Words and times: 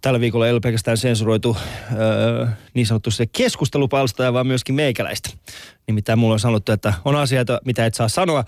tällä 0.00 0.20
viikolla 0.20 0.46
ei 0.46 0.52
ole 0.52 0.60
pelkästään 0.60 0.96
sensuroitu 0.96 1.56
öö, 1.96 2.46
niin 2.74 2.86
sanottu 2.86 3.10
se 3.10 3.26
keskustelupalstoja, 3.26 4.32
vaan 4.32 4.46
myöskin 4.46 4.74
meikäläistä. 4.74 5.30
Nimittäin 5.86 6.18
mulla 6.18 6.32
on 6.32 6.40
sanottu, 6.40 6.72
että 6.72 6.94
on 7.04 7.16
asioita, 7.16 7.60
mitä 7.64 7.86
et 7.86 7.94
saa 7.94 8.08
sanoa. 8.08 8.44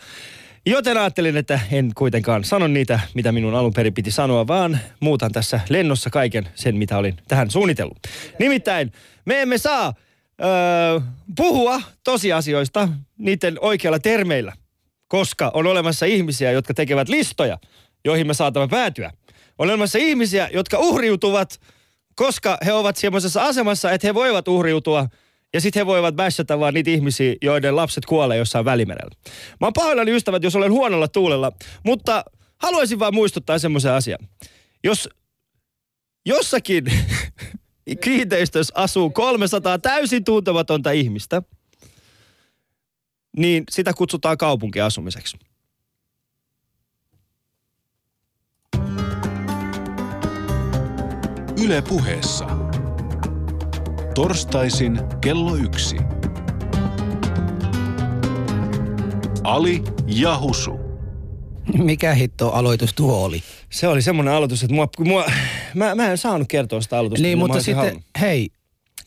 Joten 0.66 0.96
ajattelin, 0.96 1.36
että 1.36 1.60
en 1.72 1.92
kuitenkaan 1.94 2.44
sano 2.44 2.66
niitä, 2.66 3.00
mitä 3.14 3.32
minun 3.32 3.54
alun 3.54 3.72
perin 3.72 3.94
piti 3.94 4.10
sanoa, 4.10 4.46
vaan 4.46 4.78
muutan 5.00 5.32
tässä 5.32 5.60
lennossa 5.68 6.10
kaiken 6.10 6.48
sen, 6.54 6.76
mitä 6.76 6.98
olin 6.98 7.16
tähän 7.28 7.50
suunnitellut. 7.50 7.98
Nimittäin 8.38 8.92
me 9.24 9.42
emme 9.42 9.58
saa 9.58 9.94
öö, 10.40 11.00
puhua 11.36 11.80
tosiasioista 12.04 12.88
niiden 13.18 13.58
oikealla 13.60 13.98
termeillä, 13.98 14.52
koska 15.08 15.50
on 15.54 15.66
olemassa 15.66 16.06
ihmisiä, 16.06 16.50
jotka 16.52 16.74
tekevät 16.74 17.08
listoja, 17.08 17.58
joihin 18.04 18.26
me 18.26 18.34
saatamme 18.34 18.68
päätyä. 18.68 19.12
On 19.62 19.68
olemassa 19.68 19.98
ihmisiä, 19.98 20.48
jotka 20.52 20.78
uhriutuvat, 20.78 21.60
koska 22.14 22.58
he 22.66 22.72
ovat 22.72 22.96
semmoisessa 22.96 23.42
asemassa, 23.42 23.92
että 23.92 24.06
he 24.06 24.14
voivat 24.14 24.48
uhriutua– 24.48 25.06
ja 25.54 25.60
sitten 25.60 25.80
he 25.80 25.86
voivat 25.86 26.16
bashata 26.16 26.60
vaan 26.60 26.74
niitä 26.74 26.90
ihmisiä, 26.90 27.34
joiden 27.42 27.76
lapset 27.76 28.06
kuolee 28.06 28.38
jossain 28.38 28.64
välimerellä. 28.64 29.16
Mä 29.60 29.66
oon 29.66 29.72
pahoillani 29.72 30.16
ystävät, 30.16 30.42
jos 30.42 30.56
olen 30.56 30.72
huonolla 30.72 31.08
tuulella, 31.08 31.52
mutta 31.84 32.24
haluaisin 32.58 32.98
vaan 32.98 33.14
muistuttaa 33.14 33.58
semmoisen 33.58 33.92
asian. 33.92 34.18
Jos 34.84 35.08
jossakin 36.26 36.84
kiinteistössä 38.04 38.74
asuu 38.76 39.10
300 39.10 39.78
täysin 39.78 40.24
tuntematonta 40.24 40.90
ihmistä, 40.90 41.42
niin 43.36 43.64
sitä 43.70 43.92
kutsutaan 43.92 44.38
kaupunkiasumiseksi. 44.38 45.36
Yle 51.64 51.82
puheessa. 51.82 52.46
Torstaisin 54.14 55.00
kello 55.20 55.56
yksi. 55.56 55.96
Ali 59.44 59.82
ja 60.06 60.38
Husu. 60.38 60.80
Mikä 61.78 62.14
hitto 62.14 62.50
aloitus 62.50 62.94
tuo 62.94 63.24
oli? 63.24 63.42
Se 63.70 63.88
oli 63.88 64.02
semmoinen 64.02 64.34
aloitus, 64.34 64.62
että 64.62 64.74
mua, 64.74 64.88
mua, 64.98 65.24
mä, 65.74 65.94
mä 65.94 66.10
en 66.10 66.18
saanut 66.18 66.48
kertoa 66.48 66.80
sitä 66.80 66.98
aloitusta. 66.98 67.22
Niin, 67.22 67.38
mutta 67.38 67.60
sitten, 67.60 67.76
halunnut. 67.76 68.04
hei, 68.20 68.50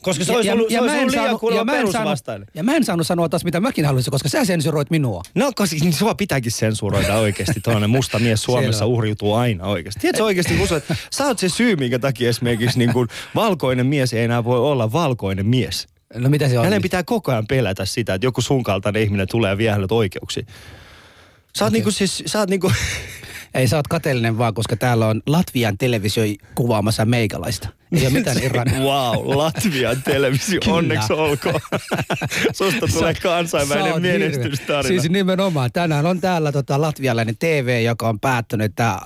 Koska 0.06 0.24
se 0.24 0.32
olisi 0.32 0.50
ollut, 0.50 0.70
se 0.70 0.80
olisi 0.80 0.96
ollut 0.98 1.10
liian 1.10 1.38
kuulemma 1.38 1.64
mä 1.64 1.72
en 1.72 1.78
saanut, 1.78 1.92
perusvastainen. 1.92 2.48
ja 2.54 2.62
mä 2.62 2.76
en 2.76 2.84
saanut 2.84 3.06
sanoa 3.06 3.28
taas 3.28 3.44
mitä 3.44 3.60
mäkin 3.60 3.84
haluaisin, 3.84 4.10
koska 4.10 4.28
sä 4.28 4.44
sensuroit 4.44 4.90
minua. 4.90 5.22
No, 5.34 5.52
koska 5.54 5.76
niin 5.80 5.92
sua 5.92 6.14
pitääkin 6.14 6.52
sensuroida 6.52 7.16
oikeasti. 7.16 7.60
Tuollainen 7.60 7.90
musta 7.90 8.18
mies 8.18 8.42
Suomessa 8.42 8.86
uhriutuu 8.86 9.34
aina 9.34 9.66
oikeasti. 9.66 10.00
Tiedätkö 10.00 10.24
oikeasti, 10.24 10.54
Musa, 10.54 10.76
että 10.76 10.96
sä 11.10 11.26
oot 11.26 11.38
se 11.38 11.48
syy, 11.48 11.76
minkä 11.76 11.98
takia 11.98 12.28
esimerkiksi 12.28 12.78
niin 12.78 12.92
kuin 12.92 13.08
valkoinen 13.34 13.86
mies 13.86 14.12
ei 14.12 14.24
enää 14.24 14.44
voi 14.44 14.58
olla 14.58 14.92
valkoinen 14.92 15.46
mies. 15.46 15.86
No 16.14 16.28
mitä 16.28 16.48
se 16.48 16.58
on? 16.58 16.64
Hänen 16.64 16.82
pitää 16.82 17.02
koko 17.02 17.32
ajan 17.32 17.46
pelätä 17.46 17.84
sitä, 17.84 18.14
että 18.14 18.26
joku 18.26 18.40
sun 18.40 18.62
kaltainen 18.62 19.02
ihminen 19.02 19.28
tulee 19.30 19.50
ja 19.50 19.58
vie 19.58 19.70
hänet 19.70 19.92
oikeuksiin. 19.92 20.46
Sä 21.58 21.64
oot 21.64 21.72
niinku 21.72 21.90
siis, 21.90 22.22
sä 22.26 22.38
oot 22.38 22.50
niinku, 22.50 22.72
Ei, 23.56 23.68
sä 23.68 23.76
oot 23.76 23.88
kateellinen 23.88 24.38
vaan, 24.38 24.54
koska 24.54 24.76
täällä 24.76 25.06
on 25.06 25.22
Latvian 25.26 25.78
televisio 25.78 26.24
kuvaamassa 26.54 27.04
meikalaista. 27.04 27.68
Ei 27.92 28.02
ole 28.02 28.10
mitään 28.10 28.42
Iranin. 28.44 28.82
wow, 28.82 29.36
Latvian 29.36 30.02
televisio, 30.02 30.60
onneksi 30.66 31.12
olkoon. 31.12 31.60
Susta 32.52 32.86
tulee 32.92 33.14
kansainvälinen 33.14 34.02
menestystarina. 34.02 34.88
Siis 34.88 35.10
nimenomaan. 35.10 35.72
Tänään 35.72 36.06
on 36.06 36.20
täällä 36.20 36.52
tota 36.52 36.80
latvialainen 36.80 37.36
TV, 37.38 37.82
joka 37.84 38.08
on 38.08 38.20
päättänyt, 38.20 38.64
että 38.64 38.98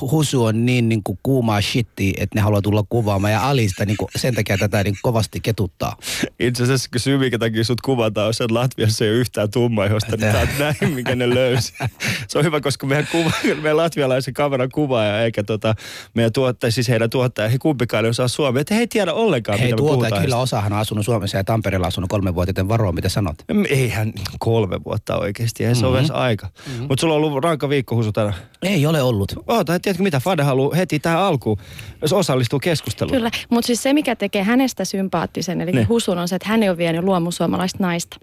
Husu 0.00 0.44
on 0.44 0.66
niin, 0.66 0.88
niin 0.88 1.02
kuin 1.04 1.18
kuumaa 1.22 1.60
shittiä, 1.60 2.12
että 2.16 2.38
ne 2.38 2.40
haluaa 2.42 2.62
tulla 2.62 2.84
kuvaamaan. 2.88 3.32
Ja 3.32 3.48
Alista 3.48 3.84
niin 3.84 3.96
kuin, 3.96 4.08
sen 4.16 4.34
takia 4.34 4.58
tätä 4.58 4.84
niin 4.84 4.94
kovasti 5.02 5.40
ketuttaa. 5.40 5.96
Itse 6.40 6.62
asiassa 6.62 6.88
kun 6.92 7.00
syy, 7.00 7.18
minkä 7.18 7.38
takia 7.38 7.64
sut 7.64 7.80
kuvataan, 7.80 8.26
on 8.26 8.34
se, 8.34 8.44
että 8.44 8.54
Latviassa 8.54 9.04
ei 9.04 9.10
ole 9.10 9.18
yhtään 9.18 9.50
tummaihosta, 9.50 10.16
niin 10.16 10.32
tää 10.32 10.46
näin, 10.58 10.94
minkä 10.94 11.14
ne 11.14 11.30
löysi. 11.34 11.72
Se 12.28 12.38
on 12.38 12.44
hyvä, 12.44 12.60
koska 12.60 12.86
meidän, 12.86 13.08
kuva, 13.12 13.30
meidän 13.62 13.76
latvialaisen 13.76 14.34
kameran 14.34 14.68
kuvaaja, 14.74 15.20
eikä 15.22 15.42
tota, 15.42 15.74
meidän 16.14 16.32
tuottaja, 16.32 16.70
siis 16.72 16.88
heidän 16.88 17.10
tuottaja, 17.10 17.48
he 17.48 17.58
kumpikaan 17.58 18.04
ei 18.04 18.10
osaa 18.10 18.28
suomea, 18.28 18.60
että 18.60 18.74
he 18.74 18.80
ei 18.80 18.86
tiedä 18.86 19.12
ollenkaan, 19.12 19.58
Hei, 19.58 19.66
mitä 19.66 19.74
me 19.76 19.78
tuota 19.86 19.94
puhutaan. 19.98 20.22
kyllä 20.22 20.36
osahan 20.36 20.72
on 20.72 20.78
asunut 20.78 21.04
Suomessa 21.04 21.36
ja 21.36 21.44
Tampereella 21.44 21.86
asunut 21.86 22.10
kolme 22.10 22.34
vuotta, 22.34 22.50
joten 22.50 22.68
varoa, 22.68 22.92
mitä 22.92 23.08
sanot. 23.08 23.36
Eihän 23.68 24.12
kolme 24.38 24.84
vuotta 24.84 25.18
oikeasti, 25.18 25.64
ei 25.64 25.74
se 25.74 25.80
Mhm. 25.80 25.90
ole 25.90 25.98
edes 25.98 26.10
aika. 26.10 26.48
Mutta 26.88 27.00
sulla 27.00 27.14
on 27.14 27.22
ollut 27.24 27.44
rankka 27.44 27.68
viikko, 27.68 27.96
Husu, 27.96 28.12
tänään. 28.12 28.34
Ei 28.62 28.86
ole 28.86 29.02
ollut. 29.02 29.32
Oota, 29.72 29.80
tiedätkö 29.80 30.02
mitä, 30.02 30.20
Fade 30.20 30.42
haluaa 30.42 30.74
heti 30.76 30.98
tähän 30.98 31.18
alkuun, 31.20 31.58
jos 32.02 32.12
osallistuu 32.12 32.58
keskusteluun. 32.58 33.16
Kyllä, 33.16 33.30
mutta 33.50 33.66
siis 33.66 33.82
se 33.82 33.92
mikä 33.92 34.16
tekee 34.16 34.42
hänestä 34.42 34.84
sympaattisen, 34.84 35.60
eli 35.60 35.70
Niin. 35.70 35.76
niin. 35.76 35.88
Husun 35.88 36.18
on 36.18 36.28
se, 36.28 36.36
että 36.36 36.48
hän 36.48 36.62
ei 36.62 36.68
ole 36.68 36.78
vienyt 36.78 37.04
luomusuomalaista 37.04 37.78
naista. 37.80 38.16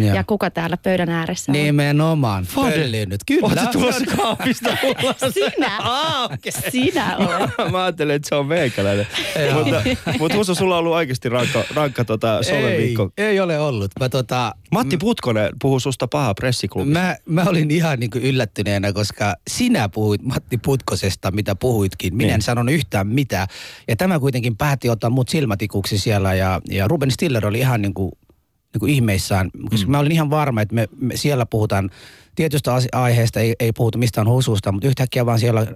Ja, 0.00 0.14
ja 0.14 0.24
kuka 0.24 0.50
täällä 0.50 0.76
pöydän 0.76 1.08
ääressä 1.08 1.52
on? 1.52 1.58
Nimenomaan. 1.58 2.44
Fade. 2.44 2.70
Pölli 2.72 3.06
nyt. 3.06 3.20
Kyllä. 3.26 3.46
Oletko 3.46 3.66
tulossa 3.72 4.04
kaapista 4.16 4.70
ulos? 4.84 5.16
Sinä! 5.34 5.70
Ah, 5.80 6.24
okei. 6.32 6.52
Sinä 6.70 7.16
olet. 7.18 7.72
Mä 7.72 7.82
ajattelin, 7.84 8.14
että 8.14 8.28
se 8.28 8.34
on 8.34 8.46
meikäläinen. 8.46 9.06
mutta, 9.54 9.82
mutta 10.18 10.36
Husu, 10.38 10.54
sulla 10.54 10.74
on 10.74 10.78
ollut 10.78 10.92
oikeasti 10.92 11.28
rankka, 11.28 11.64
rankka 11.74 12.04
tota, 12.04 12.36
ei, 12.38 12.44
someviikko. 12.44 13.10
ei 13.18 13.40
ole 13.40 13.58
ollut. 13.60 13.90
Mä, 14.00 14.08
tota, 14.08 14.54
Matti 14.72 14.96
Putkonen 14.96 15.50
puhuu 15.62 15.80
susta 15.80 16.08
paha 16.08 16.34
pressiklubi. 16.34 16.90
mä, 16.90 17.16
mä 17.26 17.44
olin 17.44 17.70
ihan 17.70 18.00
niin 18.00 18.10
kuin 18.10 18.24
yllättyneenä, 18.24 18.92
koska 18.92 19.34
sinä 19.50 19.88
puhuit 19.88 20.22
Matti 20.22 20.58
Putkosesta, 20.58 21.30
mitä 21.30 21.54
puhuitkin. 21.54 22.16
Minä 22.16 22.26
Niin. 22.26 22.34
en 22.34 22.42
sanonut 22.42 22.74
yhtään 22.74 23.06
mitään. 23.06 23.46
Ja 23.88 23.96
tämä 23.96 24.18
kuitenkin 24.20 24.56
päätti 24.56 24.88
ottaa 24.88 25.10
mut 25.10 25.28
silmätikuksi 25.28 25.98
siellä. 25.98 26.34
Ja, 26.34 26.60
ja 26.70 26.88
Ruben 26.88 27.10
Stiller 27.10 27.46
oli 27.46 27.58
ihan 27.58 27.82
niin 27.82 27.94
kuin, 27.94 28.12
niin 28.74 28.80
kuin 28.80 28.92
ihmeissään. 28.92 29.50
Koska 29.70 29.86
Mm. 29.86 29.90
mä 29.90 29.98
olin 29.98 30.12
ihan 30.12 30.30
varma, 30.30 30.62
että 30.62 30.74
me, 30.74 30.88
me 31.00 31.16
siellä 31.16 31.46
puhutaan 31.46 31.90
tietystä 32.34 32.72
aiheesta, 32.92 33.40
ei, 33.40 33.54
ei 33.60 33.72
puhuta 33.72 33.98
mistään 33.98 34.28
hususta, 34.28 34.72
mutta 34.72 34.88
yhtäkkiä 34.88 35.26
vaan 35.26 35.38
siellä 35.38 35.66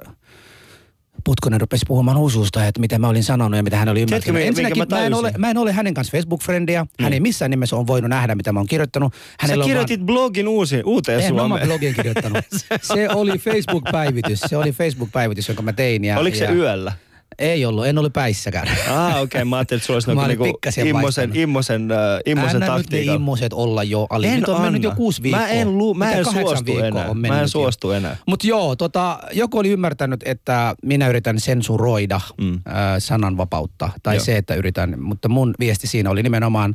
Putkonen 1.25 1.61
rupesi 1.61 1.85
puhumaan 1.89 2.19
hususta, 2.19 2.67
että 2.67 2.81
mitä 2.81 2.99
mä 2.99 3.09
olin 3.09 3.25
sanonut 3.25 3.57
ja 3.57 3.63
mitä 3.63 3.77
hän 3.77 3.89
oli 3.89 4.07
Tiedätkö, 4.07 4.31
ymmärtänyt. 4.31 4.35
minkä 4.35 4.49
Ensinnäkin 4.49 4.97
mä 4.97 5.01
mä, 5.01 5.07
en 5.07 5.15
ole, 5.15 5.33
mä 5.39 5.51
en 5.51 5.59
ole 5.59 5.73
hänen 5.73 5.95
kanssa 5.95 6.11
Facebook-frendiä. 6.11 6.87
Hän 7.01 7.13
ei 7.13 7.21
missään 7.21 7.51
nimessä 7.51 7.77
ole 7.77 7.87
voinut 7.87 8.09
nähdä, 8.09 8.35
mitä 8.35 8.53
mä 8.53 8.61
oon 8.61 8.67
kirjoittanut. 8.67 9.13
Sä 9.15 9.19
Hänellä 9.41 9.63
on 9.65 9.69
kirjoitit 9.69 10.01
blogin 10.01 10.49
uusi, 10.49 10.83
uuteen 10.85 11.19
vaan, 11.21 11.29
en 11.29 11.35
mä 11.35 11.43
oman 11.43 11.59
Suomeen. 11.59 11.69
blogin 11.69 11.95
kirjoittanut. 11.95 12.39
se 12.95 13.09
oli 13.15 13.39
Facebook-päivitys. 13.39 14.41
Se 14.41 14.57
oli 14.57 14.73
Facebook-päivitys, 14.73 15.49
jonka 15.49 15.63
mä 15.63 15.73
tein. 15.73 16.05
Ja, 16.05 16.19
Oliko 16.19 16.37
se 16.37 16.45
ja, 16.45 16.53
yöllä? 16.53 16.93
Ei 17.39 17.67
ollut, 17.67 17.87
en 17.87 17.99
ollut 17.99 18.13
päissäkään. 18.13 18.69
Ah, 18.91 19.11
okei. 19.11 19.23
Okay. 19.23 19.45
Mä 19.45 19.57
ajattelin, 19.57 19.79
että 19.79 19.87
sulla 19.87 20.15
olisi 20.15 20.29
niinku 20.29 20.45
pikkasen 20.45 20.87
immosen, 20.87 21.37
immosen, 21.37 21.93
äh, 21.93 21.99
immosen 22.27 22.63
Anna 22.63 22.79
nyt 22.79 22.91
ne 22.91 23.01
immoset 23.01 23.53
olla 23.53 23.83
jo, 23.83 24.07
Ali. 24.11 24.27
En 24.27 24.41
nyt 24.41 24.49
on 24.49 24.61
mennyt 24.61 24.83
jo 24.83 24.89
anna. 24.91 24.97
kuusi 24.97 25.23
viikkoa. 25.23 25.41
Mä 25.41 25.49
en, 25.49 25.79
lu, 25.79 25.95
mä 25.95 26.07
Mitä 26.07 26.19
en 26.19 26.25
suostu 26.25 26.79
enää. 26.79 27.05
Mä 27.05 27.11
en 27.11 27.19
mennyt 27.19 27.41
jo? 27.41 27.49
suostu 27.49 27.91
enää. 27.91 28.17
Mutta 28.27 28.47
joo, 28.47 28.77
tota, 28.77 29.19
joku 29.33 29.59
oli 29.59 29.69
ymmärtänyt, 29.69 30.21
että 30.25 30.75
minä 30.83 31.09
yritän 31.09 31.41
sensuroida 31.41 32.21
Mm. 32.41 32.55
äh, 32.55 32.63
sananvapautta. 32.99 33.91
Tai 34.03 34.15
Joo. 34.17 34.25
se, 34.25 34.37
että 34.37 34.55
yritän. 34.55 35.01
Mutta 35.03 35.29
mun 35.29 35.55
viesti 35.59 35.87
siinä 35.87 36.11
oli 36.11 36.23
nimenomaan, 36.23 36.75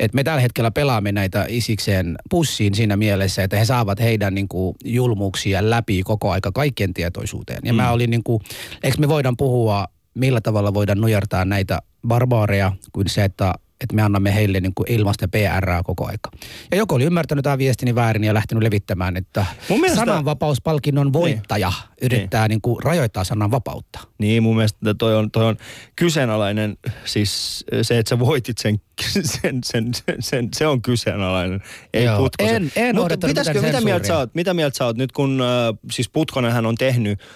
että 0.00 0.14
me 0.14 0.24
tällä 0.24 0.40
hetkellä 0.40 0.70
pelaamme 0.70 1.12
näitä 1.12 1.46
isikseen 1.48 2.16
pussiin 2.30 2.74
siinä 2.74 2.96
mielessä, 2.96 3.42
että 3.42 3.56
he 3.56 3.64
saavat 3.64 4.00
heidän 4.00 4.34
niin 4.34 4.48
kuin, 4.48 4.76
julmuuksia 4.84 5.70
läpi 5.70 6.02
koko 6.02 6.30
aika 6.30 6.52
kaikkien 6.52 6.94
tietoisuuteen. 6.94 7.60
Ja 7.64 7.72
mm. 7.72 7.76
mä 7.76 7.90
olin 7.90 8.10
niin 8.10 8.24
kuin, 8.24 8.42
eikö 8.82 8.96
me 8.98 9.08
voidaan 9.08 9.36
puhua, 9.36 9.86
millä 10.16 10.40
tavalla 10.40 10.74
voidaan 10.74 11.00
nujertaa 11.00 11.44
näitä 11.44 11.78
barbaareja, 12.08 12.72
kuin 12.92 13.08
se, 13.08 13.24
että 13.24 13.54
että 13.80 13.96
me 13.96 14.02
annamme 14.02 14.34
heille 14.34 14.60
niin 14.60 14.74
kuin 14.74 14.92
ilmasta 14.92 15.28
PRää 15.28 15.82
koko 15.82 16.06
aika. 16.06 16.30
Ja 16.70 16.76
joku 16.76 16.94
oli 16.94 17.04
ymmärtänyt 17.04 17.42
tämä 17.42 17.58
viestini 17.58 17.94
väärin 17.94 18.24
ja 18.24 18.34
lähtenyt 18.34 18.62
levittämään, 18.62 19.16
että 19.16 19.46
Mun 19.68 19.80
mielestä- 19.80 20.04
sananvapauspalkinnon 20.04 21.12
voittaja 21.12 21.72
yrittää 22.02 22.48
niin. 22.48 22.60
kuin 22.60 22.82
rajoittaa 22.82 23.24
sananvapautta. 23.24 23.98
Niin, 24.18 24.42
mun 24.42 24.56
mielestä 24.56 24.94
toi 24.98 25.16
on, 25.16 25.30
toi 25.30 25.44
on 25.44 25.56
kyseenalainen, 25.96 26.76
siis 27.04 27.64
se, 27.82 27.98
että 27.98 28.08
sä 28.10 28.18
voitit 28.18 28.58
sen, 28.58 28.80
sen, 29.22 29.58
sen, 29.64 29.94
sen, 29.94 30.16
sen 30.20 30.48
se 30.56 30.66
on 30.66 30.82
kyseenalainen, 30.82 31.62
ei 31.94 32.04
Joo, 32.04 32.18
Putkosen. 32.18 32.56
en- 32.56 32.72
en 32.76 32.96
Mutta 32.96 33.18
pitäisikö, 33.28 33.62
mitä 33.62 33.80
mieltä, 33.80 34.06
sä 34.06 34.18
oot, 34.18 34.34
mitä 34.34 34.54
mieltä 34.54 34.76
sä 34.78 34.84
oot 34.84 34.96
nyt, 34.96 35.12
kun 35.12 35.40
äh, 35.42 35.78
siis 35.92 36.08
Putkonenhan 36.08 36.66
on 36.66 36.74
tehnyt 36.74 37.20
äh, 37.20 37.26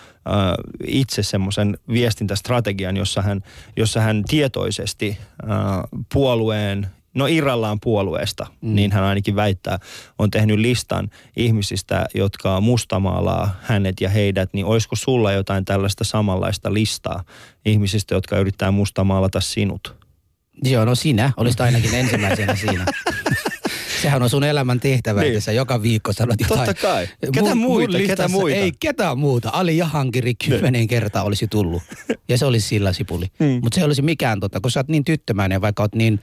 itse 0.87 1.23
semmoisen 1.23 1.79
viestintästrategian, 1.89 2.97
jossa 2.97 3.23
hän, 3.23 3.41
jossa 3.77 4.01
hän 4.01 4.25
tietoisesti 4.25 5.19
puolueen 6.13 6.87
No 7.15 7.27
irrallaan 7.27 7.81
puolueesta, 7.81 8.47
mm. 8.61 8.75
niin 8.75 8.93
hän 8.93 9.05
ainakin 9.05 9.37
väittää, 9.37 9.79
on 10.19 10.31
tehnyt 10.31 10.59
listan 10.59 11.11
ihmisistä, 11.37 12.07
jotka 12.15 12.61
mustamaalaa 12.61 13.59
hänet 13.63 14.01
ja 14.01 14.09
heidät, 14.09 14.51
niin 14.53 14.67
olisiko 14.67 14.97
sulla 14.97 15.33
jotain 15.33 15.65
tällaista 15.65 16.05
samanlaista 16.05 16.75
listaa 16.75 17.25
ihmisistä, 17.65 18.15
jotka 18.15 18.39
yrittää 18.39 18.71
mustamaalata 18.71 19.41
sinut? 19.41 19.97
Joo, 20.65 20.85
no 20.85 20.95
sinä 20.95 21.33
olisit 21.37 21.61
ainakin 21.61 21.95
ensimmäisenä 21.95 22.57
siinä. 22.57 22.85
Sehän 24.03 24.23
on 24.23 24.31
sun 24.31 24.45
elämän 24.45 24.81
tehtävä, 24.81 25.21
niin. 25.21 25.33
että 25.33 25.41
sä 25.41 25.53
joka 25.53 25.83
viikko 25.83 26.13
sanot 26.13 26.41
jotain. 26.41 26.67
Totta 26.67 26.75
kai. 26.83 27.09
Ketä 27.33 27.55
muita? 27.55 27.99
Ketä 28.07 28.29
muita? 28.29 28.57
Ei 28.57 28.73
ketään 28.81 29.19
muuta. 29.19 29.51
Ali 29.53 29.77
Jahankiri 29.77 30.35
kymmenen 30.35 30.73
niin. 30.73 30.89
kertaa 30.89 31.23
olisi 31.23 31.49
tullut. 31.49 31.83
Ja 32.29 32.39
se 32.39 32.47
olisi 32.47 32.69
sillä 32.69 32.93
sipuli. 32.93 33.27
Mm. 33.41 33.61
Mutta 33.63 33.75
se 33.81 33.85
olisi 33.85 34.03
mikään 34.03 34.41
totta, 34.41 34.61
kun 34.61 34.71
sä 34.71 34.81
oot 34.81 34.89
niin 34.89 35.05
tyttömäinen, 35.05 35.61
vaikka, 35.61 35.83
oot 35.83 35.95
niin, 35.95 36.21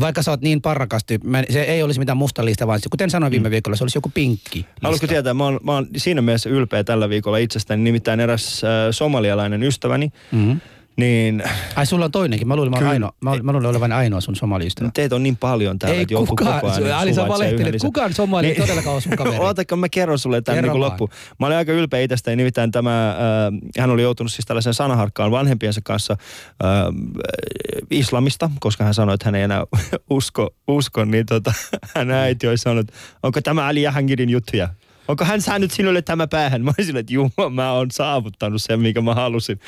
vaikka 0.00 0.22
sä 0.22 0.30
oot 0.30 0.40
niin 0.40 0.62
parrakasti. 0.62 1.20
Se 1.50 1.62
ei 1.62 1.82
olisi 1.82 2.00
mitään 2.00 2.16
musta 2.16 2.44
lista, 2.44 2.66
vaan 2.66 2.80
kuten 2.90 3.10
sanoin 3.10 3.30
viime 3.30 3.48
mm. 3.48 3.50
viikolla, 3.50 3.76
se 3.76 3.84
olisi 3.84 3.98
joku 3.98 4.10
pinkki. 4.14 4.66
Haluatko 4.82 5.06
tietää, 5.06 5.34
mä 5.34 5.44
oon, 5.44 5.60
mä 5.62 5.72
oon 5.72 5.86
siinä 5.96 6.22
mielessä 6.22 6.50
ylpeä 6.50 6.84
tällä 6.84 7.08
viikolla 7.08 7.38
itsestäni, 7.38 7.82
nimittäin 7.82 8.20
eräs 8.20 8.64
äh, 8.64 8.70
somalialainen 8.90 9.62
ystäväni. 9.62 10.12
Mm-hmm 10.32 10.60
niin... 10.96 11.42
Ai 11.76 11.86
sulla 11.86 12.04
on 12.04 12.10
toinenkin. 12.10 12.48
Mä 12.48 12.56
luulin, 12.56 12.70
mä, 12.70 12.90
ainoa, 12.90 13.12
mä, 13.20 13.36
mä 13.42 13.52
luulin 13.52 13.68
olevan 13.68 13.92
ainoa 13.92 14.20
sun 14.20 14.36
somaliystävä. 14.36 14.86
No, 14.86 14.90
teitä 14.94 15.14
on 15.14 15.22
niin 15.22 15.36
paljon 15.36 15.78
täällä, 15.78 15.96
Ei 15.96 16.02
että 16.02 16.14
kukaan, 16.14 16.60
koko 16.60 16.72
ajan 16.72 16.98
Ali, 16.98 17.14
sä 17.14 17.28
valehtelet. 17.28 17.80
Kukaan 17.80 18.14
somali 18.14 18.46
niin, 18.46 18.54
ei 18.54 18.60
todellakaan 18.60 18.94
ole 18.94 19.00
sun 19.00 19.16
kaveri. 19.24 19.38
Ootako 19.38 19.76
mä 19.76 19.88
kerron 19.88 20.18
sulle 20.18 20.42
tämän 20.42 20.64
niin 20.64 20.80
loppu. 20.80 21.10
Mä 21.38 21.46
olin 21.46 21.58
aika 21.58 21.72
ylpeä 21.72 22.00
itsestäni, 22.00 22.36
nimittäin 22.36 22.70
tämä, 22.70 23.10
äh, 23.10 23.16
hän 23.78 23.90
oli 23.90 24.02
joutunut 24.02 24.32
siis 24.32 24.46
tällaisen 24.46 24.74
sanaharkkaan 24.74 25.30
vanhempiensa 25.30 25.80
kanssa 25.84 26.16
äh, 26.64 26.68
islamista, 27.90 28.50
koska 28.60 28.84
hän 28.84 28.94
sanoi, 28.94 29.14
että 29.14 29.24
hän 29.24 29.34
ei 29.34 29.42
enää 29.42 29.64
usko, 30.10 30.50
usko 30.68 31.04
niin 31.04 31.26
tota, 31.26 31.52
hän 31.96 32.10
äiti 32.10 32.46
olisi 32.46 32.62
sanonut, 32.62 32.92
onko 33.22 33.40
tämä 33.40 33.66
Ali 33.66 33.82
Jahangirin 33.82 34.30
juttuja? 34.30 34.68
Onko 35.08 35.24
hän 35.24 35.42
saanut 35.42 35.70
sinulle 35.70 36.02
tämä 36.02 36.26
päähän? 36.26 36.64
Mä 36.64 36.72
olisin, 36.78 36.96
että 36.96 37.12
juu, 37.12 37.30
mä 37.50 37.72
oon 37.72 37.90
saavuttanut 37.90 38.62
sen, 38.62 38.80
mikä 38.80 39.00
mä 39.00 39.14
halusin. 39.14 39.60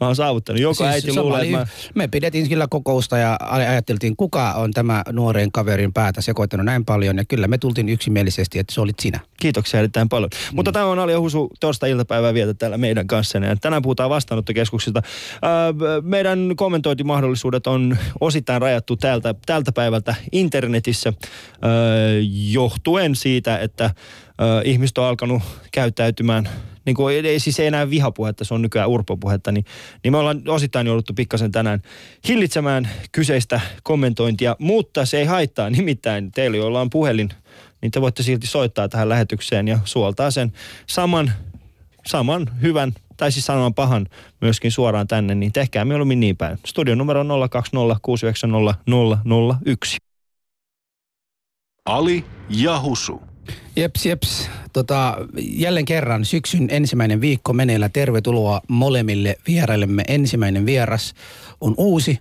Mä 0.00 0.06
oon 0.06 0.16
saavuttanut. 0.16 0.62
Joko 0.62 0.74
siis 0.74 0.88
äiti 0.88 1.16
luulee, 1.16 1.42
että 1.42 1.56
mä... 1.56 1.66
Me 1.94 2.08
pidettiin 2.08 2.48
kyllä 2.48 2.66
kokousta 2.70 3.18
ja 3.18 3.36
ajatteltiin, 3.40 4.16
kuka 4.16 4.52
on 4.52 4.70
tämä 4.70 5.02
nuoren 5.12 5.52
kaverin 5.52 5.92
päätä 5.92 6.20
sekoittanut 6.20 6.66
näin 6.66 6.84
paljon. 6.84 7.16
Ja 7.16 7.24
kyllä 7.24 7.48
me 7.48 7.58
tultiin 7.58 7.88
yksimielisesti, 7.88 8.58
että 8.58 8.74
se 8.74 8.80
olit 8.80 8.98
sinä. 9.00 9.20
Kiitoksia 9.40 9.80
erittäin 9.80 10.08
paljon. 10.08 10.30
Mm. 10.32 10.56
Mutta 10.56 10.72
tämä 10.72 10.84
on 10.84 10.98
Ali 10.98 11.14
Husu 11.14 11.50
torstai-iltapäivää 11.60 12.34
vietä 12.34 12.54
täällä 12.54 12.78
meidän 12.78 13.06
kanssa. 13.06 13.38
Ja 13.38 13.56
tänään 13.56 13.82
puhutaan 13.82 14.10
vastaanottokeskuksista. 14.10 15.02
meidän 16.02 16.52
kommentointimahdollisuudet 16.56 17.66
on 17.66 17.98
osittain 18.20 18.62
rajattu 18.62 18.96
tältä, 18.96 19.34
tältä 19.46 19.72
päivältä 19.72 20.14
internetissä 20.32 21.12
johtuen 22.50 23.14
siitä, 23.14 23.58
että 23.58 23.90
ihmiset 24.64 24.98
on 24.98 25.04
alkanut 25.04 25.42
käyttäytymään 25.72 26.48
niin 26.84 26.96
kuin 26.96 27.26
ei, 27.26 27.40
siis 27.40 27.60
ei 27.60 27.66
enää 27.66 27.90
vihapuhetta, 27.90 28.44
se 28.44 28.54
on 28.54 28.62
nykyään 28.62 28.88
urpopuhetta, 28.88 29.52
niin, 29.52 29.64
niin 30.04 30.12
me 30.12 30.18
ollaan 30.18 30.42
osittain 30.48 30.86
jouduttu 30.86 31.14
pikkasen 31.14 31.52
tänään 31.52 31.82
hillitsemään 32.28 32.88
kyseistä 33.12 33.60
kommentointia, 33.82 34.56
mutta 34.58 35.06
se 35.06 35.18
ei 35.18 35.24
haittaa. 35.24 35.70
Nimittäin 35.70 36.32
teillä, 36.32 36.56
joilla 36.56 36.80
on 36.80 36.90
puhelin, 36.90 37.30
niin 37.82 37.90
te 37.90 38.00
voitte 38.00 38.22
silti 38.22 38.46
soittaa 38.46 38.88
tähän 38.88 39.08
lähetykseen 39.08 39.68
ja 39.68 39.78
suoltaa 39.84 40.30
sen 40.30 40.52
saman, 40.86 41.32
saman 42.06 42.50
hyvän 42.62 42.92
tai 43.16 43.32
siis 43.32 43.46
saman 43.46 43.74
pahan 43.74 44.06
myöskin 44.40 44.72
suoraan 44.72 45.06
tänne, 45.06 45.34
niin 45.34 45.52
tehkää 45.52 45.84
mieluummin 45.84 46.20
niin 46.20 46.36
päin. 46.36 46.58
Studion 46.66 46.98
numero 46.98 47.24
020 47.50 48.00
001. 49.66 49.96
Ali 51.84 52.24
Jahusu. 52.48 53.29
Jeps, 53.76 54.06
jeps. 54.06 54.50
Tota, 54.72 55.16
jälleen 55.36 55.84
kerran 55.84 56.24
syksyn 56.24 56.68
ensimmäinen 56.70 57.20
viikko 57.20 57.52
meneillä. 57.52 57.88
Tervetuloa 57.88 58.60
molemmille 58.68 59.36
vieraillemme. 59.46 60.02
Ensimmäinen 60.08 60.66
vieras 60.66 61.14
on 61.60 61.74
uusi. 61.76 62.18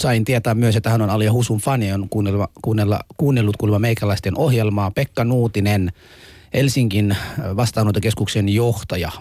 Sain 0.00 0.24
tietää 0.24 0.54
myös, 0.54 0.76
että 0.76 0.90
hän 0.90 1.02
on 1.02 1.10
Alia 1.10 1.32
Husun 1.32 1.58
fani, 1.58 1.92
on 1.92 2.08
kuunnella, 2.08 2.48
kuunnella, 2.62 3.00
kuunnellut 3.16 3.56
kuulemma 3.56 3.78
meikäläisten 3.78 4.38
ohjelmaa. 4.38 4.90
Pekka 4.90 5.24
Nuutinen, 5.24 5.92
Helsingin 6.54 7.16
vastaanottokeskuksen 7.56 8.48
johtaja. 8.48 9.12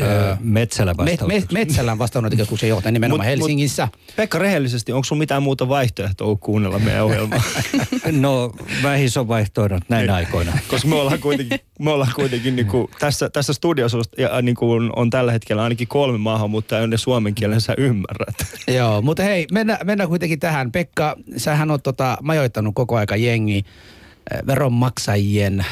Öö, 0.00 0.36
Metsälän 0.40 0.96
vastaanottokeskuksen. 0.96 1.58
Me, 1.58 1.58
me, 1.58 1.64
Metsälän 1.64 1.98
vastaanottokeskuksen 1.98 2.68
johtaja 2.68 2.92
nimenomaan 2.92 3.26
mut, 3.26 3.38
Helsingissä. 3.38 3.88
Mut, 3.92 4.16
Pekka, 4.16 4.38
rehellisesti, 4.38 4.92
onko 4.92 5.04
sun 5.04 5.18
mitään 5.18 5.42
muuta 5.42 5.68
vaihtoehtoa 5.68 6.36
kuunnella 6.36 6.78
meidän 6.78 7.04
ohjelmaa? 7.04 7.42
no, 8.12 8.52
vähissä 8.82 9.20
on 9.20 9.28
vaihtoehdot 9.28 9.82
näin 9.88 10.00
niin. 10.00 10.10
aikoina. 10.10 10.58
Koska 10.70 10.88
me 10.88 10.94
ollaan 10.94 11.18
kuitenkin, 11.18 11.60
me 11.78 11.90
ollaan 11.90 12.12
kuitenkin 12.14 12.56
niin 12.56 12.66
kuin, 12.66 12.88
tässä, 12.98 13.30
tässä 13.30 13.52
studiossa 13.52 13.98
ja, 14.18 14.42
niin 14.42 14.56
kuin 14.56 14.90
on 14.96 15.10
tällä 15.10 15.32
hetkellä 15.32 15.62
ainakin 15.62 15.88
kolme 15.88 16.18
maahanmuuttajaa, 16.18 16.80
jonne 16.80 16.96
suomen 16.96 17.34
kielen 17.34 17.60
sä 17.60 17.74
ymmärrät. 17.78 18.34
Joo, 18.76 19.02
mutta 19.02 19.22
hei, 19.22 19.46
mennään 19.52 19.86
mennä 19.86 20.06
kuitenkin 20.06 20.40
tähän. 20.40 20.72
Pekka, 20.72 21.16
sähän 21.36 21.70
on 21.70 21.82
tota, 21.82 22.18
majoittanut 22.22 22.74
koko 22.74 22.96
aika 22.96 23.16
jengi 23.16 23.64
veronmaksajien 24.46 25.66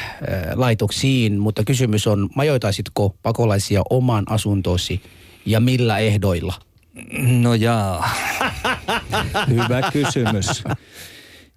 laitoksiin, 0.55 1.39
mutta 1.39 1.63
kysymys 1.63 2.07
on, 2.07 2.29
majoitaisitko 2.35 3.15
pakolaisia 3.23 3.81
omaan 3.89 4.25
asuntosi 4.29 5.01
ja 5.45 5.59
millä 5.59 5.97
ehdoilla? 5.97 6.53
No 7.21 7.53
jaa, 7.53 8.09
hyvä 9.49 9.91
kysymys. 9.93 10.63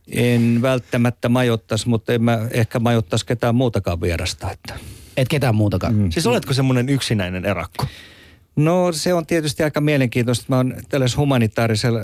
En 0.08 0.58
välttämättä 0.62 1.28
majoittaisi, 1.28 1.88
mutta 1.88 2.12
en 2.12 2.22
mä 2.22 2.38
ehkä 2.50 2.78
majoittaisi 2.80 3.26
ketään 3.26 3.54
muutakaan 3.54 4.00
vierasta. 4.00 4.50
Että. 4.50 4.74
Et 5.16 5.28
ketään 5.28 5.54
muutakaan? 5.54 5.94
Mm. 5.94 6.10
Siis 6.10 6.26
oletko 6.26 6.52
semmoinen 6.52 6.88
yksinäinen 6.88 7.44
erakko? 7.44 7.86
No 8.56 8.92
se 8.92 9.14
on 9.14 9.26
tietysti 9.26 9.62
aika 9.62 9.80
mielenkiintoista. 9.80 10.44
Mä 10.48 10.56
oon 10.56 10.74
tällaisella 10.88 11.20
humanitaarisella, 11.20 12.00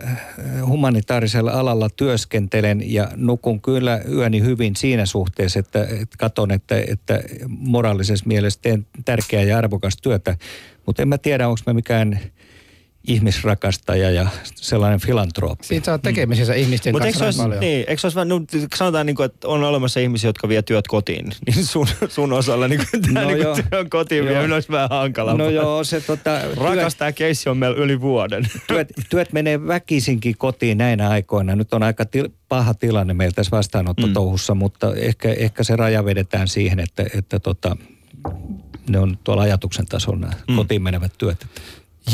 humanitaarisella 0.67 1.51
alalla 1.51 1.89
työskentelen 1.91 2.93
ja 2.93 3.09
nukun 3.17 3.61
kyllä 3.61 4.01
yöni 4.13 4.41
hyvin 4.41 4.77
siinä 4.77 5.07
suhteessa, 5.07 5.59
että, 5.59 5.83
että 5.83 6.17
katon, 6.19 6.51
että, 6.51 6.83
että 6.89 7.21
moraalisessa 7.49 8.27
mielessä 8.27 8.61
teen 8.63 8.87
tärkeää 9.05 9.43
ja 9.43 9.59
arvokasta 9.59 10.03
työtä. 10.03 10.37
Mutta 10.87 11.03
en 11.03 11.09
mä 11.09 11.19
tiedä, 11.19 11.49
onko 11.49 11.61
mä 11.67 11.75
mikään 11.75 12.21
ihmisrakastaja 13.09 14.11
ja 14.11 14.27
sellainen 14.55 15.01
filantrooppi. 15.01 15.67
Siitä 15.67 15.93
oot 15.93 16.03
tekemisissä 16.03 16.53
mm. 16.53 16.59
ihmisten 16.59 16.95
Mut 16.95 17.03
kanssa 17.03 17.27
eikö 17.27 17.37
paljon. 17.37 17.61
Niin, 17.61 17.85
eikö 17.89 18.01
olisi, 18.05 18.19
no, 18.25 18.41
sanotaan 18.75 19.07
niin 19.07 19.17
kuin, 19.17 19.25
että 19.27 19.49
on 19.49 19.65
olemassa 19.65 20.01
ihmisiä, 20.01 20.29
jotka 20.29 20.49
vie 20.49 20.63
työt 20.63 20.89
kotiin, 20.89 21.33
niin 21.47 21.65
sun, 21.65 21.87
sun 22.09 22.33
osalla 22.33 22.69
niin 22.69 22.81
kuin, 22.91 23.03
tämä 23.03 23.21
no 23.21 23.29
niin 23.29 23.45
kuin 23.45 23.65
työn 23.71 23.91
kotiin 23.91 24.27
joo. 24.27 24.45
vie 24.45 24.55
olisi 24.55 24.73
vähän 24.73 24.89
hankalampaa. 24.89 25.47
No 25.47 25.53
joo, 25.53 25.85
se 25.85 26.01
tota... 26.01 26.41
Rakas 26.57 26.95
tämä 26.95 27.13
keissi 27.13 27.49
on 27.49 27.57
meillä 27.57 27.77
yli 27.77 28.01
vuoden. 28.01 28.45
Työt, 28.67 28.93
työt 29.11 29.33
menee 29.33 29.67
väkisinkin 29.67 30.35
kotiin 30.39 30.79
näinä 30.79 31.09
aikoina. 31.09 31.57
Nyt 31.57 31.75
on 31.75 31.83
aika 31.83 32.05
til, 32.05 32.29
paha 32.49 32.75
tilanne 32.75 33.15
meillä 33.15 33.35
tässä 33.35 33.57
vastaanottotouhussa, 33.57 34.55
mm. 34.55 34.59
mutta 34.59 34.95
ehkä, 34.95 35.33
ehkä 35.33 35.65
se 35.65 35.77
raja 35.77 36.05
vedetään 36.05 36.49
siihen, 36.49 36.81
että, 36.81 37.05
että 37.15 37.39
tota, 37.39 37.77
ne 38.89 38.99
on 38.99 39.19
tuolla 39.25 39.43
ajatuksen 39.43 39.87
tasolla 39.87 40.21
nämä 40.21 40.33
mm. 40.49 40.57
kotiin 40.57 40.83
menevät 40.83 41.13
työt. 41.19 41.47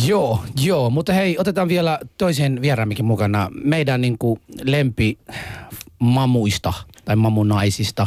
Joo, 0.02 0.44
joo, 0.61 0.91
mutta 0.91 1.12
hei, 1.12 1.38
otetaan 1.38 1.69
vielä 1.69 1.99
toisen 2.19 2.62
vieraamikin 2.62 3.05
mukana. 3.05 3.50
Meidän 3.64 4.00
niin 4.00 4.19
kuin 4.19 4.41
lempi 4.62 5.18
mamuista 5.99 6.73
tai 7.04 7.16
mamunaisista. 7.16 8.07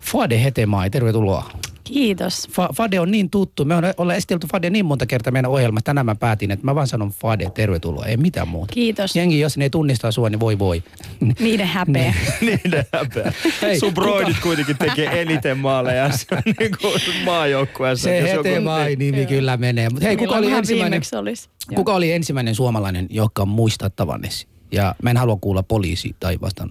Fade 0.00 0.42
Hetemai, 0.44 0.90
tervetuloa. 0.90 1.50
Kiitos. 1.92 2.48
Fa- 2.48 2.74
Fade 2.74 3.00
on 3.00 3.10
niin 3.10 3.30
tuttu. 3.30 3.64
Me 3.64 3.74
ollaan 3.96 4.16
esitelty 4.16 4.46
Fade 4.46 4.70
niin 4.70 4.84
monta 4.84 5.06
kertaa 5.06 5.32
meidän 5.32 5.50
ohjelmassa. 5.50 5.84
Tänään 5.84 6.06
mä 6.06 6.14
päätin, 6.14 6.50
että 6.50 6.64
mä 6.64 6.74
vaan 6.74 6.86
sanon 6.86 7.10
Fade, 7.10 7.50
tervetuloa. 7.54 8.04
Ei 8.06 8.16
mitään 8.16 8.48
muuta. 8.48 8.72
Kiitos. 8.74 9.16
Jengi, 9.16 9.40
jos 9.40 9.56
ne 9.56 9.64
ei 9.64 9.70
tunnista 9.70 10.12
sua, 10.12 10.30
niin 10.30 10.40
voi 10.40 10.58
voi. 10.58 10.82
Niiden 11.40 11.66
häpeä. 11.66 12.14
Niiden 12.40 12.84
häpeä. 12.92 13.32
Hei, 13.62 13.80
Sun 13.80 13.94
broidit 13.94 14.28
kuka... 14.28 14.42
kuitenkin 14.42 14.76
tekee 14.78 15.20
eniten 15.20 15.58
maaleja 15.58 16.10
niin 16.58 16.70
kuin 16.80 17.00
maajoukkueessa. 17.24 18.08
Se 18.08 18.22
Hetemai 18.22 18.96
nimi 18.96 19.26
kyllä 19.26 19.56
menee. 19.56 19.88
Mutta 19.88 20.06
hei, 20.06 20.16
kuka 20.16 20.36
oli, 20.36 20.52
ensimmäinen, 20.52 21.02
olisi. 21.20 21.48
kuka 21.74 21.94
oli 21.94 22.12
ensimmäinen 22.12 22.54
suomalainen, 22.54 23.06
joka 23.10 23.46
muistaa 23.46 23.90
tavannesi? 23.90 24.46
Ja 24.72 24.94
mä 25.02 25.10
en 25.10 25.16
halua 25.16 25.38
kuulla 25.40 25.62
poliisi 25.62 26.16
tai 26.20 26.38
vastaan. 26.40 26.70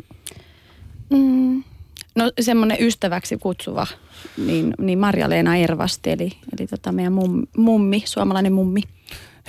Mm. 1.10 1.64
No 2.20 2.32
semmoinen 2.42 2.78
ystäväksi 2.80 3.38
kutsuva, 3.38 3.88
niin, 4.38 4.74
niin 4.80 5.00
Marja-Leena 5.00 5.56
Ervasti, 5.56 6.12
eli, 6.12 6.32
eli 6.60 6.68
tota 6.68 6.92
meidän 6.92 7.14
mum, 7.14 7.48
mummi, 7.58 8.04
suomalainen 8.06 8.54
mummi. 8.54 8.82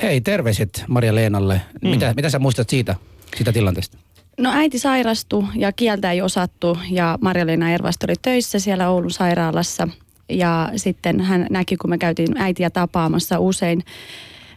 Hei, 0.02 0.20
terveiset 0.20 0.84
Marja-Leenalle. 0.88 1.60
Mm. 1.82 1.88
Mitä, 1.88 2.12
mitä 2.16 2.30
sä 2.30 2.38
muistat 2.38 2.70
siitä, 2.70 2.94
siitä 3.36 3.52
tilanteesta? 3.52 3.98
No 4.38 4.50
äiti 4.52 4.78
sairastui 4.78 5.44
ja 5.54 5.72
kieltä 5.72 6.12
ei 6.12 6.22
osattu 6.22 6.78
ja 6.90 7.18
Marja-Leena 7.20 7.70
Ervasti 7.70 8.06
oli 8.06 8.14
töissä 8.22 8.58
siellä 8.58 8.90
Oulun 8.90 9.10
sairaalassa. 9.10 9.88
Ja 10.28 10.70
sitten 10.76 11.20
hän 11.20 11.46
näki, 11.50 11.76
kun 11.76 11.90
me 11.90 11.98
käytiin 11.98 12.36
äitiä 12.36 12.70
tapaamassa 12.70 13.38
usein, 13.38 13.84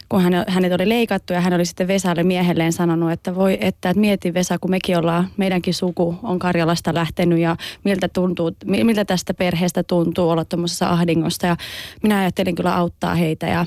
kun 0.08 0.22
hän, 0.22 0.44
hänet 0.48 0.72
oli 0.72 0.88
leikattu 0.88 1.32
ja 1.32 1.40
hän 1.40 1.52
oli 1.52 1.64
sitten 1.64 1.88
Vesalle 1.88 2.22
miehelleen 2.22 2.72
sanonut, 2.72 3.12
että 3.12 3.34
voi, 3.34 3.52
että, 3.60 3.90
että 3.90 4.00
mieti 4.00 4.34
Vesa, 4.34 4.58
kun 4.58 4.70
mekin 4.70 4.98
ollaan, 4.98 5.28
meidänkin 5.36 5.74
suku 5.74 6.18
on 6.22 6.38
Karjalasta 6.38 6.94
lähtenyt 6.94 7.38
ja 7.38 7.56
miltä, 7.84 8.08
tuntuu, 8.08 8.50
miltä 8.64 9.04
tästä 9.04 9.34
perheestä 9.34 9.82
tuntuu 9.82 10.30
olla 10.30 10.44
tuommoisessa 10.44 10.88
ahdingossa. 10.88 11.46
Ja 11.46 11.56
minä 12.02 12.18
ajattelin 12.18 12.54
kyllä 12.54 12.76
auttaa 12.76 13.14
heitä 13.14 13.46
ja 13.46 13.66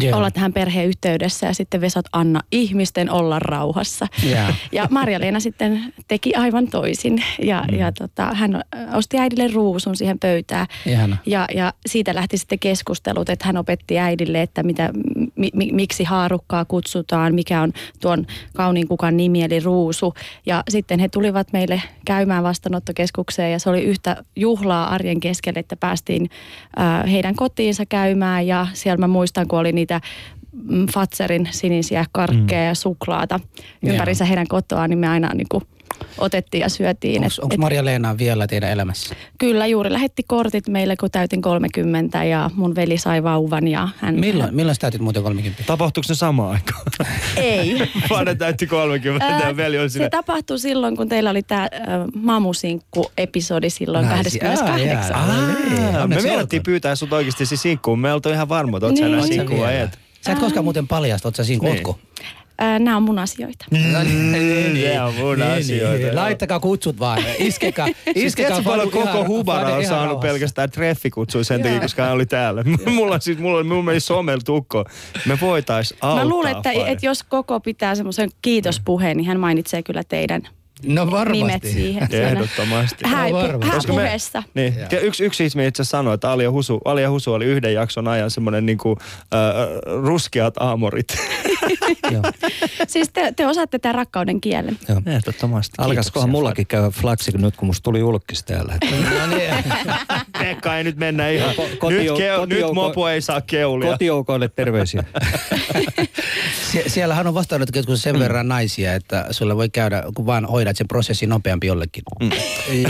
Joo. 0.00 0.18
olla 0.18 0.30
tähän 0.30 0.52
perheen 0.52 0.88
yhteydessä 0.88 1.46
ja 1.46 1.54
sitten 1.54 1.80
Vesat 1.80 2.04
Anna 2.12 2.40
ihmisten 2.52 3.10
olla 3.10 3.38
rauhassa. 3.38 4.06
Jaa. 4.30 4.54
Ja 4.72 4.88
Marja-Leena 4.90 5.40
sitten 5.40 5.94
teki 6.08 6.34
aivan 6.34 6.68
toisin 6.68 7.24
ja, 7.42 7.64
mm. 7.70 7.78
ja 7.78 7.92
tota, 7.92 8.34
hän 8.34 8.62
osti 8.94 9.18
äidille 9.18 9.48
ruusun 9.48 9.96
siihen 9.96 10.18
pöytään. 10.18 10.66
Ihana. 10.86 11.16
Ja, 11.26 11.46
ja 11.54 11.72
siitä 11.86 12.14
lähti 12.14 12.38
sitten 12.38 12.58
keskustelut, 12.58 13.28
että 13.28 13.46
hän 13.46 13.56
opetti 13.56 13.98
äidille, 13.98 14.42
että 14.42 14.62
mitä, 14.62 14.90
mi, 15.36 15.50
mi, 15.54 15.72
miksi 15.72 16.04
haarukkaa 16.04 16.64
kutsutaan, 16.64 17.34
mikä 17.34 17.62
on 17.62 17.72
tuon 18.00 18.26
kauniin 18.56 18.88
kukan 18.88 19.16
nimi 19.16 19.42
eli 19.42 19.60
ruusu. 19.60 20.14
Ja 20.46 20.62
sitten 20.68 21.00
he 21.00 21.08
tulivat 21.08 21.52
meille 21.52 21.82
käymään 22.04 22.42
vastaanottokeskukseen 22.42 23.52
ja 23.52 23.58
se 23.58 23.70
oli 23.70 23.82
yhtä 23.82 24.24
juhlaa 24.36 24.88
arjen 24.88 25.20
keskelle, 25.20 25.60
että 25.60 25.76
päästiin 25.76 26.30
äh, 26.80 27.10
heidän 27.10 27.34
kotiinsa 27.34 27.86
käymään 27.86 28.46
ja 28.46 28.66
siellä 28.72 29.00
mä 29.00 29.08
muistan, 29.08 29.48
kun 29.48 29.58
oli 29.58 29.72
niitä 29.82 30.00
mm, 30.52 30.86
Fatserin 30.86 31.48
sinisiä 31.50 32.04
karkkeja 32.12 32.64
ja 32.64 32.74
suklaata 32.74 33.40
ympärissä 33.86 34.24
heidän 34.24 34.48
kotoaan, 34.48 34.90
niin 34.90 34.98
me 34.98 35.08
aina 35.08 35.30
niin 35.34 35.46
kuin 35.48 35.64
otettiin 36.18 36.60
ja 36.60 36.68
syötiin. 36.68 37.22
Onko 37.24 37.54
et- 37.54 37.60
Maria-Leena 37.60 38.18
vielä 38.18 38.46
teidän 38.46 38.70
elämässä? 38.70 39.14
Kyllä, 39.38 39.66
juuri 39.66 39.92
lähetti 39.92 40.22
kortit 40.26 40.68
meille, 40.68 40.96
kun 40.96 41.10
täytin 41.10 41.42
30 41.42 42.24
ja 42.24 42.50
mun 42.54 42.74
veli 42.74 42.98
sai 42.98 43.22
vauvan 43.22 43.68
ja 43.68 43.88
hän... 43.98 44.14
Milloin, 44.20 44.54
milloin 44.54 44.76
täytit 44.80 45.00
muuten 45.00 45.22
30? 45.22 45.62
Tapahtuuko 45.66 46.02
se 46.06 46.14
samaan 46.14 46.50
aikaan? 46.50 46.82
Ei. 47.36 47.78
Vaan 48.10 48.38
täytti 48.38 48.66
30 48.66 49.26
ja 49.46 49.56
veli 49.56 49.76
se 49.76 49.88
sinne. 49.88 50.10
tapahtui 50.10 50.58
silloin, 50.58 50.96
kun 50.96 51.08
teillä 51.08 51.30
oli 51.30 51.42
tämä 51.42 51.68
mamusinkku-episodi 52.14 53.70
silloin 53.70 54.06
Naisi- 54.08 54.38
28. 54.38 55.16
Aa, 55.16 55.28
jaa. 55.28 56.00
Aa, 56.00 56.06
me 56.06 56.16
olkoon. 56.16 56.48
pyytää 56.64 56.96
sut 56.96 57.12
oikeasti 57.12 57.46
siis 57.46 57.62
sinkkuun. 57.62 57.98
Me 57.98 58.12
oltiin 58.12 58.34
ihan 58.34 58.48
varma, 58.48 58.76
että 58.76 58.86
oot 58.86 58.96
sä 58.96 59.04
Niin. 59.08 59.20
sä 59.22 59.26
sinkku. 59.26 59.56
Sä 60.26 60.32
et 60.32 60.38
koskaan 60.38 60.64
muuten 60.64 60.88
paljasta, 60.88 61.28
oot 61.28 61.36
sä 61.36 61.44
siinä 61.44 61.64
Niin. 61.68 61.82
kotko? 61.82 61.98
Ää, 62.62 62.78
Nämä 62.78 62.96
on 62.96 63.02
mun 63.02 63.18
asioita. 63.18 63.64
Se 63.70 63.98
on 65.00 65.14
mun 65.14 65.42
asioita. 65.42 66.16
Laittakaa 66.16 66.60
kutsut 66.60 66.98
vaan. 66.98 67.22
Iskekää. 67.38 67.86
Siis 68.04 68.16
Iskekää 68.16 68.50
tiedätkö 68.50 68.70
paljon 68.70 68.90
koko 68.90 69.24
Hubara 69.26 69.74
on 69.74 69.84
saanut 69.84 70.20
pelkästään 70.20 70.70
treffikutsuja 70.70 71.44
sen 71.44 71.62
takia, 71.62 71.80
koska 71.80 72.02
hän 72.02 72.12
oli 72.12 72.26
täällä. 72.26 72.64
mulla, 72.94 73.14
on 73.14 73.20
siis, 73.20 73.38
mulla, 73.38 73.58
on- 73.58 73.66
mulla 73.66 73.82
meni 73.82 74.00
somella 74.00 74.42
tukko. 74.44 74.84
Me 75.26 75.38
voitais 75.40 75.94
auttaa. 76.00 76.24
Mä 76.24 76.30
luulen, 76.30 76.56
että, 76.56 76.72
että 76.72 77.06
jos 77.06 77.22
koko 77.22 77.60
pitää 77.60 77.94
semmoisen 77.94 78.30
kiitospuheen, 78.42 79.16
niin 79.16 79.26
hän 79.26 79.40
mainitsee 79.40 79.82
kyllä 79.82 80.02
teidän 80.08 80.42
No 80.86 81.10
varmasti. 81.10 81.32
nimet 81.32 81.62
siihen. 81.62 82.08
Ehdottomasti. 82.26 83.04
Häipu, 83.08 83.36
varmasti. 83.36 83.76
Koska 83.76 83.92
me-. 83.92 84.16
Niin. 84.54 84.74
Ja 84.90 85.00
yksi, 85.00 85.24
yksi 85.24 85.44
ihminen 85.44 85.68
itse 85.68 85.82
asiassa 85.82 85.98
sanoi, 85.98 86.14
että 86.14 86.30
Ali 86.30 86.42
ja 86.42 86.50
Husu, 86.50 86.80
Ali 86.84 87.02
ja 87.02 87.10
Husu 87.10 87.32
oli 87.32 87.44
yhden 87.44 87.74
jakson 87.74 88.08
ajan 88.08 88.30
semmoinen 88.30 88.66
niinku, 88.66 88.98
äh, 89.00 89.98
ruskeat 90.02 90.54
aamorit. 90.60 91.06
Joo. 92.12 92.22
Siis 92.88 93.08
te, 93.12 93.32
te 93.36 93.46
osaatte 93.46 93.78
tämän 93.78 93.94
rakkauden 93.94 94.40
kielen. 94.40 94.78
Joo. 94.88 95.02
Ehdottomasti. 95.06 95.74
Alkaisikohan 95.78 96.30
mullakin 96.30 96.66
käydä 96.66 96.90
flaksi 96.90 97.32
nyt, 97.38 97.56
kun 97.56 97.66
musta 97.66 97.82
tuli 97.82 97.98
julkis 97.98 98.42
täällä. 98.44 98.74
No 99.20 99.36
niin. 99.36 99.54
Pekka 100.38 100.76
ei 100.76 100.84
nyt 100.84 100.96
mennä 100.96 101.28
ihan. 101.30 101.54
Kotijou- 101.78 101.90
nyt, 101.90 102.16
keu, 102.16 102.44
nyt 102.44 102.74
mopo 102.74 103.08
ei 103.08 103.20
saa 103.20 103.40
keulia. 103.40 103.90
Kotijoukoille 103.90 104.48
terveisiä. 104.48 105.04
Sie- 106.72 106.88
siellähän 106.88 107.26
on 107.26 107.34
vastaanottokeskuksessa 107.34 108.10
sen 108.10 108.18
verran 108.18 108.48
naisia, 108.48 108.94
että 108.94 109.26
sulle 109.30 109.56
voi 109.56 109.68
käydä, 109.68 110.02
kun 110.14 110.26
vaan 110.26 110.44
hoidat 110.44 110.71
sen 110.76 110.88
prosessin 110.88 111.28
nopeampi 111.28 111.66
jollekin. 111.66 112.02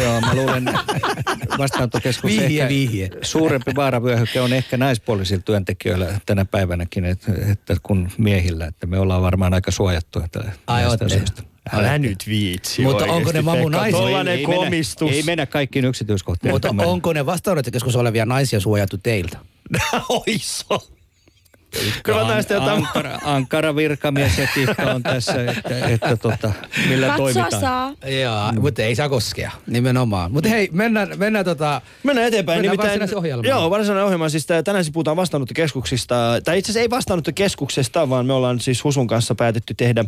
Joo, 0.00 0.20
mä 0.20 0.34
luulen 0.34 0.64
vastaanottokeskus 1.58 2.30
Vihje, 2.30 2.46
ehkä 2.46 2.68
vihje. 2.68 3.10
suurempi 3.22 3.72
vaaravyöhyke 3.76 4.40
on 4.40 4.52
ehkä 4.52 4.76
naispuolisilla 4.76 5.42
työntekijöillä 5.42 6.20
tänä 6.26 6.44
päivänäkin, 6.44 7.04
että, 7.04 7.32
että 7.52 7.76
kun 7.82 8.10
miehillä, 8.18 8.66
että 8.66 8.86
me 8.86 8.98
ollaan 8.98 9.22
varmaan 9.22 9.54
aika 9.54 9.70
suojattuja 9.70 10.28
ootte. 10.68 11.04
asioista. 11.04 11.42
Älä 11.72 11.98
nyt 11.98 12.24
viitsi 12.26 12.82
Mutta 12.82 13.04
onko 13.04 13.32
ne 13.32 13.42
mamu 13.42 13.62
Pekka. 13.64 13.78
naisia? 13.78 14.00
Tollanen 14.00 14.38
ei, 14.38 14.44
komistus. 14.44 15.00
Mennä, 15.06 15.16
ei 15.16 15.22
mennä 15.22 15.46
kaikkiin 15.46 15.84
yksityiskohtiin. 15.84 16.54
Mutta 16.54 16.74
onko 16.84 17.12
ne 17.12 17.26
vastaanottokeskus 17.26 17.96
olevia 17.96 18.26
naisia 18.26 18.60
suojattu 18.60 18.98
teiltä? 18.98 19.38
Oiso. 20.08 20.88
Kyllä 22.02 22.28
näistä 22.28 22.54
jotain... 22.54 22.86
Ankara, 22.86 23.18
ankara 23.24 23.76
virkamiesetiikka 23.76 24.82
on 24.82 25.02
tässä, 25.02 25.50
että, 25.50 25.88
että 25.88 26.16
tota, 26.16 26.52
millä 26.88 27.06
Katsoa 27.06 27.32
toimitaan. 27.32 27.60
saa. 27.60 27.94
Joo, 28.22 28.52
mm. 28.52 28.60
mutta 28.60 28.82
ei 28.82 28.94
saa 28.94 29.08
koskea, 29.08 29.50
nimenomaan. 29.66 30.32
Mutta 30.32 30.48
hei, 30.48 30.68
mennään, 30.72 31.08
mennään 31.16 31.44
tota... 31.44 31.80
Mennään 32.02 32.28
eteenpäin. 32.28 32.56
Mennään 32.58 32.72
nimittäin, 32.72 32.88
varsinaiseen 32.88 33.18
ohjelmaan. 33.18 33.48
Joo, 33.48 33.70
varsinainen 33.70 34.04
ohjelma. 34.04 34.28
Siis 34.28 34.46
tänään 34.64 34.84
siis 34.84 34.92
puhutaan 34.92 35.16
vastaanottokeskuksista. 35.16 36.14
Tai 36.44 36.58
itse 36.58 36.72
asiassa 36.72 36.80
ei 36.80 36.90
vastaanottokeskuksesta, 36.90 38.08
vaan 38.08 38.26
me 38.26 38.32
ollaan 38.32 38.60
siis 38.60 38.84
Husun 38.84 39.06
kanssa 39.06 39.34
päätetty 39.34 39.74
tehdä 39.74 40.04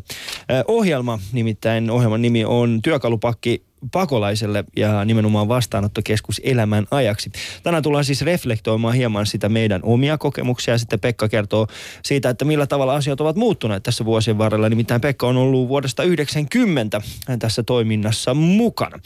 ohjelma. 0.69 1.19
Nimittäin 1.33 1.91
ohjelman 1.91 2.23
nimi 2.23 2.45
on 2.45 2.81
Työkalupakki 2.83 3.63
pakolaiselle 3.93 4.65
ja 4.77 5.05
nimenomaan 5.05 5.49
vastaanottokeskus 5.49 6.41
elämän 6.45 6.87
ajaksi. 6.91 7.31
Tänään 7.63 7.83
tullaan 7.83 8.05
siis 8.05 8.23
reflektoimaan 8.23 8.95
hieman 8.95 9.27
sitä 9.27 9.49
meidän 9.49 9.81
omia 9.83 10.19
kokemuksia 10.19 10.75
ja 10.75 10.79
sitten 10.79 11.01
Pekka 11.01 11.29
kertoo 11.29 11.67
siitä, 12.03 12.29
että 12.29 12.45
millä 12.45 12.67
tavalla 12.67 12.95
asiat 12.95 13.21
ovat 13.21 13.37
muuttuneet 13.37 13.83
tässä 13.83 14.05
vuosien 14.05 14.39
varrella. 14.39 14.69
Nimittäin 14.69 15.01
Pekka 15.01 15.27
on 15.27 15.37
ollut 15.37 15.69
vuodesta 15.69 16.03
90 16.03 17.01
tässä 17.39 17.63
toiminnassa 17.63 18.35
mukana. 18.35 18.99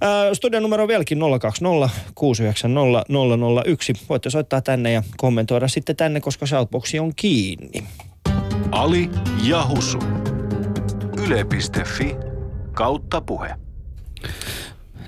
Ää, 0.00 0.34
studion 0.34 0.62
numero 0.62 0.82
on 0.82 0.88
vieläkin 0.88 1.18
020 1.40 1.90
690 2.14 3.04
001. 3.66 3.92
Voitte 4.08 4.30
soittaa 4.30 4.60
tänne 4.60 4.92
ja 4.92 5.02
kommentoida 5.16 5.68
sitten 5.68 5.96
tänne, 5.96 6.20
koska 6.20 6.46
shoutboxi 6.46 6.98
on 6.98 7.12
kiinni. 7.16 7.84
Ali 8.70 9.10
ja 9.42 9.66
Husu. 9.68 9.98
Yle.fi 11.26 12.16
kautta 12.72 13.20
puhe. 13.20 13.54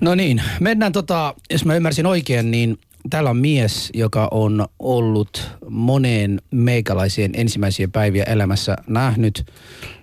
No 0.01 0.15
niin, 0.15 0.43
mennään 0.61 0.93
tota, 0.93 1.35
jos 1.51 1.65
mä 1.65 1.75
ymmärsin 1.75 2.07
oikein, 2.07 2.51
niin 2.51 2.79
täällä 3.11 3.31
on 3.31 3.37
mies, 3.37 3.91
joka 3.95 4.29
on 4.31 4.67
ollut 4.79 5.51
moneen 5.69 6.43
meikälaisien 6.51 7.31
ensimmäisiä 7.35 7.89
päiviä 7.89 8.25
elämässä 8.25 8.77
nähnyt 8.87 9.47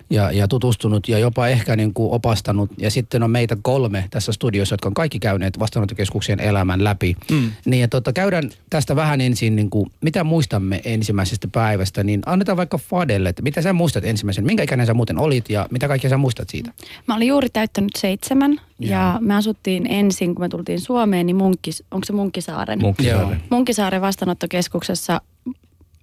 ja, 0.10 0.32
ja 0.32 0.48
tutustunut 0.48 1.08
ja 1.08 1.20
jopa 1.20 1.48
ehkä 1.48 1.76
niin 1.76 1.94
kuin 1.94 2.12
opastanut. 2.12 2.72
Ja 2.78 2.92
sitten 2.92 3.24
on 3.24 3.32
meitä 3.32 3.58
kolme 3.62 4.08
tässä 4.10 4.32
studiossa, 4.32 4.74
jotka 4.74 4.90
on 4.90 4.94
kaikki 4.94 5.20
käyneet 5.20 5.60
vastaanottokeskuksen 5.60 6.40
elämän 6.40 6.84
läpi. 6.84 7.16
Mm. 7.32 7.52
Niin 7.66 7.82
ja 7.82 7.88
tota, 7.88 8.14
käydään 8.14 8.50
tästä 8.70 8.96
vähän 8.96 9.22
ensin, 9.22 9.56
niin 9.56 9.70
kuin, 9.70 9.92
mitä 10.02 10.24
muistamme 10.24 10.82
ensimmäisestä 10.86 11.48
päivästä, 11.52 12.04
niin 12.04 12.22
annetaan 12.26 12.58
vaikka 12.58 12.78
Fadelle, 12.78 13.30
että 13.30 13.42
mitä 13.42 13.62
sä 13.62 13.74
muistat 13.74 14.06
ensimmäisen, 14.06 14.46
minkä 14.46 14.64
ikäinen 14.64 14.88
sä 14.88 14.94
muuten 14.94 15.18
olit 15.18 15.50
ja 15.50 15.68
mitä 15.72 15.88
kaikkea 15.88 16.10
sä 16.10 16.18
muistat 16.18 16.50
siitä? 16.50 16.74
Mä 17.08 17.16
olin 17.16 17.28
juuri 17.28 17.50
täyttänyt 17.50 17.92
seitsemän 17.98 18.62
ja 18.80 19.18
me 19.22 19.36
asuttiin 19.36 19.88
ensin, 19.88 20.36
kun 20.36 20.46
me 20.46 20.50
tultiin 20.50 20.82
Suomeen, 20.82 21.26
niin 21.26 21.36
Munkkis, 21.36 21.84
onko 21.92 22.06
se 22.06 22.14
Munkkisaaren? 22.14 22.82
Munkkisaari. 22.82 23.38
Munkisaaren 23.50 24.02
vastaanottokeskuksessa 24.02 25.22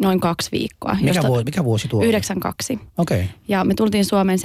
noin 0.03 0.21
kaksi 0.21 0.53
viikkoa. 0.53 0.97
Mikä, 1.01 1.23
vuosi, 1.23 1.45
mikä 1.45 1.65
vuosi 1.65 1.89
tuo 1.89 2.01
oli? 2.01 2.09
92. 2.09 2.79
Okei. 2.99 3.17
Okay. 3.17 3.29
Ja 3.49 3.65
me 3.65 3.75
tultiin 3.75 4.05
Suomeen 4.05 4.39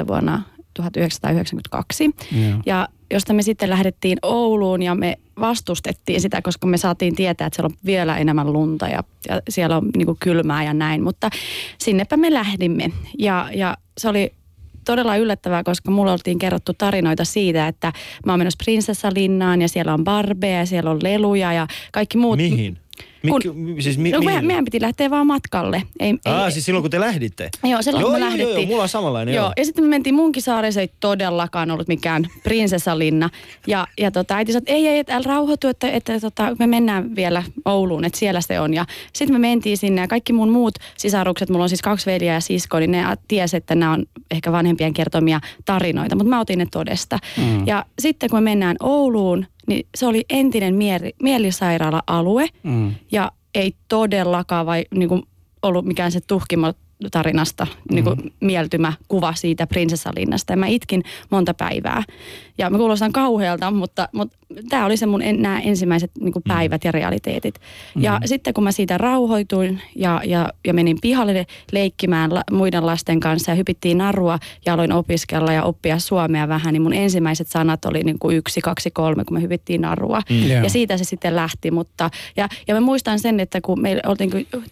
7.9. 0.00 0.06
vuonna 0.06 0.42
1992. 0.74 2.04
Joo. 2.04 2.60
Ja 2.66 2.88
josta 3.10 3.32
me 3.34 3.42
sitten 3.42 3.70
lähdettiin 3.70 4.18
Ouluun 4.22 4.82
ja 4.82 4.94
me 4.94 5.18
vastustettiin 5.40 6.20
sitä, 6.20 6.42
koska 6.42 6.66
me 6.66 6.78
saatiin 6.78 7.14
tietää, 7.14 7.46
että 7.46 7.56
siellä 7.56 7.72
on 7.74 7.78
vielä 7.86 8.18
enemmän 8.18 8.52
lunta 8.52 8.88
ja, 8.88 9.04
ja 9.28 9.40
siellä 9.48 9.76
on 9.76 9.90
niin 9.96 10.16
kylmää 10.20 10.64
ja 10.64 10.74
näin. 10.74 11.02
Mutta 11.02 11.30
sinnepä 11.78 12.16
me 12.16 12.32
lähdimme 12.32 12.92
ja, 13.18 13.50
ja 13.54 13.76
se 13.98 14.08
oli 14.08 14.32
todella 14.84 15.16
yllättävää, 15.16 15.62
koska 15.62 15.90
mulla 15.90 16.12
oltiin 16.12 16.38
kerrottu 16.38 16.72
tarinoita 16.78 17.24
siitä, 17.24 17.68
että 17.68 17.92
mä 18.26 18.32
oon 18.32 18.40
menossa 18.40 18.64
prinsessalinnaan 18.64 19.62
ja 19.62 19.68
siellä 19.68 19.94
on 19.94 20.04
barbeja 20.04 20.58
ja 20.58 20.66
siellä 20.66 20.90
on 20.90 20.98
leluja 21.02 21.52
ja 21.52 21.66
kaikki 21.92 22.18
muut. 22.18 22.36
Mihin? 22.36 22.78
Kun, 23.28 23.40
Mik, 23.54 23.82
siis 23.82 23.98
mi, 23.98 24.10
no, 24.10 24.18
mihin? 24.18 24.28
meidän, 24.30 24.46
meidän 24.46 24.64
piti 24.64 24.80
lähteä 24.80 25.10
vaan 25.10 25.26
matkalle. 25.26 25.82
Ei, 26.00 26.14
Ah, 26.24 26.44
ei, 26.44 26.52
siis 26.52 26.64
silloin 26.64 26.82
kun 26.82 26.90
te 26.90 27.00
lähditte? 27.00 27.50
Joo, 27.64 27.82
silloin 27.82 28.00
joo, 28.02 28.10
kun 28.10 28.20
me 28.20 28.24
joo, 28.24 28.30
lähdettiin. 28.30 28.52
Joo, 28.54 28.60
joo, 28.60 28.68
mulla 28.70 28.82
on 28.82 28.88
samanlainen. 28.88 29.34
Joo, 29.34 29.44
Joo. 29.44 29.52
ja 29.56 29.64
sitten 29.64 29.84
me 29.84 29.88
mentiin 29.88 30.14
Munkisaareen, 30.14 30.72
se 30.72 30.80
ei 30.80 30.90
todellakaan 31.00 31.70
ollut 31.70 31.88
mikään 31.88 32.26
prinsessalinna. 32.42 33.30
Ja, 33.66 33.86
ja 33.98 34.10
tota, 34.10 34.36
äiti 34.36 34.52
sanoi, 34.52 34.62
että 34.62 34.72
ei, 34.72 34.86
ei, 34.88 34.98
että 34.98 35.14
älä 35.16 35.24
rauhoitu, 35.26 35.68
että, 35.68 35.90
että 35.90 36.20
tota, 36.20 36.56
me 36.58 36.66
mennään 36.66 37.16
vielä 37.16 37.42
Ouluun, 37.64 38.04
että 38.04 38.18
siellä 38.18 38.40
se 38.40 38.60
on. 38.60 38.74
Ja 38.74 38.86
sitten 39.12 39.34
me 39.34 39.38
mentiin 39.38 39.78
sinne 39.78 40.00
ja 40.00 40.08
kaikki 40.08 40.32
mun 40.32 40.50
muut 40.50 40.74
sisarukset, 40.98 41.50
mulla 41.50 41.62
on 41.62 41.68
siis 41.68 41.82
kaksi 41.82 42.06
veljeä 42.06 42.34
ja 42.34 42.40
sisko, 42.40 42.78
niin 42.78 42.90
ne 42.90 43.04
tiesi, 43.28 43.56
että 43.56 43.74
nämä 43.74 43.92
on 43.92 44.06
ehkä 44.30 44.52
vanhempien 44.52 44.92
kertomia 44.92 45.40
tarinoita, 45.64 46.16
mutta 46.16 46.30
mä 46.30 46.40
otin 46.40 46.58
ne 46.58 46.66
todesta. 46.72 47.18
Mm. 47.36 47.66
Ja 47.66 47.84
sitten 47.98 48.30
kun 48.30 48.36
me 48.36 48.40
mennään 48.50 48.76
Ouluun, 48.80 49.46
niin 49.68 49.86
se 49.94 50.06
oli 50.06 50.24
entinen 50.30 50.74
mieli, 50.74 51.14
mielisairaala-alue 51.22 52.48
Mm. 52.62 52.94
ja 53.12 53.32
ei 53.54 53.74
todellakaan 53.88 54.66
vai, 54.66 54.84
niin 54.94 55.08
kuin 55.08 55.22
ollut 55.62 55.84
mikään 55.84 56.12
se 56.12 56.20
tuhkimo 56.26 56.72
tarinasta 57.10 57.66
niin 57.90 58.04
kuin 58.04 58.34
mieltymä 58.40 58.92
kuva 59.08 59.34
siitä 59.34 59.66
prinsessalinnasta. 59.66 60.52
Ja 60.52 60.56
mä 60.56 60.66
itkin 60.66 61.02
monta 61.30 61.54
päivää. 61.54 62.02
Ja 62.58 62.70
mä 62.70 62.78
kuulostan 62.78 63.12
kauhealta, 63.12 63.70
mutta, 63.70 64.08
mutta 64.12 64.37
tämä 64.68 64.86
oli 64.86 64.96
se 64.96 65.06
mun 65.06 65.22
en, 65.22 65.42
nämä 65.42 65.60
ensimmäiset 65.60 66.10
niin 66.20 66.32
kuin 66.32 66.42
päivät 66.48 66.84
ja 66.84 66.92
realiteetit. 66.92 67.54
Mm. 67.94 68.02
Ja 68.02 68.20
sitten 68.24 68.54
kun 68.54 68.64
mä 68.64 68.72
siitä 68.72 68.98
rauhoituin 68.98 69.80
ja, 69.96 70.20
ja, 70.24 70.52
ja 70.66 70.74
menin 70.74 70.98
pihalle 71.02 71.46
leikkimään 71.72 72.34
la, 72.34 72.42
muiden 72.50 72.86
lasten 72.86 73.20
kanssa 73.20 73.50
ja 73.50 73.54
hypittiin 73.54 73.98
narua 73.98 74.38
ja 74.66 74.74
aloin 74.74 74.92
opiskella 74.92 75.52
ja 75.52 75.62
oppia 75.62 75.98
suomea 75.98 76.48
vähän, 76.48 76.72
niin 76.72 76.82
mun 76.82 76.94
ensimmäiset 76.94 77.48
sanat 77.48 77.84
oli 77.84 78.02
niin 78.02 78.18
kuin 78.18 78.36
yksi, 78.36 78.60
kaksi, 78.60 78.90
kolme, 78.90 79.24
kun 79.24 79.36
me 79.36 79.42
hypittiin 79.42 79.80
narua. 79.80 80.22
Mm. 80.30 80.46
Yeah. 80.46 80.64
Ja 80.64 80.70
siitä 80.70 80.96
se 80.96 81.04
sitten 81.04 81.36
lähti. 81.36 81.70
Mutta, 81.70 82.10
ja, 82.36 82.48
ja 82.68 82.74
mä 82.74 82.80
muistan 82.80 83.18
sen, 83.18 83.40
että 83.40 83.60
kun 83.60 83.80
meillä 83.80 84.02
oltiin 84.06 84.30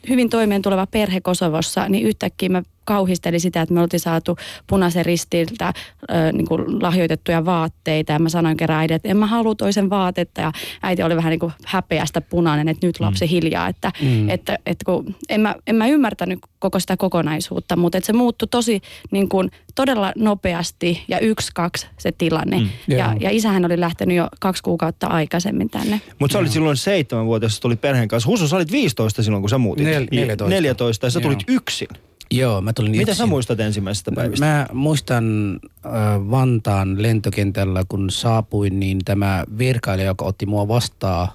hyvin 0.09 0.30
toimeen 0.30 0.62
tuleva 0.62 0.87
perhe 0.87 1.21
Kosovossa, 1.21 1.88
niin 1.88 2.06
yhtäkkiä 2.06 2.49
mä 2.49 2.62
kauhisteli 2.87 3.40
sitä, 3.40 3.62
että 3.62 3.75
me 3.75 3.81
oltiin 3.81 4.00
saatu 4.00 4.37
punaisen 4.66 5.07
ristiltä 5.07 5.73
ö, 6.11 6.33
niin 6.33 6.47
kuin 6.47 6.83
lahjoitettuja 6.83 7.45
vaatteita. 7.45 8.12
Ja 8.12 8.19
mä 8.19 8.28
sanoin 8.28 8.57
kerran 8.57 8.78
äiti, 8.78 8.95
että 8.95 9.09
en 9.09 9.16
mä 9.16 9.26
halua 9.26 9.55
toisen 9.55 9.90
vaatetta. 9.90 10.40
Ja 10.40 10.52
äiti 10.83 11.02
oli 11.02 11.16
vähän 11.16 11.31
niin 11.31 11.40
kuin 11.40 11.52
häpeästä 11.64 12.21
punainen, 12.21 12.69
että 12.69 12.87
nyt 12.87 13.00
lapsi 13.00 13.25
mm. 13.25 13.28
hiljaa. 13.28 13.69
Että, 13.69 13.93
mm. 14.02 14.31
että, 14.31 14.59
että 14.66 14.85
kun, 14.85 15.14
en, 15.28 15.40
mä, 15.40 15.55
en 15.66 15.76
mä 15.76 15.87
ymmärtänyt 15.87 16.38
koko 16.59 16.81
sitä 16.81 16.97
kokonaisuutta, 16.97 17.76
mutta 17.76 17.99
että 17.99 18.07
se 18.07 18.12
muuttui 18.12 18.49
tosi 18.49 18.81
niin 19.11 19.28
kuin, 19.28 19.50
todella 19.75 20.12
nopeasti 20.16 21.05
ja 21.09 21.19
yksi, 21.19 21.50
kaksi 21.55 21.87
se 21.99 22.12
tilanne. 22.12 22.59
Mm. 22.59 22.69
Ja, 22.88 23.14
ja 23.21 23.31
isähän 23.31 23.64
oli 23.64 23.81
lähtenyt 23.81 24.16
jo 24.16 24.28
kaksi 24.40 24.62
kuukautta 24.62 25.07
aikaisemmin 25.07 25.71
tänne. 25.71 26.00
Mutta 26.19 26.33
sä 26.33 26.38
olit 26.38 26.52
silloin 26.52 26.76
seitsemän 26.76 27.26
vuotta, 27.26 27.49
tuli 27.61 27.76
perheen 27.76 28.09
kanssa. 28.09 28.26
Husu, 28.26 28.49
sä 28.49 28.57
olit 28.57 28.73
15 28.73 29.23
silloin, 29.23 29.43
kun 29.43 29.50
sä 29.50 29.59
muutit. 29.59 29.87
Nel- 29.87 30.09
14. 30.11 30.49
14 30.49 31.07
ja 31.07 31.11
sä 31.11 31.21
tulit 31.21 31.45
Joo. 31.49 31.57
yksin. 31.57 31.88
Joo, 32.30 32.61
mä 32.61 32.73
tulin 32.73 32.90
Mitä 32.90 33.02
yksin. 33.02 33.16
sä 33.16 33.26
muistat 33.26 33.61
ensimmäisestä 33.61 34.12
päivästä? 34.12 34.47
Mä 34.47 34.66
muistan 34.73 35.59
äh, 35.87 35.92
Vantaan 36.30 37.02
lentokentällä, 37.02 37.85
kun 37.88 38.11
saapuin, 38.11 38.80
niin 38.80 38.99
tämä 39.04 39.45
virkailija, 39.59 40.06
joka 40.06 40.25
otti 40.25 40.47
mua 40.47 40.68
vastaan, 40.68 41.28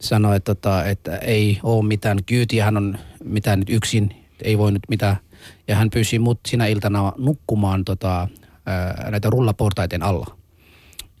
sanoi, 0.00 0.36
että, 0.36 0.54
tota, 0.54 0.84
että 0.84 1.16
ei 1.16 1.60
ole 1.62 1.84
mitään 1.84 2.24
kyytiä, 2.24 2.64
hän 2.64 2.76
on 2.76 2.98
mitään 3.24 3.58
nyt 3.58 3.70
yksin, 3.70 4.10
ei 4.42 4.58
voi 4.58 4.72
nyt 4.72 4.82
mitään. 4.88 5.16
Ja 5.68 5.76
hän 5.76 5.90
pyysi 5.90 6.18
mut 6.18 6.40
sinä 6.48 6.66
iltana 6.66 7.12
nukkumaan 7.18 7.84
tota, 7.84 8.22
äh, 8.22 9.10
näitä 9.10 9.30
rullaportaiden 9.30 10.02
alla. 10.02 10.36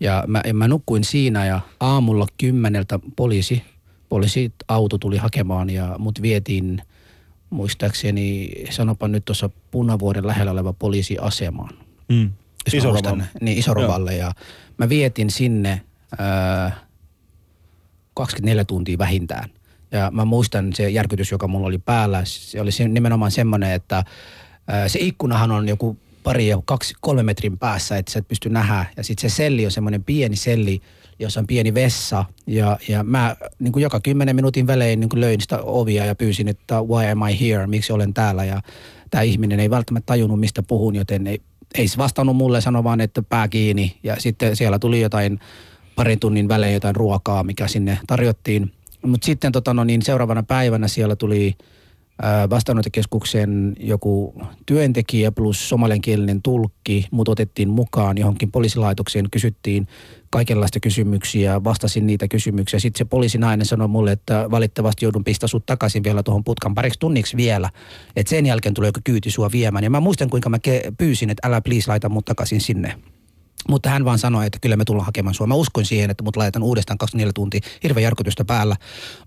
Ja 0.00 0.24
mä, 0.26 0.42
mä 0.52 0.68
nukkuin 0.68 1.04
siinä 1.04 1.46
ja 1.46 1.60
aamulla 1.80 2.26
kymmeneltä 2.38 2.98
poliisi, 3.16 3.62
poliisi 4.08 4.52
auto 4.68 4.98
tuli 4.98 5.16
hakemaan 5.16 5.70
ja 5.70 5.96
mut 5.98 6.22
vietiin– 6.22 6.82
muistaakseni, 7.50 8.50
sanopa 8.70 9.08
nyt 9.08 9.24
tuossa 9.24 9.50
Punavuoden 9.70 10.26
lähellä 10.26 10.52
oleva 10.52 10.72
poliisiasemaan. 10.72 11.74
Mm. 12.08 12.30
Isorovalle. 12.74 13.24
Niin, 13.40 13.58
Isorovalle. 13.58 14.16
Ja 14.16 14.32
mä 14.78 14.88
vietin 14.88 15.30
sinne 15.30 15.80
ää, 16.18 16.86
24 18.14 18.64
tuntia 18.64 18.98
vähintään. 18.98 19.50
Ja 19.90 20.10
mä 20.10 20.24
muistan 20.24 20.72
se 20.74 20.90
järkytys, 20.90 21.30
joka 21.30 21.48
mulla 21.48 21.66
oli 21.66 21.78
päällä. 21.78 22.22
Se 22.24 22.60
oli 22.60 22.72
se, 22.72 22.88
nimenomaan 22.88 23.30
semmoinen, 23.30 23.72
että 23.72 24.04
ää, 24.68 24.88
se 24.88 24.98
ikkunahan 25.02 25.50
on 25.50 25.68
joku 25.68 25.96
pari 26.22 26.48
ja 26.48 26.62
kaksi, 26.64 26.94
kolme 27.00 27.22
metrin 27.22 27.58
päässä, 27.58 27.96
että 27.96 28.12
sä 28.12 28.18
et 28.18 28.28
pysty 28.28 28.48
nähdä. 28.48 28.86
Ja 28.96 29.04
sitten 29.04 29.30
se 29.30 29.36
selli 29.36 29.64
on 29.64 29.70
semmoinen 29.70 30.04
pieni 30.04 30.36
selli, 30.36 30.82
jossa 31.18 31.40
on 31.40 31.46
pieni 31.46 31.74
vessa. 31.74 32.24
Ja, 32.46 32.78
ja 32.88 33.04
mä 33.04 33.36
niin 33.58 33.72
kuin 33.72 33.82
joka 33.82 34.00
kymmenen 34.00 34.36
minuutin 34.36 34.66
välein 34.66 35.00
niin 35.00 35.08
kuin 35.08 35.20
löin 35.20 35.40
sitä 35.40 35.58
ovia 35.62 36.04
ja 36.04 36.14
pyysin, 36.14 36.48
että 36.48 36.82
why 36.82 37.10
am 37.10 37.28
I 37.28 37.40
here, 37.40 37.66
miksi 37.66 37.92
olen 37.92 38.14
täällä. 38.14 38.44
Ja 38.44 38.60
tämä 39.10 39.22
ihminen 39.22 39.60
ei 39.60 39.70
välttämättä 39.70 40.06
tajunnut, 40.06 40.40
mistä 40.40 40.62
puhun, 40.62 40.94
joten 40.94 41.26
ei, 41.26 41.40
ei 41.74 41.88
se 41.88 41.98
vastannut 41.98 42.36
mulle, 42.36 42.60
sano 42.60 42.84
vaan, 42.84 43.00
että 43.00 43.22
pää 43.22 43.48
kiinni. 43.48 43.96
Ja 44.02 44.16
sitten 44.18 44.56
siellä 44.56 44.78
tuli 44.78 45.00
jotain 45.00 45.40
parin 45.96 46.20
tunnin 46.20 46.48
välein 46.48 46.74
jotain 46.74 46.96
ruokaa, 46.96 47.42
mikä 47.42 47.68
sinne 47.68 47.98
tarjottiin. 48.06 48.72
Mutta 49.02 49.26
sitten 49.26 49.52
tota, 49.52 49.74
no 49.74 49.84
niin, 49.84 50.02
seuraavana 50.02 50.42
päivänä 50.42 50.88
siellä 50.88 51.16
tuli– 51.16 51.54
vastaanottokeskuksen 52.50 53.76
joku 53.80 54.42
työntekijä 54.66 55.32
plus 55.32 55.68
somaliankielinen 55.68 56.42
tulkki. 56.42 57.06
Mut 57.10 57.28
otettiin 57.28 57.68
mukaan 57.68 58.18
johonkin 58.18 58.52
poliisilaitokseen, 58.52 59.30
kysyttiin 59.30 59.86
kaikenlaista 60.30 60.80
kysymyksiä, 60.80 61.64
vastasin 61.64 62.06
niitä 62.06 62.28
kysymyksiä. 62.28 62.80
Sitten 62.80 62.98
se 62.98 63.04
poliisinainen 63.04 63.66
sanoi 63.66 63.88
mulle, 63.88 64.12
että 64.12 64.50
valitettavasti 64.50 65.04
joudun 65.04 65.24
pistää 65.24 65.46
sut 65.46 65.66
takaisin 65.66 66.04
vielä 66.04 66.22
tuohon 66.22 66.44
putkan 66.44 66.74
pariksi 66.74 66.98
tunniksi 66.98 67.36
vielä. 67.36 67.70
Että 68.16 68.30
sen 68.30 68.46
jälkeen 68.46 68.74
tulee 68.74 68.88
joku 68.88 69.00
kyyti 69.04 69.30
sua 69.30 69.50
viemään. 69.52 69.84
Ja 69.84 69.90
mä 69.90 70.00
muistan, 70.00 70.30
kuinka 70.30 70.48
mä 70.48 70.58
pyysin, 70.98 71.30
että 71.30 71.48
älä 71.48 71.60
please 71.60 71.90
laita 71.90 72.08
mut 72.08 72.24
takaisin 72.24 72.60
sinne. 72.60 72.94
Mutta 73.68 73.88
hän 73.90 74.04
vaan 74.04 74.18
sanoi, 74.18 74.46
että 74.46 74.58
kyllä 74.62 74.76
me 74.76 74.84
tullaan 74.84 75.06
hakemaan 75.06 75.34
sua. 75.34 75.46
Mä 75.46 75.54
uskoin 75.54 75.86
siihen, 75.86 76.10
että 76.10 76.24
mut 76.24 76.36
laitetaan 76.36 76.62
uudestaan 76.62 76.98
24 76.98 77.32
tuntia 77.32 77.60
hirveän 77.82 78.02
järkytystä 78.02 78.44
päällä. 78.44 78.76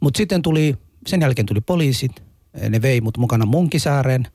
Mutta 0.01 0.17
sitten 0.17 0.41
tuli, 0.41 0.75
sen 1.07 1.21
jälkeen 1.21 1.45
tuli 1.45 1.61
poliisit, 1.61 2.23
ne 2.69 2.81
vei 2.81 3.01
mut 3.01 3.17
mukana 3.17 3.45
Munkisaareen. 3.45 4.27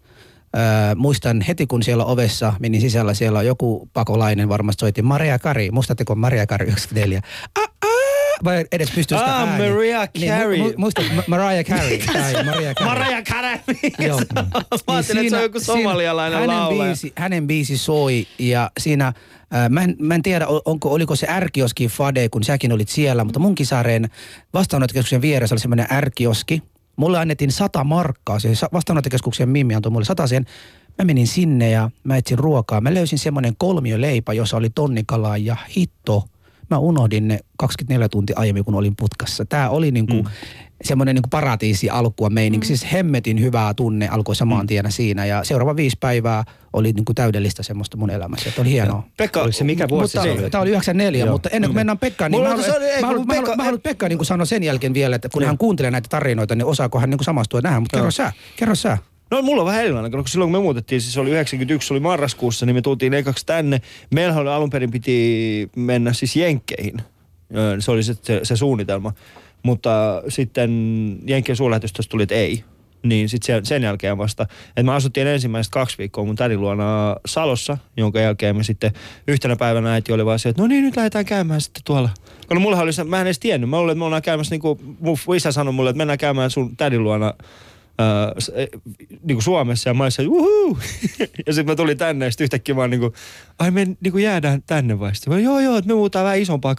Öö, 0.56 0.94
muistan 0.94 1.40
heti, 1.40 1.66
kun 1.66 1.82
siellä 1.82 2.04
ovessa 2.04 2.52
menin 2.60 2.80
sisällä, 2.80 3.14
siellä 3.14 3.38
on 3.38 3.46
joku 3.46 3.88
pakolainen 3.92 4.48
varmasti 4.48 4.80
soitti 4.80 5.02
Maria 5.02 5.38
Kari. 5.38 5.70
Muistatteko 5.70 6.14
Maria 6.14 6.46
Kari 6.46 6.66
94? 6.66 7.20
Ah, 7.58 7.70
ah, 7.82 8.44
vai 8.44 8.64
edes 8.72 8.90
pystyy 8.90 9.18
sitä 9.18 9.36
ah, 9.36 9.48
ääni. 9.48 9.68
Maria 9.68 10.06
Carey. 10.06 10.50
Niin, 10.50 10.66
mu, 10.66 10.72
muista 10.76 11.02
Mariah 11.26 11.64
Carey. 11.64 11.98
tai 12.12 12.44
Maria 12.44 12.74
Carey. 12.74 12.94
Mariah 12.94 13.24
Carey. 13.24 13.58
Joo. 13.98 14.20
Mä 14.34 14.94
ajattelin, 14.94 15.20
että 15.20 15.30
se 15.30 15.36
on 15.36 15.42
joku 15.42 15.60
somalialainen 15.60 16.38
hänen 16.40 16.56
laulaja. 16.56 16.88
biisi, 16.88 17.12
hänen 17.16 17.46
biisi 17.46 17.78
soi 17.78 18.26
ja 18.38 18.70
siinä 18.80 19.12
Äh, 19.54 19.70
Mä 19.70 19.82
en, 19.82 19.96
mä 19.98 20.14
en 20.14 20.22
tiedä, 20.22 20.46
onko, 20.64 20.92
oliko 20.92 21.16
se 21.16 21.26
ärkioski 21.30 21.88
Fade, 21.88 22.28
kun 22.28 22.44
säkin 22.44 22.72
olit 22.72 22.88
siellä, 22.88 23.24
mutta 23.24 23.40
Munkisaaren 23.40 24.10
vastaanottokeskuksen 24.54 25.22
vieressä 25.22 25.54
oli 25.54 25.60
semmoinen 25.60 25.86
ärkioski, 25.90 26.62
Mulle 26.96 27.18
annettiin 27.18 27.52
sata 27.52 27.84
markkaa, 27.84 28.38
se 28.38 28.48
vastaanottokeskuksen 28.72 29.48
Mimmi 29.48 29.74
antoi 29.74 29.92
mulle 29.92 30.26
sen. 30.26 30.46
Mä 30.98 31.04
menin 31.04 31.26
sinne 31.26 31.70
ja 31.70 31.90
mä 32.04 32.16
etsin 32.16 32.38
ruokaa. 32.38 32.80
Mä 32.80 32.94
löysin 32.94 33.18
semmoinen 33.18 33.54
kolmioleipä, 33.58 34.32
jossa 34.32 34.56
oli 34.56 34.70
tonnikalaa 34.70 35.36
ja 35.36 35.56
hitto. 35.76 36.24
Mä 36.70 36.78
unohdin 36.78 37.28
ne 37.28 37.38
24 37.58 38.08
tuntia 38.08 38.36
aiemmin, 38.38 38.64
kun 38.64 38.74
olin 38.74 38.96
putkassa. 38.96 39.44
Tää 39.44 39.70
oli 39.70 39.90
niinku 39.90 40.14
mm. 40.14 40.28
semmoinen 40.84 41.14
niinku 41.14 41.28
paratiisi 41.28 41.90
alkua 41.90 42.30
meininki. 42.30 42.64
Mm. 42.64 42.68
Siis 42.68 42.92
hemmetin 42.92 43.40
hyvää 43.40 43.74
tunne 43.74 44.08
alkoi 44.08 44.36
samaan 44.36 44.64
mm. 44.64 44.66
tienä 44.66 44.90
siinä. 44.90 45.26
Ja 45.26 45.44
seuraava 45.44 45.76
viisi 45.76 45.96
päivää 46.00 46.44
oli 46.72 46.92
niinku 46.92 47.14
täydellistä 47.14 47.62
semmoista 47.62 47.96
mun 47.96 48.10
elämässä. 48.10 48.48
Että 48.48 48.60
oli 48.60 48.70
hienoa. 48.70 49.02
Pekka, 49.16 49.40
Oliko 49.40 49.52
se 49.52 49.64
mikä 49.64 49.88
vuosi 49.88 50.16
mutta, 50.18 50.32
se 50.34 50.42
oli? 50.42 50.50
Tämä 50.50 50.62
oli 50.62 50.70
94, 50.70 51.24
Joo. 51.24 51.32
mutta 51.32 51.48
ennen 51.48 51.68
kuin 51.68 51.76
mennään 51.76 51.98
Pekkaan, 51.98 52.30
niin 52.30 52.38
Mulla 52.38 52.48
mä 52.48 52.56
haluan, 52.56 52.70
se 52.70 52.76
oli- 52.76 52.84
ei, 52.84 53.00
mä 53.00 53.06
haluan, 53.06 53.26
kun 53.26 53.26
mä 53.26 53.34
haluan, 53.34 53.50
Pekka- 53.50 53.56
mä 53.56 53.64
haluan 53.64 53.80
Pekka 53.80 54.08
niin 54.08 54.24
sanoa 54.24 54.44
sen 54.44 54.62
jälkeen 54.62 54.94
vielä, 54.94 55.16
että 55.16 55.28
kun 55.28 55.44
hän 55.44 55.58
kuuntelee 55.58 55.90
näitä 55.90 56.08
tarinoita, 56.08 56.54
niin 56.54 56.66
osaako 56.66 57.00
hän 57.00 57.10
niin 57.10 57.24
samastua 57.24 57.62
tähän. 57.62 57.82
Mutta 57.82 57.96
kerro 57.96 58.10
sä, 58.10 58.32
kerro 58.56 58.74
sä. 58.74 58.98
No 59.34 59.42
mulla 59.42 59.62
on 59.62 59.66
vähän 59.66 59.84
erilainen, 59.84 60.12
koska 60.12 60.28
silloin 60.28 60.52
kun 60.52 60.60
me 60.60 60.62
muutettiin, 60.62 61.00
siis 61.00 61.18
oli 61.18 61.30
91, 61.30 61.88
se 61.88 61.94
oli 61.94 62.00
marraskuussa, 62.00 62.66
niin 62.66 62.76
me 62.76 62.82
tultiin 62.82 63.14
ekaksi 63.14 63.46
tänne. 63.46 63.80
Meillähän 64.10 64.42
oli 64.42 64.50
alun 64.50 64.70
perin 64.70 64.90
piti 64.90 65.70
mennä 65.76 66.12
siis 66.12 66.36
Jenkkeihin. 66.36 66.94
Se 67.78 67.90
oli 67.90 68.02
se, 68.02 68.14
se, 68.22 68.40
se 68.42 68.56
suunnitelma. 68.56 69.12
Mutta 69.62 70.22
sitten 70.28 70.70
Jenkkien 71.26 71.56
suurlähetystöstä 71.56 72.10
tuli, 72.10 72.22
että 72.22 72.34
ei. 72.34 72.64
Niin 73.02 73.28
sitten 73.28 73.66
sen, 73.66 73.82
jälkeen 73.82 74.18
vasta. 74.18 74.42
Että 74.68 74.82
me 74.82 74.92
asuttiin 74.92 75.26
ensimmäiset 75.26 75.72
kaksi 75.72 75.98
viikkoa 75.98 76.24
mun 76.24 76.36
tädin 76.36 76.60
luona 76.60 77.16
Salossa, 77.26 77.78
jonka 77.96 78.20
jälkeen 78.20 78.56
me 78.56 78.64
sitten 78.64 78.92
yhtenä 79.28 79.56
päivänä 79.56 79.92
äiti 79.92 80.12
oli 80.12 80.26
vaan 80.26 80.38
se, 80.38 80.48
että 80.48 80.62
no 80.62 80.68
niin, 80.68 80.84
nyt 80.84 80.96
lähdetään 80.96 81.24
käymään 81.24 81.60
sitten 81.60 81.82
tuolla. 81.84 82.10
Koska 82.38 82.60
mulla 82.60 82.80
oli 82.80 82.92
se, 82.92 83.04
mä 83.04 83.20
en 83.20 83.26
edes 83.26 83.38
tiennyt. 83.38 83.70
Mä 83.70 83.76
luulin, 83.78 83.92
että 83.92 83.98
me 83.98 84.04
ollaan 84.04 84.22
käymässä, 84.22 84.54
niin 84.54 84.60
kuin 84.60 84.96
mun 85.00 85.36
isä 85.36 85.52
sanoi 85.52 85.72
mulle, 85.72 85.90
että 85.90 85.98
mennään 85.98 86.18
käymään 86.18 86.50
sun 86.50 86.76
tädin 86.76 87.04
luona 87.04 87.34
S- 88.40 88.52
e, 88.54 88.66
niin 89.10 89.36
kuin 89.36 89.42
Suomessa 89.42 89.90
ja 89.90 89.94
mä 89.94 90.04
olisin, 90.04 90.28
uhuu. 90.28 90.78
ja 91.46 91.52
sitten 91.52 91.66
mä 91.66 91.76
tulin 91.76 91.98
tänne 91.98 92.24
ja 92.24 92.30
sitten 92.30 92.44
yhtäkkiä 92.44 92.74
mä 92.74 92.80
oon 92.80 92.90
niin 92.90 93.00
kuin, 93.00 93.12
ai 93.58 93.70
me 93.70 93.84
niin 93.84 94.12
kuin 94.12 94.24
jäädään 94.24 94.62
tänne 94.66 94.98
vai 94.98 95.14
sitten. 95.14 95.32
Mä, 95.32 95.38
joo 95.40 95.60
joo, 95.60 95.76
että 95.76 95.88
me 95.88 95.94
muutaan 95.94 96.24
vähän 96.24 96.38
isompaa 96.38 96.74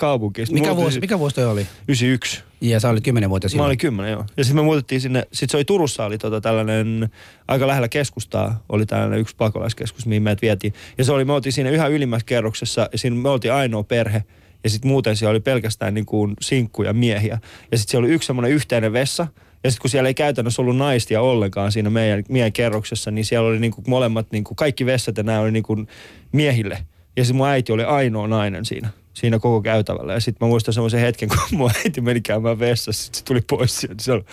me 0.53 0.59
Mikä 0.59 0.75
vuosi, 0.75 0.99
mikä 0.99 1.19
vuosi 1.19 1.35
toi 1.35 1.45
oli? 1.45 1.67
91. 1.87 2.43
Ja 2.61 2.79
sä 2.79 2.89
olit 2.89 3.03
10 3.03 3.29
vuotta 3.29 3.45
Mä 3.45 3.49
silloin. 3.49 3.67
olin 3.67 3.77
kymmenen, 3.77 4.11
joo. 4.11 4.25
Ja 4.37 4.43
sitten 4.43 4.55
me 4.55 4.65
muutettiin 4.65 5.01
sinne, 5.01 5.21
sitten 5.31 5.49
se 5.51 5.57
oli 5.57 5.65
Turussa 5.65 6.05
oli 6.05 6.17
tota 6.17 6.41
tällainen, 6.41 7.09
aika 7.47 7.67
lähellä 7.67 7.87
keskustaa, 7.87 8.63
oli 8.69 8.85
tällainen 8.85 9.19
yksi 9.19 9.35
pakolaiskeskus, 9.35 10.05
mihin 10.05 10.23
meidät 10.23 10.41
vietiin. 10.41 10.73
Ja 10.97 11.03
se 11.03 11.11
oli, 11.11 11.25
me 11.25 11.33
oltiin 11.33 11.53
siinä 11.53 11.69
yhä 11.69 11.87
ylimmässä 11.87 12.25
kerroksessa, 12.25 12.89
ja 12.91 12.97
siinä 12.97 13.15
me 13.15 13.29
oltiin 13.29 13.53
ainoa 13.53 13.83
perhe. 13.83 14.23
Ja 14.63 14.69
sitten 14.69 14.91
muuten 14.91 15.15
siellä 15.15 15.31
oli 15.31 15.39
pelkästään 15.39 15.93
niin 15.93 16.05
kuin 16.05 16.33
sinkkuja 16.41 16.93
miehiä. 16.93 17.39
Ja 17.71 17.77
sitten 17.77 17.91
siellä 17.91 18.05
oli 18.05 18.13
yksi 18.13 18.27
semmoinen 18.27 18.51
yhteinen 18.51 18.93
vessa. 18.93 19.27
Ja 19.65 19.71
sitten 19.71 19.81
kun 19.81 19.89
siellä 19.89 20.07
ei 20.07 20.13
käytännössä 20.13 20.61
ollut 20.61 20.77
naistia 20.77 21.21
ollenkaan 21.21 21.71
siinä 21.71 21.89
meidän, 21.89 22.23
meidän 22.29 22.51
kerroksessa, 22.51 23.11
niin 23.11 23.25
siellä 23.25 23.49
oli 23.49 23.59
niin 23.59 23.71
kuin 23.71 23.85
molemmat, 23.87 24.31
niin 24.31 24.43
kuin 24.43 24.55
kaikki 24.55 24.85
vessat 24.85 25.17
ja 25.17 25.23
nämä 25.23 25.39
oli 25.39 25.51
niin 25.51 25.63
kuin 25.63 25.87
miehille. 26.31 26.77
Ja 27.17 27.23
sitten 27.23 27.35
mun 27.35 27.47
äiti 27.47 27.71
oli 27.71 27.83
ainoa 27.83 28.27
nainen 28.27 28.65
siinä, 28.65 28.89
siinä 29.13 29.39
koko 29.39 29.61
käytävällä. 29.61 30.13
Ja 30.13 30.19
sitten 30.19 30.47
mä 30.47 30.49
muistan 30.49 30.73
semmoisen 30.73 30.99
hetken, 30.99 31.29
kun 31.49 31.57
mun 31.57 31.71
äiti 31.85 32.01
meni 32.01 32.21
käymään 32.21 32.59
vessassa, 32.59 33.03
sitten 33.03 33.19
se 33.19 33.25
tuli 33.25 33.41
pois 33.49 33.77
sieltä. 33.77 34.03
Se 34.03 34.11
oli, 34.11 34.25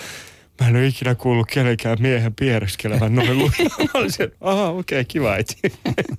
mä 0.60 0.68
en 0.68 0.76
ole 0.76 0.86
ikinä 0.86 1.14
kuullut 1.14 1.46
kenenkään 1.52 1.98
miehen 2.00 2.34
piereskelevän 2.34 3.14
noin. 3.14 3.38
Mä 3.78 3.86
olin 3.94 4.12
siellä, 4.12 4.34
aha, 4.40 4.68
okei, 4.68 5.00
okay, 5.00 5.04
kiva 5.04 5.32
äiti. 5.32 5.56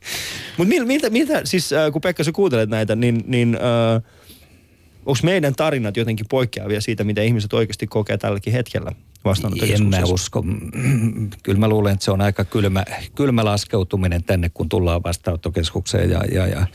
Mutta 0.58 0.74
miltä, 0.86 1.10
miltä, 1.10 1.42
siis 1.44 1.74
äh, 1.74 1.92
kun 1.92 2.02
Pekka 2.02 2.24
sä 2.24 2.32
kuuntelet 2.32 2.70
näitä, 2.70 2.96
niin, 2.96 3.24
niin 3.28 3.56
äh, 3.56 4.04
onko 5.06 5.20
meidän 5.24 5.56
tarinat 5.56 5.98
jotenkin 5.98 6.26
poikkeavia 6.30 6.82
siitä, 6.82 7.04
mitä 7.04 7.22
ihmiset 7.22 7.54
oikeasti 7.54 7.88
kokee 7.88 8.18
tälläkin 8.18 8.54
hetkellä 8.54 8.92
En 9.74 9.88
mä 9.88 10.02
usko. 10.04 10.46
Kyllä 11.44 11.60
mä 11.60 11.68
luulen, 11.68 11.94
että 11.94 12.06
se 12.06 12.12
on 12.12 12.22
aika 12.22 12.46
kylmä, 12.46 12.86
kylmä 13.16 13.46
laskeutuminen 13.46 14.24
tänne, 14.24 14.50
kun 14.50 14.70
tullaan 14.70 15.04
vastaanottokeskukseen. 15.04 16.10
Ja, 16.10 16.22
ja, 16.32 16.48
ja 16.48 16.68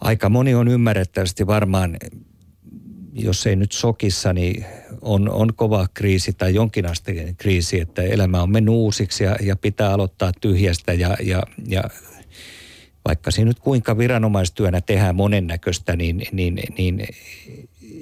aika 0.00 0.28
moni 0.28 0.54
on 0.54 0.68
ymmärrettävästi 0.68 1.46
varmaan, 1.46 1.96
jos 3.12 3.46
ei 3.46 3.56
nyt 3.56 3.72
sokissa, 3.72 4.32
niin 4.32 4.64
on, 5.00 5.28
on 5.28 5.54
kova 5.54 5.86
kriisi 5.94 6.32
tai 6.32 6.54
jonkinasteinen 6.54 7.36
kriisi, 7.36 7.80
että 7.80 8.02
elämä 8.02 8.42
on 8.42 8.52
mennyt 8.52 8.74
uusiksi 8.74 9.24
ja, 9.24 9.36
ja 9.40 9.56
pitää 9.56 9.92
aloittaa 9.92 10.32
tyhjästä 10.40 10.92
ja, 10.92 11.16
ja, 11.22 11.42
ja 11.66 11.82
vaikka 13.08 13.30
siinä 13.30 13.48
nyt 13.48 13.60
kuinka 13.60 13.98
viranomaistyönä 13.98 14.80
tehdään 14.80 15.16
monennäköistä, 15.16 15.96
niin, 15.96 16.22
niin, 16.32 16.62
niin 16.78 17.08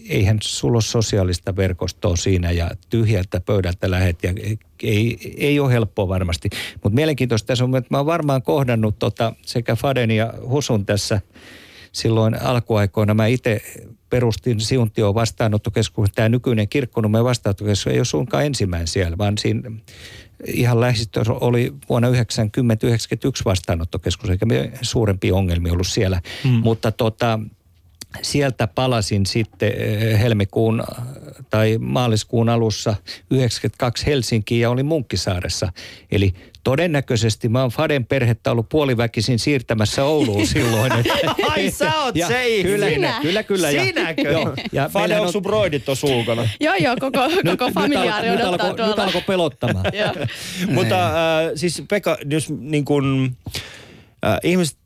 eihän 0.09 0.39
sulla 0.43 0.77
ole 0.77 0.83
sosiaalista 0.83 1.57
verkostoa 1.57 2.17
siinä 2.17 2.51
ja 2.51 2.71
tyhjältä 2.91 3.41
pöydältä 3.41 3.91
lähet 3.91 4.23
ja 4.23 4.35
ei, 4.83 5.35
ei 5.37 5.61
ole 5.61 5.73
helppoa 5.73 6.09
varmasti. 6.09 6.49
Mutta 6.83 6.95
mielenkiintoista 6.95 7.47
tässä 7.47 7.65
on, 7.65 7.77
että 7.77 7.89
mä 7.91 7.97
oon 7.97 8.07
varmaan 8.07 8.43
kohdannut 8.43 8.99
tota 8.99 9.33
sekä 9.43 9.77
Faden 9.77 10.11
ja 10.11 10.35
Husun 10.49 10.87
tässä 10.87 11.21
silloin 11.95 12.43
alkuaikoina. 12.43 13.15
Mä 13.15 13.27
itse 13.27 13.63
perustin 14.11 14.61
Siuntio 14.61 15.15
vastaanottokeskuksen. 15.15 16.15
Tämä 16.15 16.29
nykyinen 16.29 16.69
kirkkonummen 16.69 17.25
vastaanottokeskus 17.25 17.93
ei 17.93 17.99
ole 17.99 18.05
suinkaan 18.05 18.47
ensimmäinen 18.47 18.89
siellä, 18.89 19.19
vaan 19.19 19.39
siinä 19.39 19.71
ihan 20.47 20.81
lähistössä 20.81 21.33
oli 21.33 21.73
vuonna 21.89 22.09
90-91 22.09 22.13
vastaanottokeskus, 23.45 24.31
eikä 24.31 24.47
me 24.47 24.73
suurempia 24.83 25.35
ongelmia 25.35 25.73
ollut 25.73 25.87
siellä. 25.87 26.21
Mm. 26.45 26.51
Mutta 26.51 26.93
tota, 26.93 27.41
sieltä 28.23 28.67
palasin 28.67 29.27
sitten 29.27 29.73
eh, 29.77 30.21
helmikuun 30.21 30.85
tai 31.51 31.79
maaliskuun 31.81 32.49
alussa 32.49 32.95
92 33.31 34.07
Helsinkiin 34.07 34.61
ja 34.61 34.71
olin 34.71 34.87
Munkkisaaressa. 34.87 35.73
Eli 36.13 36.35
todennäköisesti 36.65 37.49
mä 37.49 37.61
oon 37.61 37.71
Faden 37.71 38.07
perhettä 38.07 38.51
ollut 38.51 38.69
puoliväkisin 38.69 39.39
siirtämässä 39.39 40.05
Ouluun 40.05 40.47
silloin. 40.55 40.93
Että, 40.93 41.35
Ai 41.49 41.71
sä 41.71 42.03
oot 42.03 42.17
ja 42.21 42.27
se. 42.27 42.45
Kyllä, 42.63 42.89
Sinä. 42.89 43.19
kyllä, 43.23 43.43
kyllä. 43.43 43.71
Ja, 43.71 43.85
Sinäkö? 43.85 44.23
Joo, 44.23 44.55
ja 44.73 44.89
Fade, 44.89 45.21
onko 45.21 45.33
sun 45.33 45.43
broidit 45.43 45.85
tuossa 45.85 46.07
ulkona? 46.07 46.43
Joo, 46.61 46.75
joo, 46.75 46.97
koko, 47.01 47.21
koko 47.47 47.71
familiaari 47.75 48.29
nyt, 48.29 48.39
nyt 48.39 48.77
tuolla. 48.77 49.03
alkoi 49.03 49.23
pelottamaan. 49.27 49.85
Joo. 49.93 50.27
Mutta 50.71 51.07
äh, 51.07 51.53
siis 51.55 51.83
Pekka, 51.89 52.19
jos 52.31 52.51
niin 52.51 52.85
kun, 52.85 53.37
äh, 54.27 54.39
ihmiset, 54.43 54.79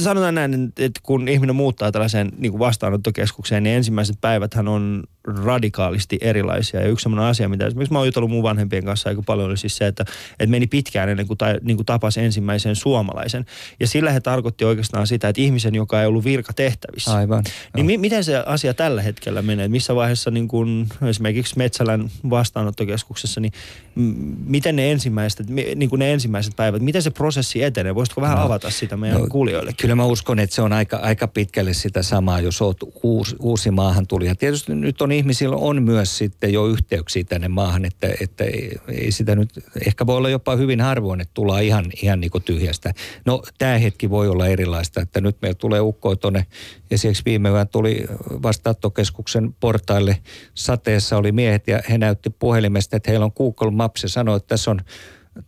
sanotaan 0.00 0.34
näin, 0.34 0.72
että 0.78 1.00
kun 1.02 1.28
ihminen 1.28 1.56
muuttaa 1.56 1.92
tällaiseen 1.92 2.32
niin 2.38 2.50
kuin 2.52 2.58
vastaanottokeskukseen, 2.58 3.62
niin 3.62 3.76
ensimmäiset 3.76 4.16
päiväthän 4.20 4.68
on 4.68 5.02
radikaalisti 5.44 6.18
erilaisia. 6.20 6.80
Ja 6.80 6.86
yksi 6.86 7.02
sellainen 7.02 7.30
asia, 7.30 7.48
mitä 7.48 7.66
esimerkiksi 7.66 7.92
mä 7.92 7.98
oon 7.98 8.08
jutellut 8.08 8.30
mun 8.30 8.42
vanhempien 8.42 8.84
kanssa 8.84 9.08
aika 9.08 9.22
paljon, 9.26 9.48
oli 9.48 9.56
siis 9.56 9.76
se, 9.76 9.86
että, 9.86 10.04
että 10.30 10.46
meni 10.50 10.66
pitkään 10.66 11.08
ennen 11.08 11.26
kuin, 11.26 11.38
ta, 11.38 11.46
niin 11.62 11.76
kuin 11.76 11.86
tapasi 11.86 12.20
ensimmäisen 12.20 12.76
suomalaisen. 12.76 13.44
Ja 13.80 13.86
sillä 13.86 14.10
he 14.10 14.20
tarkoitti 14.20 14.64
oikeastaan 14.64 15.06
sitä, 15.06 15.28
että 15.28 15.42
ihmisen, 15.42 15.74
joka 15.74 16.00
ei 16.00 16.06
ollut 16.06 16.24
virkatehtävissä. 16.24 17.14
Aivan. 17.14 17.44
Niin 17.76 17.86
mi- 17.86 17.98
miten 17.98 18.24
se 18.24 18.36
asia 18.36 18.74
tällä 18.74 19.02
hetkellä 19.02 19.42
menee? 19.42 19.68
Missä 19.68 19.94
vaiheessa 19.94 20.30
niin 20.30 20.48
kun, 20.48 20.86
esimerkiksi 21.08 21.54
Metsälän 21.58 22.10
vastaanottokeskuksessa, 22.30 23.40
niin 23.40 23.52
m- 23.94 24.12
miten 24.44 24.76
ne 24.76 24.90
ensimmäiset, 24.90 25.46
niin 25.50 25.90
kuin 25.90 25.98
ne 25.98 26.12
ensimmäiset 26.12 26.56
päivät, 26.56 26.82
miten 26.82 27.02
se 27.02 27.10
prosessi 27.10 27.62
etenee? 27.62 27.94
Voisitko 27.94 28.20
vähän 28.20 28.38
No. 28.38 28.44
avata 28.44 28.70
sitä 28.70 28.96
meidän 28.96 29.20
No, 29.20 29.26
kuulijoille? 29.26 29.72
Kyllä 29.80 29.94
mä 29.94 30.04
uskon, 30.04 30.38
että 30.38 30.56
se 30.56 30.62
on 30.62 30.72
aika, 30.72 30.96
aika 30.96 31.28
pitkälle 31.28 31.74
sitä 31.74 32.02
samaa, 32.02 32.40
jos 32.40 32.62
oot 32.62 32.76
uusi, 33.02 33.36
uusi 33.40 33.70
maahantulija. 33.70 34.34
Tietysti 34.34 34.74
nyt 34.74 35.02
on 35.02 35.12
ihmisillä 35.12 35.56
on 35.56 35.82
myös 35.82 36.18
sitten 36.18 36.52
jo 36.52 36.66
yhteyksiä 36.66 37.24
tänne 37.24 37.48
maahan, 37.48 37.84
että, 37.84 38.08
että 38.20 38.44
ei, 38.44 38.76
ei 38.88 39.12
sitä 39.12 39.36
nyt, 39.36 39.50
ehkä 39.86 40.06
voi 40.06 40.16
olla 40.16 40.28
jopa 40.28 40.56
hyvin 40.56 40.80
harvoin, 40.80 41.20
että 41.20 41.34
tullaan 41.34 41.62
ihan, 41.62 41.84
ihan 42.02 42.20
niin 42.20 42.30
kuin 42.30 42.44
tyhjästä. 42.44 42.94
No 43.26 43.42
tämä 43.58 43.78
hetki 43.78 44.10
voi 44.10 44.28
olla 44.28 44.46
erilaista, 44.46 45.00
että 45.00 45.20
nyt 45.20 45.36
meillä 45.42 45.58
tulee 45.58 45.80
ukkoja 45.80 46.16
tuonne, 46.16 46.46
esimerkiksi 46.90 47.22
viime 47.26 47.48
yönä 47.48 47.64
tuli 47.64 48.04
vastaanottokeskuksen 48.42 49.54
portaille 49.60 50.16
sateessa 50.54 51.16
oli 51.16 51.32
miehet 51.32 51.68
ja 51.68 51.82
he 51.90 51.98
näytti 51.98 52.30
puhelimesta, 52.30 52.96
että 52.96 53.10
heillä 53.10 53.24
on 53.24 53.32
Google 53.36 53.70
Maps 53.70 54.02
ja 54.02 54.08
sanoi, 54.08 54.36
että 54.36 54.48
tässä 54.48 54.70
on 54.70 54.80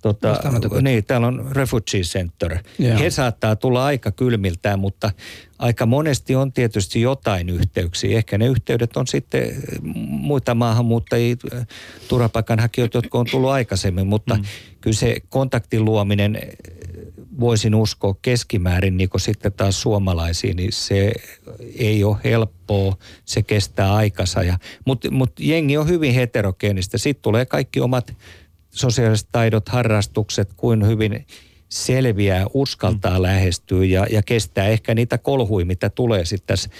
Tota, 0.02 0.28
Vastaanottokeskus. 0.28 0.82
niin, 0.82 1.04
täällä 1.04 1.26
on 1.26 1.48
Refugee 1.52 2.00
Center. 2.00 2.58
Joo. 2.78 2.98
He 2.98 3.10
saattaa 3.10 3.56
tulla 3.56 3.84
aika 3.84 4.12
kylmiltään, 4.12 4.78
mutta 4.78 5.10
aika 5.58 5.86
monesti 5.86 6.34
on 6.34 6.52
tietysti 6.52 7.00
jotain 7.00 7.48
yhteyksiä. 7.48 8.16
Ehkä 8.16 8.38
ne 8.38 8.46
yhteydet 8.46 8.96
on 8.96 9.06
sitten 9.06 9.42
eh, 9.42 9.54
muita 10.06 10.54
maahanmuuttajia, 10.54 11.36
turvapaikanhakijoita, 12.08 12.98
jotka 12.98 13.18
on 13.18 13.26
tullut 13.30 13.50
aikaisemmin, 13.50 14.06
mutta 14.06 14.34
mm. 14.34 14.42
kyllä 14.80 14.96
se 14.96 15.16
kontaktin 15.28 15.84
luominen, 15.84 16.36
eh, 16.36 16.42
voisin 17.40 17.74
uskoa 17.74 18.14
keskimäärin 18.22 18.96
niin 18.96 19.08
kuin 19.08 19.20
sitten 19.20 19.52
taas 19.52 19.82
suomalaisiin, 19.82 20.56
niin 20.56 20.72
se 20.72 21.12
ei 21.78 22.04
ole 22.04 22.16
helppoa, 22.24 22.96
se 23.24 23.42
kestää 23.42 23.94
aikansa. 23.94 24.42
Ja, 24.42 24.58
mutta 24.86 25.10
mut 25.10 25.32
jengi 25.40 25.76
on 25.76 25.88
hyvin 25.88 26.14
heterogeenistä. 26.14 26.98
Sitten 26.98 27.22
tulee 27.22 27.46
kaikki 27.46 27.80
omat 27.80 28.14
sosiaaliset 28.70 29.28
taidot, 29.32 29.68
harrastukset, 29.68 30.54
kuin 30.56 30.86
hyvin 30.86 31.26
selviää, 31.68 32.46
uskaltaa 32.54 33.16
mm. 33.16 33.22
lähestyä 33.22 33.84
ja, 33.84 34.06
ja 34.10 34.22
kestää 34.22 34.66
ehkä 34.66 34.94
niitä 34.94 35.18
kolhuja, 35.18 35.66
mitä 35.66 35.90
tulee 35.90 36.24
sitten 36.24 36.46
tässä 36.46 36.70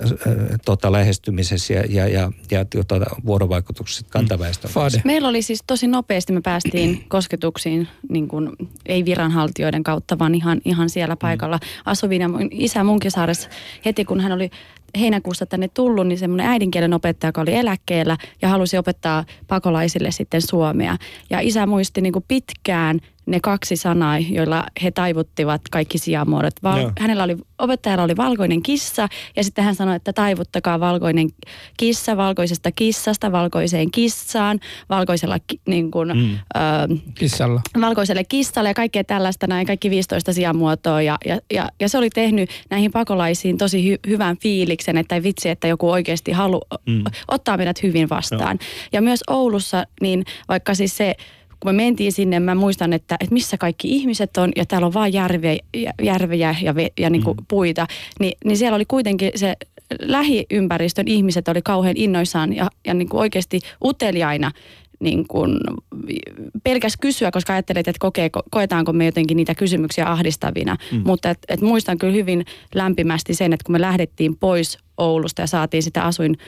äh, 0.00 0.34
tota, 0.64 0.92
lähestymisessä 0.92 1.74
ja, 1.74 1.84
ja, 1.88 2.08
ja, 2.08 2.32
ja 2.50 2.64
tota, 2.64 3.06
vuorovaikutuksessa 3.26 4.06
kantaväestön 4.10 4.70
kanssa. 4.74 4.98
Fade. 4.98 5.12
Meillä 5.12 5.28
oli 5.28 5.42
siis 5.42 5.62
tosi 5.66 5.86
nopeasti, 5.86 6.32
me 6.32 6.40
päästiin 6.40 7.04
kosketuksiin, 7.08 7.88
niin 8.08 8.28
kuin, 8.28 8.50
ei 8.86 9.04
viranhaltijoiden 9.04 9.82
kautta, 9.82 10.18
vaan 10.18 10.34
ihan, 10.34 10.60
ihan 10.64 10.90
siellä 10.90 11.16
paikalla 11.16 11.60
asuvina. 11.84 12.28
Mun 12.28 12.48
Isä 12.50 12.84
Munkisaaressa 12.84 13.48
heti 13.84 14.04
kun 14.04 14.20
hän 14.20 14.32
oli 14.32 14.50
heinäkuussa 14.98 15.46
tänne 15.46 15.68
tullut, 15.68 16.06
niin 16.06 16.18
semmoinen 16.18 16.46
äidinkielen 16.46 16.94
opettaja, 16.94 17.28
joka 17.28 17.40
oli 17.40 17.54
eläkkeellä 17.54 18.16
ja 18.42 18.48
halusi 18.48 18.78
opettaa 18.78 19.24
pakolaisille 19.46 20.10
sitten 20.10 20.42
suomea. 20.42 20.96
Ja 21.30 21.40
isä 21.40 21.66
muisti 21.66 22.00
niin 22.00 22.12
kuin 22.12 22.24
pitkään 22.28 23.00
ne 23.26 23.40
kaksi 23.40 23.76
sanaa, 23.76 24.18
joilla 24.18 24.64
he 24.82 24.90
taivuttivat 24.90 25.60
kaikki 25.70 25.98
sijamuodot. 25.98 26.54
Val- 26.62 26.80
Joo. 26.80 26.92
hänellä 27.00 27.24
oli, 27.24 27.36
opettajalla 27.58 28.04
oli 28.04 28.16
valkoinen 28.16 28.62
kissa 28.62 29.08
ja 29.36 29.44
sitten 29.44 29.64
hän 29.64 29.74
sanoi, 29.74 29.96
että 29.96 30.12
taivuttakaa 30.12 30.80
valkoinen 30.80 31.28
kissa 31.76 32.16
valkoisesta 32.16 32.72
kissasta 32.72 33.32
valkoiseen 33.32 33.90
kissaan, 33.90 34.60
valkoisella 34.88 35.38
ki- 35.46 35.60
niin 35.68 35.90
kuin, 35.90 36.08
Mm. 36.16 36.34
ö, 36.34 36.58
Kissalla. 37.14 37.60
valkoiselle 37.80 38.24
kissalle 38.24 38.68
ja 38.70 38.74
kaikkea 38.74 39.04
tällaista, 39.04 39.46
näin 39.46 39.66
kaikki 39.66 39.90
15 39.90 40.32
sijamuotoa. 40.32 41.02
Ja, 41.02 41.18
ja, 41.26 41.38
ja, 41.52 41.68
ja 41.80 41.88
se 41.88 41.98
oli 41.98 42.10
tehnyt 42.10 42.50
näihin 42.70 42.90
pakolaisiin 42.90 43.58
tosi 43.58 43.88
hy, 43.90 43.96
hyvän 44.06 44.36
fiiliksen, 44.36 44.96
että 44.96 45.14
ei 45.14 45.22
vitsi, 45.22 45.48
että 45.48 45.68
joku 45.68 45.90
oikeasti 45.90 46.32
halu, 46.32 46.60
Mm. 46.86 47.04
ottaa 47.28 47.56
meidät 47.56 47.82
hyvin 47.82 48.08
vastaan. 48.08 48.58
Ja 48.92 49.00
myös 49.02 49.20
Oulussa, 49.26 49.84
niin 50.00 50.24
vaikka 50.48 50.74
siis 50.74 50.96
se, 50.96 51.14
kun 51.60 51.74
me 51.74 51.82
mentiin 51.82 52.12
sinne, 52.12 52.40
mä 52.40 52.54
muistan, 52.54 52.92
että, 52.92 53.16
että 53.20 53.34
missä 53.34 53.58
kaikki 53.58 53.88
ihmiset 53.88 54.36
on 54.36 54.52
ja 54.56 54.66
täällä 54.66 54.86
on 54.86 54.94
vain 54.94 55.12
järve, 55.12 55.58
järvejä 56.02 56.56
ja, 56.62 56.74
ve, 56.74 56.88
ja 56.98 57.10
niin 57.10 57.24
kuin 57.24 57.36
Mm. 57.36 57.44
puita, 57.48 57.86
niin, 58.20 58.32
niin 58.44 58.56
siellä 58.56 58.76
oli 58.76 58.84
kuitenkin 58.84 59.30
se 59.34 59.54
lähiympäristön 60.00 61.08
ihmiset 61.08 61.48
oli 61.48 61.62
kauhean 61.62 61.96
innoissaan 61.96 62.56
ja, 62.56 62.70
ja 62.86 62.94
niin 62.94 63.08
kuin 63.08 63.20
oikeasti 63.20 63.60
uteliaina 63.84 64.52
niin 65.00 65.28
kuin 65.28 65.60
pelkäs 66.64 66.96
kysyä, 67.00 67.30
koska 67.30 67.52
ajattelet, 67.52 67.88
että 67.88 68.00
kokee, 68.00 68.30
koetaanko 68.50 68.92
me 68.92 69.04
jotenkin 69.06 69.36
niitä 69.36 69.54
kysymyksiä 69.54 70.10
ahdistavina. 70.10 70.76
Mm. 70.92 71.02
Mutta 71.04 71.30
et, 71.30 71.38
et 71.48 71.60
muistan 71.60 71.98
kyllä 71.98 72.12
hyvin 72.12 72.44
lämpimästi 72.74 73.34
sen, 73.34 73.52
että 73.52 73.64
kun 73.64 73.72
me 73.72 73.80
lähdettiin 73.80 74.36
pois 74.36 74.78
Oulusta 75.00 75.42
ja 75.42 75.46
saatiin 75.46 75.82
sitä 75.82 76.02
asuin 76.02 76.38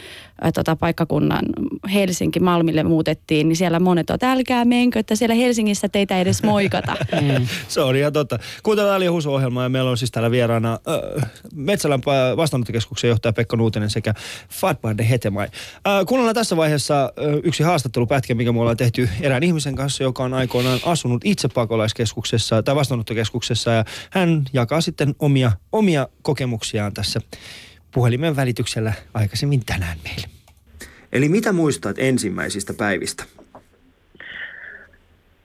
ä, 0.44 0.52
tota, 0.52 0.76
paikkakunnan 0.76 1.44
Helsinki 1.92 2.40
Malmille 2.40 2.82
muutettiin, 2.82 3.48
niin 3.48 3.56
siellä 3.56 3.80
monet 3.80 4.10
on, 4.10 4.14
että 4.14 4.32
älkää 4.32 4.64
menkö, 4.64 4.98
että 4.98 5.16
siellä 5.16 5.34
Helsingissä 5.34 5.88
teitä 5.88 6.14
ei 6.14 6.20
edes 6.20 6.42
moikata. 6.42 6.96
Mm. 7.22 7.46
Se 7.68 7.80
on 7.80 7.96
ihan 7.96 8.12
totta. 8.12 8.38
Kuuntelemme 8.62 8.94
Ali 8.96 9.06
Husu 9.06 9.34
ohjelmaa 9.34 9.62
ja 9.62 9.68
meillä 9.68 9.90
on 9.90 9.96
siis 9.98 10.10
täällä 10.10 10.30
vieraana 10.30 10.72
äh, 10.72 11.30
Metsälän 11.54 12.00
vastaanottokeskuksen 12.36 13.08
johtaja 13.08 13.32
Pekka 13.32 13.56
Nuutinen 13.56 13.90
sekä 13.90 14.14
Fatbande 14.50 15.08
Hetemai. 15.08 15.48
Äh, 15.86 16.06
kuunnellaan 16.06 16.34
tässä 16.34 16.56
vaiheessa 16.56 17.02
äh, 17.04 17.10
yksi 17.42 17.62
haastattelupätkä, 17.62 18.34
mikä 18.34 18.52
me 18.52 18.60
ollaan 18.60 18.76
tehty 18.76 19.08
erään 19.20 19.42
ihmisen 19.42 19.74
kanssa, 19.76 20.02
joka 20.02 20.24
on 20.24 20.34
aikoinaan 20.34 20.80
asunut 20.84 21.22
itse 21.24 21.48
pakolaiskeskuksessa 21.48 22.62
tai 22.62 22.74
vastaanottokeskuksessa 22.74 23.70
ja 23.70 23.84
hän 24.10 24.44
jakaa 24.52 24.80
sitten 24.80 25.14
omia, 25.18 25.52
omia 25.72 26.08
kokemuksiaan 26.22 26.94
tässä 26.94 27.20
puhelimen 27.94 28.36
välityksellä 28.36 28.92
aikaisemmin 29.14 29.64
tänään 29.66 29.98
meille. 30.04 30.26
Eli 31.12 31.28
mitä 31.28 31.52
muistat 31.52 31.98
ensimmäisistä 31.98 32.74
päivistä? 32.74 33.24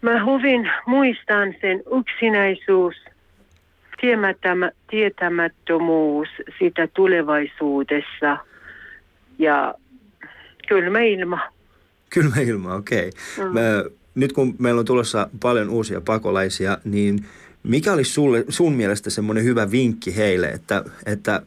Mä 0.02 0.26
hyvin 0.26 0.72
muistan 0.86 1.56
sen 1.62 1.84
yksinäisuus, 2.00 2.96
tietämä- 4.02 4.72
tietämättömyys 4.90 6.30
sitä 6.60 6.88
tulevaisuudessa 6.88 8.38
ja 9.40 9.74
kylmä 10.68 11.00
ilma. 11.00 11.40
Kylmä 12.10 12.36
ilma, 12.42 12.74
okei. 12.74 13.10
Okay. 13.38 13.50
Mm. 13.50 13.92
Nyt 14.16 14.34
kun 14.34 14.56
meillä 14.60 14.80
on 14.80 14.86
tulossa 14.86 15.30
paljon 15.42 15.70
uusia 15.70 16.02
pakolaisia, 16.02 16.78
niin 16.84 17.26
mikä 17.64 17.94
olisi 17.94 18.12
sulle, 18.12 18.46
sun 18.50 18.74
mielestä 18.74 19.10
semmoinen 19.10 19.44
hyvä 19.44 19.72
vinkki 19.72 20.16
heille, 20.16 20.48
että, 20.48 20.84
että 21.06 21.42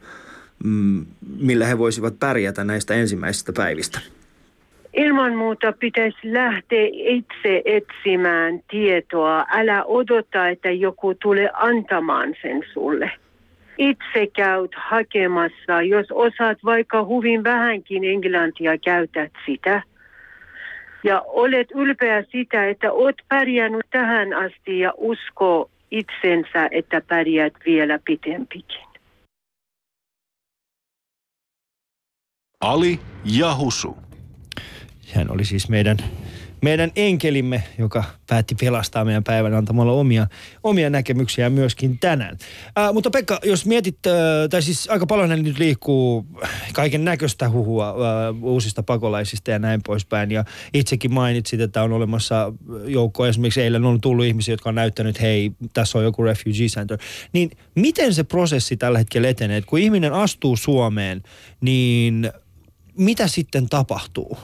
millä 1.39 1.65
he 1.65 1.77
voisivat 1.77 2.19
pärjätä 2.19 2.63
näistä 2.63 2.93
ensimmäisistä 2.93 3.53
päivistä? 3.53 3.99
Ilman 4.93 5.35
muuta 5.35 5.73
pitäisi 5.79 6.17
lähteä 6.23 6.87
itse 6.91 7.61
etsimään 7.65 8.59
tietoa. 8.71 9.45
Älä 9.51 9.83
odota, 9.83 10.47
että 10.47 10.71
joku 10.71 11.15
tulee 11.15 11.49
antamaan 11.53 12.35
sen 12.41 12.63
sulle. 12.73 13.11
Itse 13.77 14.27
käyt 14.35 14.71
hakemassa. 14.75 15.81
Jos 15.81 16.07
osaat 16.11 16.57
vaikka 16.65 17.05
hyvin 17.05 17.43
vähänkin 17.43 18.03
englantia, 18.03 18.77
käytät 18.77 19.31
sitä. 19.45 19.81
Ja 21.03 21.21
olet 21.21 21.67
ylpeä 21.75 22.23
sitä, 22.31 22.69
että 22.69 22.91
olet 22.91 23.15
pärjännyt 23.29 23.85
tähän 23.91 24.33
asti 24.33 24.79
ja 24.79 24.93
usko 24.97 25.69
itsensä, 25.91 26.67
että 26.71 27.01
pärjät 27.07 27.53
vielä 27.65 27.99
pitempikin. 28.05 28.90
Ali 32.61 32.99
ja 33.25 33.55
Husu. 33.55 33.97
Hän 35.13 35.31
oli 35.31 35.45
siis 35.45 35.69
meidän, 35.69 35.97
meidän 36.61 36.91
enkelimme, 36.95 37.63
joka 37.77 38.03
päätti 38.29 38.55
pelastaa 38.55 39.05
meidän 39.05 39.23
päivän 39.23 39.53
antamalla 39.53 39.91
omia, 39.91 40.27
omia 40.63 40.89
näkemyksiä 40.89 41.49
myöskin 41.49 41.99
tänään. 41.99 42.37
Ää, 42.75 42.93
mutta 42.93 43.09
Pekka, 43.09 43.39
jos 43.43 43.65
mietit, 43.65 44.07
ää, 44.07 44.47
tai 44.47 44.61
siis 44.61 44.89
aika 44.89 45.05
paljon 45.05 45.43
nyt 45.43 45.59
liikkuu 45.59 46.25
kaiken 46.73 47.05
näköistä 47.05 47.49
huhua 47.49 47.87
ää, 47.87 48.33
uusista 48.41 48.83
pakolaisista 48.83 49.51
ja 49.51 49.59
näin 49.59 49.81
poispäin. 49.85 50.31
Ja 50.31 50.45
itsekin 50.73 51.13
mainitsit, 51.13 51.61
että 51.61 51.83
on 51.83 51.93
olemassa 51.93 52.53
joukko, 52.85 53.25
esimerkiksi 53.25 53.61
eilen 53.61 53.85
on 53.85 54.01
tullut 54.01 54.25
ihmisiä, 54.25 54.53
jotka 54.53 54.69
on 54.69 54.75
näyttänyt, 54.75 55.21
hei, 55.21 55.51
tässä 55.73 55.97
on 55.97 56.03
joku 56.03 56.23
refugee 56.23 56.67
center. 56.67 56.97
Niin 57.33 57.51
miten 57.75 58.13
se 58.13 58.23
prosessi 58.23 58.77
tällä 58.77 58.97
hetkellä 58.97 59.29
etenee? 59.29 59.57
Et 59.57 59.65
kun 59.65 59.79
ihminen 59.79 60.13
astuu 60.13 60.57
Suomeen, 60.57 61.23
niin 61.61 62.31
mitä 62.97 63.27
sitten 63.27 63.69
tapahtuu? 63.69 64.37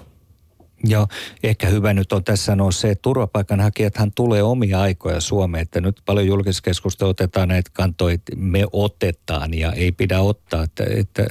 Joo, 0.84 1.08
ehkä 1.44 1.68
hyvä 1.68 1.94
nyt 1.94 2.14
on 2.14 2.24
tässä 2.24 2.46
sanoa 2.46 2.72
se, 2.72 2.90
että 2.90 3.02
turvapaikanhakijathan 3.02 4.12
tulee 4.12 4.44
omia 4.44 4.82
aikoja 4.82 5.22
Suomeen, 5.22 5.62
että 5.62 5.82
nyt 5.82 6.02
paljon 6.06 6.28
julkisessa 6.28 6.64
keskustelussa 6.64 7.24
otetaan 7.24 7.48
näitä 7.48 7.70
kantoja, 7.74 8.14
että 8.14 8.36
me 8.36 8.64
otetaan 8.72 9.54
ja 9.54 9.74
ei 9.74 9.92
pidä 9.92 10.20
ottaa, 10.20 10.64
että, 10.64 10.84
että 10.90 11.28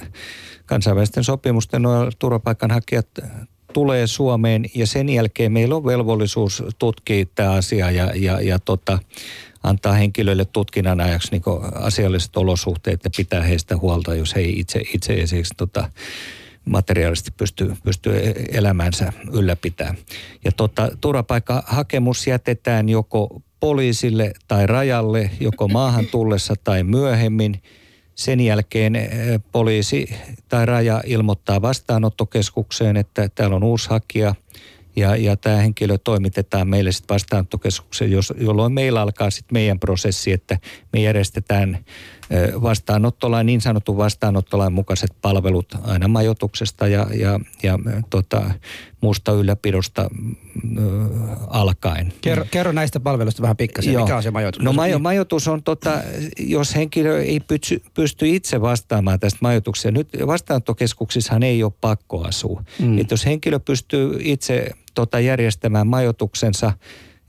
kansainvälisten 0.67 1.25
sopimusten 1.25 1.83
nojalla 1.83 2.11
turvapaikanhakijat 2.19 3.07
tulee 3.73 4.07
Suomeen 4.07 4.65
ja 4.75 4.87
sen 4.87 5.09
jälkeen 5.09 5.53
meillä 5.53 5.77
on 5.77 5.85
velvollisuus 5.85 6.63
tutkia 6.79 7.25
tämä 7.35 7.53
asia 7.53 7.91
ja, 7.91 8.13
ja, 8.15 8.41
ja 8.41 8.59
tota, 8.59 8.99
antaa 9.63 9.93
henkilöille 9.93 10.45
tutkinnan 10.45 11.01
ajaksi 11.01 11.31
niin 11.31 11.43
asialliset 11.75 12.37
olosuhteet 12.37 13.05
ja 13.05 13.11
pitää 13.17 13.43
heistä 13.43 13.77
huolta, 13.77 14.15
jos 14.15 14.35
he 14.35 14.43
itse, 14.43 14.81
itse 14.95 15.15
esimerkiksi 15.15 15.55
tota, 15.57 15.91
materiaalisesti 16.67 17.31
pystyy, 17.37 17.77
pystyy 17.85 18.13
elämänsä 18.53 19.13
ylläpitää. 19.33 19.95
Ja 20.45 20.53
tota, 20.53 20.89
turvapaikkahakemus 21.01 22.27
jätetään 22.27 22.89
joko 22.89 23.43
poliisille 23.61 24.33
tai 24.49 24.67
rajalle, 24.67 25.31
joko 25.41 25.69
maahan 25.69 26.07
tullessa 26.07 26.55
tai 26.65 26.83
myöhemmin. 26.83 27.63
Sen 28.15 28.41
jälkeen 28.41 28.97
eh, 28.97 29.11
poliisi 29.53 30.15
tai 30.49 30.67
raja 30.67 31.03
ilmoittaa 31.07 31.63
vastaanottokeskukseen, 31.63 32.97
että 32.97 33.29
täällä 33.29 33.57
on 33.57 33.65
uusi 33.65 33.91
hakija 33.91 34.35
ja, 34.97 35.17
ja 35.17 35.37
tämä 35.37 35.57
henkilö 35.57 35.99
toimitetaan 35.99 36.69
meille 36.69 36.93
sitten 36.93 37.15
vastaanottokeskukseen, 37.15 38.11
jolloin 38.41 38.73
meillä 38.73 39.01
alkaa 39.01 39.31
sitten 39.31 39.55
meidän 39.55 39.81
prosessi, 39.81 40.33
että 40.33 40.59
me 40.93 41.01
järjestetään 41.01 41.85
vastaanottolain, 42.63 43.47
niin 43.47 43.61
sanotun 43.61 43.97
vastaanottolain 43.97 44.73
mukaiset 44.73 45.11
palvelut 45.23 45.67
aina 45.83 46.09
majoituksesta 46.09 46.89
ja, 46.89 47.07
ja, 47.15 47.41
ja 47.63 47.79
tota, 48.11 48.51
muusta 49.01 49.33
ylläpidosta 49.33 50.03
ö, 50.03 50.83
alkaen. 51.47 52.13
Kerro, 52.21 52.45
kerro 52.51 52.73
näistä 52.73 53.01
palveluista 53.01 53.43
vähän 53.43 53.57
pikkasen. 53.57 53.93
Joo. 53.93 54.03
Mikä 54.03 54.17
on 54.17 54.23
se 54.23 54.31
majoitus? 54.31 54.63
No 54.63 54.73
majo, 54.73 54.99
majoitus 54.99 55.49
on, 55.49 55.63
tota, 55.63 56.03
jos 56.39 56.75
henkilö 56.75 57.23
ei 57.23 57.41
pysty, 57.41 57.83
pysty 57.95 58.29
itse 58.29 58.61
vastaamaan 58.61 59.21
tästä 59.21 59.39
majoituksesta. 59.43 59.91
Nyt 59.91 60.09
vastaanottokeskuksissahan 60.27 61.43
ei 61.43 61.63
ole 61.63 61.73
pakko 61.81 62.23
asua. 62.23 62.63
Mm. 62.79 62.99
Et 62.99 63.11
jos 63.11 63.27
henkilö 63.27 63.59
pystyy 63.59 64.19
itse 64.21 64.71
tota, 64.95 65.21
järjestämään 65.21 65.87
majoituksensa– 65.87 66.73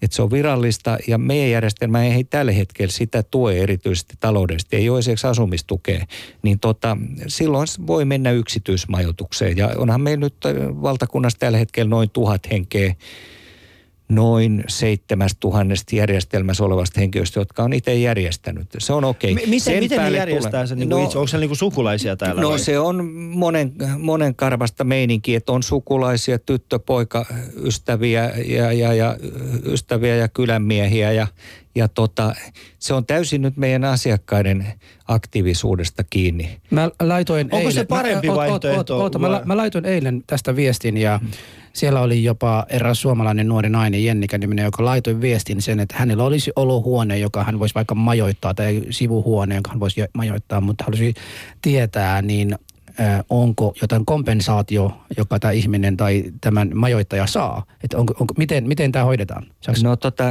että 0.02 0.16
se 0.16 0.22
on 0.22 0.32
virallista 0.32 0.98
ja 1.08 1.18
meidän 1.18 1.52
järjestelmä 1.52 2.04
ei 2.04 2.24
tällä 2.24 2.52
hetkellä 2.52 2.92
sitä 2.92 3.24
tue 3.24 3.58
erityisesti 3.58 4.16
taloudellisesti, 4.20 4.76
ei 4.76 4.90
ole 4.90 5.00
esimerkiksi 5.00 5.28
asumistukea, 5.28 6.06
niin 6.44 6.60
tota, 6.60 6.98
silloin 7.28 7.68
voi 7.88 8.06
mennä 8.06 8.32
yksityismajoitukseen. 8.32 9.58
Ja 9.58 9.72
onhan 9.78 10.02
meillä 10.02 10.26
nyt 10.26 10.36
valtakunnassa 10.82 11.40
tällä 11.40 11.58
hetkellä 11.58 11.90
noin 11.90 12.10
tuhat 12.10 12.42
henkeä 12.52 12.96
noin 14.10 14.64
seitsemästä 14.68 15.38
tuhannesta 15.40 15.96
järjestelmässä 15.96 16.64
olevasta 16.64 17.00
henkilöstä, 17.00 17.40
jotka 17.40 17.64
on 17.64 17.74
itse 17.74 17.96
järjestänyt. 17.96 18.68
Se 18.78 18.94
on 18.94 19.04
okei. 19.04 19.34
Okay. 19.34 19.46
M- 19.46 19.50
miten, 19.50 19.80
miten 19.80 19.98
ne 19.98 20.18
järjestää 20.18 20.52
tulee... 20.52 20.68
sen 20.68 20.78
niin 20.80 20.90
no, 20.90 21.04
itse? 21.04 21.18
Onko 21.18 21.28
se 21.28 21.38
niin 21.38 21.50
kuin 21.50 21.58
sukulaisia 21.58 22.16
täällä? 22.16 22.42
No 22.42 22.50
vai? 22.50 22.60
se 22.60 22.80
on 22.80 23.06
monen, 23.16 23.74
monen 24.00 24.36
karvasta 24.36 24.84
meininki, 24.84 25.36
että 25.36 25.52
on 25.52 25.64
sukulaisia, 25.64 26.40
tyttö, 26.40 26.80
poika, 26.80 27.26
ystäviä 27.64 28.32
ja, 28.46 28.74
ja, 28.74 28.94
ja, 28.94 29.18
ystäviä 29.66 30.16
ja 30.16 30.28
kylänmiehiä 30.28 31.12
ja, 31.12 31.28
ja 31.78 31.88
tota, 31.88 32.36
se 32.80 32.94
on 32.94 33.06
täysin 33.06 33.42
nyt 33.42 33.58
meidän 33.58 33.84
asiakkaiden 33.84 34.68
aktiivisuudesta 35.08 36.04
kiinni. 36.10 36.60
Mä 36.72 36.90
laitoin 37.02 37.46
Onko 37.46 37.58
eilen, 37.58 37.74
se 37.74 37.86
parempi 37.86 38.28
mä, 38.28 38.36
vaihtoehto? 38.36 38.78
Oot, 38.78 38.90
oot, 38.90 39.16
oot, 39.16 39.22
mä, 39.22 39.42
mä 39.46 39.58
laitoin 39.58 39.86
eilen 39.86 40.24
tästä 40.28 40.56
viestin 40.56 40.98
ja 40.98 41.18
hmm 41.18 41.32
siellä 41.78 42.02
oli 42.02 42.24
jopa 42.24 42.66
eräs 42.70 43.02
suomalainen 43.02 43.48
nuori 43.48 43.70
nainen, 43.70 44.04
Jennikä 44.04 44.38
niminen, 44.38 44.66
joka 44.66 44.86
laitoi 44.86 45.22
viestin 45.22 45.62
sen, 45.62 45.80
että 45.80 45.96
hänellä 45.98 46.24
olisi 46.24 46.52
olohuone, 46.56 47.20
joka 47.20 47.44
hän 47.44 47.60
voisi 47.60 47.76
vaikka 47.76 47.96
majoittaa, 47.96 48.54
tai 48.54 48.82
sivuhuone, 48.90 49.56
jonka 49.56 49.70
hän 49.70 49.80
voisi 49.80 50.02
majoittaa, 50.14 50.62
mutta 50.62 50.84
halusi 50.84 51.14
tietää, 51.62 52.22
niin 52.22 52.56
onko 53.30 53.74
jotain 53.82 54.06
kompensaatio, 54.06 54.92
joka 55.18 55.40
tämä 55.40 55.52
ihminen 55.52 55.98
tai 55.98 56.24
tämän 56.42 56.72
majoittaja 56.74 57.28
saa? 57.28 57.64
Että 57.84 57.98
onko, 57.98 58.14
onko, 58.20 58.34
miten, 58.38 58.68
miten 58.68 58.92
tämä 58.92 59.06
hoidetaan? 59.06 59.46
Saanko... 59.62 59.82
No 59.84 59.96
tota, 59.96 60.24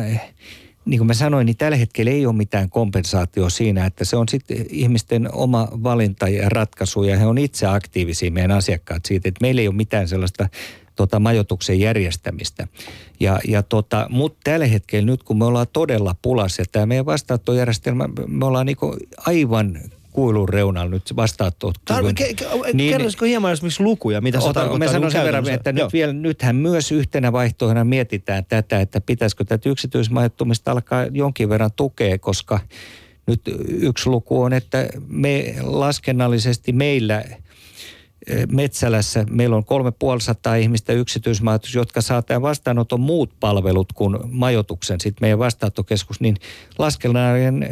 niin 0.87 0.99
kuin 0.99 1.07
mä 1.07 1.14
sanoin, 1.14 1.46
niin 1.46 1.57
tällä 1.57 1.77
hetkellä 1.77 2.11
ei 2.11 2.27
ole 2.27 2.35
mitään 2.35 2.70
kompensaatio 2.70 3.51
siinä, 3.51 3.87
että 3.87 4.05
se 4.05 4.16
on 4.16 4.29
sitten 4.29 4.66
ihmisten 4.70 5.35
oma 5.35 5.68
valinta 5.83 6.29
ja 6.29 6.49
ratkaisu 6.49 7.03
ja 7.03 7.18
he 7.18 7.27
on 7.27 7.38
itse 7.38 7.66
aktiivisia 7.66 8.31
meidän 8.31 8.51
asiakkaat 8.51 9.05
siitä, 9.05 9.29
että 9.29 9.42
meillä 9.42 9.61
ei 9.61 9.68
ole 9.68 9.77
mitään 9.77 10.09
sellaista 10.09 10.49
tota, 10.96 11.20
majoituksen 11.20 11.81
järjestämistä. 11.81 12.68
Ja, 13.20 13.40
ja 13.49 13.62
tota, 13.62 14.07
Mutta 14.11 14.40
tällä 14.44 14.66
hetkellä 14.66 15.07
nyt, 15.07 15.22
kun 15.22 15.38
me 15.38 15.44
ollaan 15.44 15.66
todella 15.72 16.14
pulassa, 16.22 16.62
ja 16.62 16.66
tämä 16.72 16.87
meidän 16.87 17.07
vastaanottojärjestelmä, 17.07 18.09
me 18.27 18.46
ollaan 18.46 18.66
niinku 18.66 18.96
aivan 19.27 19.81
kuilun 20.16 20.48
reunalla 20.48 20.90
nyt 20.90 21.16
vastaanotto. 21.16 21.72
Ke, 22.14 22.35
ke, 22.35 22.46
niin, 22.72 22.92
kertoisiko 22.92 23.24
hieman 23.24 23.52
esimerkiksi 23.52 23.83
lukuja, 23.83 24.20
mitä 24.20 24.40
se 24.40 24.52
tarkoittaa? 24.52 24.88
Mä 24.88 24.92
sanon 24.92 25.11
sen 25.11 25.24
verran, 25.24 25.48
että 25.48 25.72
nyt 25.72 25.92
vielä, 25.92 26.12
nythän 26.12 26.57
myös 26.57 26.92
yhtenä 26.92 27.33
vaihtoehtona 27.33 27.85
mietitään 27.85 28.44
tätä, 28.44 28.81
että 28.81 29.00
pitäisikö 29.00 29.44
tätä 29.44 29.68
yksityismajoittumista 29.68 30.72
alkaa 30.72 31.05
jonkin 31.11 31.48
verran 31.48 31.70
tukea, 31.76 32.18
koska 32.18 32.61
nyt 33.26 33.40
yksi 33.68 34.09
luku 34.09 34.42
on, 34.42 34.52
että 34.52 34.88
me 35.09 35.55
laskennallisesti 35.62 36.72
meillä– 36.72 37.24
Metsälässä 38.52 39.24
meillä 39.30 39.56
on 39.56 39.64
kolme 39.64 39.92
puolisataa 39.98 40.54
ihmistä 40.54 40.92
yksityismajoitus, 40.92 41.74
jotka 41.74 42.00
saa 42.00 42.22
tämän 42.22 42.42
vastaanoton 42.42 43.00
muut 43.00 43.30
palvelut 43.40 43.92
kuin 43.92 44.18
majoituksen. 44.30 45.00
Sitten 45.00 45.24
meidän 45.24 45.38
vastaanottokeskus, 45.38 46.20
niin 46.20 46.36
laskennallinen 46.78 47.68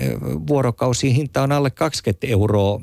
vuorokausi 0.46 1.16
hinta 1.16 1.42
on 1.42 1.52
alle 1.52 1.70
20 1.70 2.26
euroa 2.26 2.80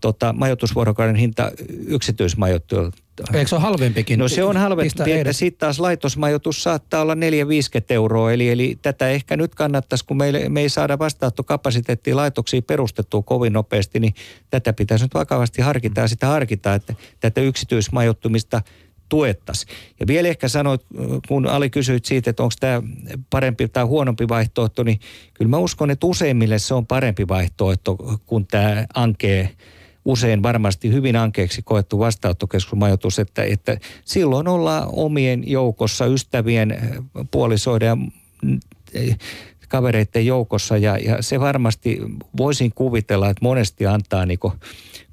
tota, 0.00 0.32
majoitusvuorokauden 0.32 1.16
hinta 1.16 1.52
yksityismajoittuilta. 1.86 3.07
Eikö 3.34 3.48
se 3.48 3.54
ole 3.54 3.62
halvempikin? 3.62 4.18
No 4.18 4.28
se 4.28 4.44
on 4.44 4.56
halvempi, 4.56 4.92
että 5.12 5.32
sitten 5.32 5.58
taas 5.58 5.80
laitosmajoitus 5.80 6.62
saattaa 6.62 7.02
olla 7.02 7.14
4-50 7.14 7.18
euroa. 7.90 8.32
Eli, 8.32 8.48
eli 8.48 8.78
tätä 8.82 9.08
ehkä 9.08 9.36
nyt 9.36 9.54
kannattaisi, 9.54 10.04
kun 10.04 10.16
meille, 10.16 10.48
me 10.48 10.60
ei 10.60 10.68
saada 10.68 10.98
vastaanottokapasiteettia 10.98 12.16
laitoksia 12.16 12.62
perustettua 12.62 13.22
kovin 13.22 13.52
nopeasti, 13.52 14.00
niin 14.00 14.14
tätä 14.50 14.72
pitäisi 14.72 15.04
nyt 15.04 15.14
vakavasti 15.14 15.62
harkita 15.62 16.00
ja 16.00 16.08
sitä 16.08 16.26
harkita, 16.26 16.74
että 16.74 16.94
tätä 17.20 17.40
yksityismajoittumista 17.40 18.62
tuettaisiin. 19.08 19.74
Ja 20.00 20.06
vielä 20.06 20.28
ehkä 20.28 20.48
sanoit, 20.48 20.80
kun 21.28 21.46
Ali 21.46 21.70
kysyit 21.70 22.04
siitä, 22.04 22.30
että 22.30 22.42
onko 22.42 22.54
tämä 22.60 22.82
parempi 23.30 23.68
tai 23.68 23.84
huonompi 23.84 24.28
vaihtoehto, 24.28 24.82
niin 24.82 25.00
kyllä 25.34 25.48
mä 25.48 25.58
uskon, 25.58 25.90
että 25.90 26.06
useimmille 26.06 26.58
se 26.58 26.74
on 26.74 26.86
parempi 26.86 27.28
vaihtoehto 27.28 27.96
kuin 28.26 28.46
tämä 28.46 28.86
ankee 28.94 29.50
usein 30.08 30.42
varmasti 30.42 30.92
hyvin 30.92 31.16
ankeeksi 31.16 31.62
koettu 31.62 31.98
vastaanottokeskusmajoitus, 31.98 33.18
että, 33.18 33.42
että 33.42 33.78
silloin 34.04 34.48
ollaan 34.48 34.88
omien 34.92 35.50
joukossa, 35.50 36.06
ystävien, 36.06 36.78
puolisoiden 37.30 37.86
ja 37.86 37.96
mm, 37.96 38.60
kavereiden 39.68 40.26
joukossa 40.26 40.76
ja, 40.76 40.98
ja 40.98 41.22
se 41.22 41.40
varmasti 41.40 41.98
voisin 42.36 42.72
kuvitella, 42.74 43.28
että 43.30 43.44
monesti 43.44 43.86
antaa 43.86 44.26
niin 44.26 44.38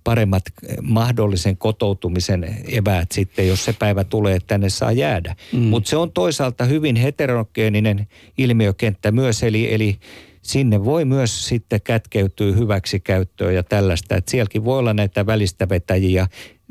paremmat 0.04 0.44
mahdollisen 0.82 1.58
kotoutumisen 1.58 2.58
eväät 2.72 3.12
sitten, 3.12 3.48
jos 3.48 3.66
se 3.66 3.74
päivä 3.74 4.04
tulee, 4.04 4.36
että 4.36 4.48
tänne 4.48 4.70
saa 4.70 4.92
jäädä. 4.92 5.36
Mm. 5.54 5.60
Mutta 5.60 5.90
se 5.90 5.98
on 5.98 6.12
toisaalta 6.12 6.66
hyvin 6.66 6.96
heterogeeninen 6.96 8.08
ilmiökenttä 8.38 9.12
myös, 9.12 9.44
eli, 9.44 9.74
eli 9.74 9.98
sinne 10.46 10.86
voi 10.86 11.06
myös 11.06 11.48
sitten 11.48 11.82
kätkeytyä 11.82 12.54
hyväksikäyttöön 12.54 13.56
ja 13.56 13.64
tällaista. 13.64 14.16
Että 14.16 14.32
sielläkin 14.32 14.66
voi 14.66 14.80
olla 14.80 14.94
näitä 14.94 15.26
välistävetäjiä 15.26 16.28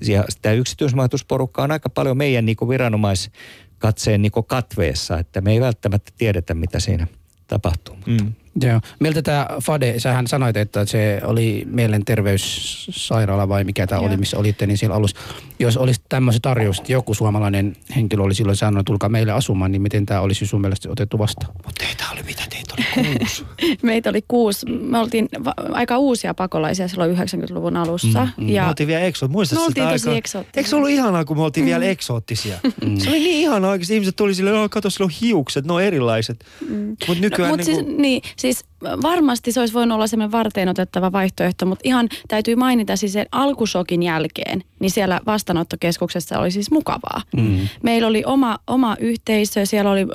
ja 0.06 0.24
sitä 0.28 0.52
yksityismajoitusporukkaa 0.52 1.64
on 1.64 1.70
aika 1.70 1.88
paljon 1.88 2.16
meidän 2.16 2.46
niin 2.46 2.56
viranomaiskatseen 2.68 4.22
niin 4.22 4.32
katveessa, 4.46 5.18
että 5.18 5.40
me 5.40 5.52
ei 5.52 5.60
välttämättä 5.60 6.12
tiedetä, 6.18 6.54
mitä 6.54 6.80
siinä 6.80 7.06
tapahtuu. 7.46 7.96
Mm. 8.06 8.32
Joo. 8.62 8.80
Miltä 9.00 9.22
tämä 9.22 9.46
Fade, 9.62 9.94
sähän 9.98 10.26
sanoit, 10.26 10.56
että 10.56 10.84
se 10.84 11.20
oli 11.24 11.66
mielenterveyssairaala 11.70 13.48
vai 13.48 13.64
mikä 13.64 13.86
tämä 13.86 14.00
oli, 14.00 14.16
missä 14.16 14.38
olitte, 14.38 14.66
niin 14.66 14.78
siellä 14.78 14.96
alussa. 14.96 15.16
Jos 15.58 15.76
olisi 15.76 16.00
tämmöisen 16.08 16.42
tarjous, 16.42 16.78
että 16.78 16.92
joku 16.92 17.14
suomalainen 17.14 17.76
henkilö 17.96 18.22
oli 18.22 18.34
silloin 18.34 18.56
sanonut, 18.56 18.80
että 18.80 18.86
tulkaa 18.86 19.08
meille 19.08 19.32
asumaan, 19.32 19.72
niin 19.72 19.82
miten 19.82 20.06
tämä 20.06 20.20
olisi 20.20 20.46
sun 20.46 20.60
mielestä 20.60 20.90
otettu 20.90 21.18
vastaan? 21.18 21.52
Mutta 21.54 21.84
teitä 21.84 22.04
oli 22.12 22.22
mitä, 22.22 22.42
teitä 22.50 22.74
oli 22.74 23.16
kuusi. 23.18 23.44
Meitä 23.82 24.10
oli 24.10 24.22
kuusi. 24.28 24.66
Me 24.66 24.98
oltiin 24.98 25.28
va- 25.44 25.54
aika 25.72 25.98
uusia 25.98 26.34
pakolaisia 26.34 26.88
silloin 26.88 27.16
90-luvun 27.16 27.76
alussa. 27.76 28.28
Mm, 28.36 28.44
mm. 28.44 28.48
Ja 28.48 28.62
me 28.62 28.68
oltiin 28.68 28.86
vielä 28.86 29.00
eksot. 29.00 29.30
Muistatko 29.30 29.68
sitä 29.68 29.88
aikaa? 29.88 30.14
Eikö 30.56 30.68
se 30.68 30.76
ollut 30.76 30.90
ihanaa, 30.90 31.24
kun 31.24 31.36
me 31.36 31.42
oltiin 31.42 31.64
mm. 31.64 31.68
vielä 31.68 31.84
eksoottisia? 31.84 32.58
Mm. 32.84 32.96
Se 32.98 33.10
oli 33.10 33.18
niin 33.18 33.40
ihanaa 33.40 33.70
oikeasti. 33.70 33.94
Ihmiset 33.94 34.16
tuli 34.16 34.34
silleen, 34.34 34.56
oh, 34.56 34.70
kato, 34.70 34.90
sillä 34.90 35.04
on 35.04 35.10
hiukset, 35.20 35.64
ne 35.64 35.72
on 35.72 35.82
erilaiset. 35.82 36.44
Mm. 36.68 36.96
Mutta 37.08 37.20
nykyään 37.20 37.50
no, 37.50 37.56
mut 37.56 37.66
niin 37.66 37.76
siis, 37.76 37.86
kuin... 37.86 38.02
niin, 38.02 38.22
siis 38.44 38.64
varmasti 39.02 39.52
se 39.52 39.60
olisi 39.60 39.74
voinut 39.74 39.96
olla 39.96 40.06
semmoinen 40.06 40.32
varteen 40.32 40.68
otettava 40.68 41.12
vaihtoehto, 41.12 41.66
mutta 41.66 41.82
ihan 41.84 42.08
täytyy 42.28 42.56
mainita 42.56 42.96
siis 42.96 43.12
sen 43.12 43.26
alkusokin 43.32 44.02
jälkeen, 44.02 44.64
niin 44.80 44.90
siellä 44.90 45.20
vastaanottokeskuksessa 45.26 46.38
oli 46.38 46.50
siis 46.50 46.70
mukavaa. 46.70 47.22
Mm. 47.36 47.68
Meillä 47.82 48.08
oli 48.08 48.22
oma, 48.26 48.58
oma 48.66 48.96
yhteisö, 49.00 49.66
siellä 49.66 49.90
oli 49.90 50.06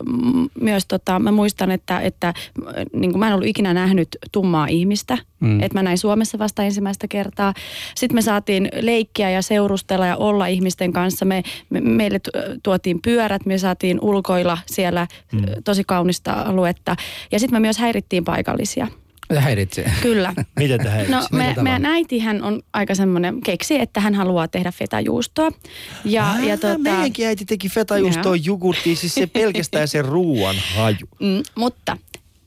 myös, 0.61 0.85
tota, 0.85 1.19
mä 1.19 1.31
muistan, 1.31 1.71
että, 1.71 1.99
että 1.99 2.33
niin 2.93 3.11
kuin 3.11 3.19
mä 3.19 3.27
en 3.27 3.33
ollut 3.33 3.47
ikinä 3.47 3.73
nähnyt 3.73 4.07
tummaa 4.31 4.67
ihmistä, 4.67 5.17
mm. 5.39 5.63
että 5.63 5.77
mä 5.79 5.83
näin 5.83 5.97
Suomessa 5.97 6.39
vasta 6.39 6.63
ensimmäistä 6.63 7.07
kertaa. 7.07 7.53
Sitten 7.95 8.15
me 8.15 8.21
saatiin 8.21 8.69
leikkiä 8.81 9.29
ja 9.29 9.41
seurustella 9.41 10.05
ja 10.05 10.17
olla 10.17 10.47
ihmisten 10.47 10.93
kanssa. 10.93 11.25
Me, 11.25 11.43
me, 11.69 11.81
meille 11.81 12.19
tuotiin 12.63 13.01
pyörät, 13.01 13.45
me 13.45 13.57
saatiin 13.57 13.99
ulkoilla 14.01 14.57
siellä 14.65 15.07
mm. 15.31 15.41
tosi 15.63 15.83
kaunista 15.83 16.31
aluetta. 16.31 16.95
Ja 17.31 17.39
sitten 17.39 17.55
me 17.55 17.59
myös 17.59 17.77
häirittiin 17.77 18.25
paikallisia. 18.59 18.87
Häiritsee. 19.35 19.91
Kyllä. 20.01 20.33
Miten 20.59 20.79
te 20.79 20.89
häiritsee? 20.89 21.19
No, 21.19 21.27
me, 21.31 21.55
meidän 21.61 21.85
äitihän 21.85 22.43
on 22.43 22.61
aika 22.73 22.95
semmoinen, 22.95 23.41
keksi, 23.41 23.79
että 23.79 23.99
hän 23.99 24.15
haluaa 24.15 24.47
tehdä 24.47 24.71
fetajuustoa. 24.71 25.51
Ja, 26.05 26.31
ah, 26.31 26.43
ja 26.43 26.57
tota, 26.57 26.77
meidänkin 26.77 27.27
äiti 27.27 27.45
teki 27.45 27.69
fetajuustoa 27.69 28.35
jogurttiin, 28.35 28.97
siis 28.97 29.15
se 29.15 29.27
pelkästään 29.27 29.87
se 29.87 30.01
ruuan 30.01 30.55
haju. 30.75 31.07
Mm, 31.19 31.43
mutta 31.55 31.97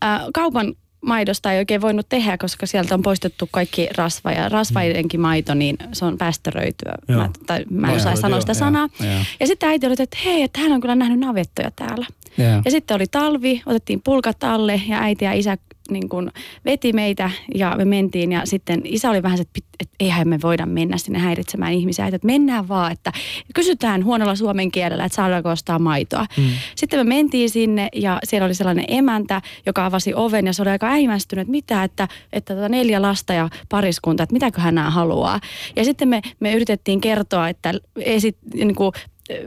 äh, 0.04 0.20
kaupan 0.34 0.74
maidosta 1.00 1.52
ei 1.52 1.58
oikein 1.58 1.80
voinut 1.80 2.08
tehdä, 2.08 2.38
koska 2.38 2.66
sieltä 2.66 2.94
on 2.94 3.02
poistettu 3.02 3.48
kaikki 3.50 3.88
rasva 3.96 4.32
ja 4.32 4.48
rasvaidenkin 4.48 5.20
maito, 5.20 5.54
niin 5.54 5.76
se 5.92 6.04
on 6.04 6.18
päästöröityä. 6.18 6.94
Mä, 7.08 7.30
tai 7.46 7.64
mä 7.70 7.90
en 7.90 7.96
osaa 7.96 8.16
sanoa 8.16 8.40
sitä 8.40 8.54
sanaa. 8.54 8.88
Ja, 9.00 9.24
ja 9.40 9.46
sitten 9.46 9.68
äiti 9.68 9.86
oli, 9.86 9.94
että 9.98 10.18
hei, 10.24 10.42
että 10.42 10.60
hän 10.60 10.72
on 10.72 10.80
kyllä 10.80 10.94
nähnyt 10.94 11.18
navettoja 11.18 11.70
täällä. 11.70 12.06
Ja. 12.38 12.62
ja 12.64 12.70
sitten 12.70 12.94
oli 12.94 13.06
talvi, 13.10 13.62
otettiin 13.66 14.00
pulkat 14.04 14.44
alle 14.44 14.80
ja 14.88 14.98
äiti 14.98 15.24
ja 15.24 15.32
isä 15.32 15.56
niin 15.90 16.08
kuin 16.08 16.30
veti 16.64 16.92
meitä 16.92 17.30
ja 17.54 17.74
me 17.78 17.84
mentiin 17.84 18.32
ja 18.32 18.42
sitten 18.44 18.80
isä 18.84 19.10
oli 19.10 19.22
vähän 19.22 19.38
se, 19.38 19.42
että, 19.42 19.60
että 19.80 19.96
eihän 20.00 20.28
me 20.28 20.38
voida 20.42 20.66
mennä 20.66 20.98
sinne 20.98 21.18
häiritsemään 21.18 21.72
ihmisiä, 21.72 22.06
että 22.06 22.26
mennään 22.26 22.68
vaan, 22.68 22.92
että 22.92 23.12
kysytään 23.54 24.04
huonolla 24.04 24.36
suomen 24.36 24.70
kielellä, 24.70 25.04
että 25.04 25.16
saadaanko 25.16 25.48
ostaa 25.48 25.78
maitoa. 25.78 26.26
Mm. 26.36 26.44
Sitten 26.76 27.00
me 27.00 27.04
mentiin 27.04 27.50
sinne 27.50 27.88
ja 27.94 28.18
siellä 28.24 28.46
oli 28.46 28.54
sellainen 28.54 28.84
emäntä, 28.88 29.42
joka 29.66 29.86
avasi 29.86 30.14
oven 30.14 30.46
ja 30.46 30.52
se 30.52 30.62
oli 30.62 30.70
aika 30.70 30.88
äimästynyt, 30.88 31.42
että 31.42 31.50
mitä, 31.50 31.84
että, 31.84 32.08
että 32.32 32.54
tota 32.54 32.68
neljä 32.68 33.02
lasta 33.02 33.32
ja 33.32 33.48
pariskunta, 33.68 34.22
että 34.22 34.32
mitäköhän 34.32 34.74
nämä 34.74 34.90
haluaa. 34.90 35.40
Ja 35.76 35.84
sitten 35.84 36.08
me, 36.08 36.20
me 36.40 36.54
yritettiin 36.54 37.00
kertoa, 37.00 37.48
että 37.48 37.74
esit, 37.96 38.36
niin 38.54 38.74
kuin 38.74 38.92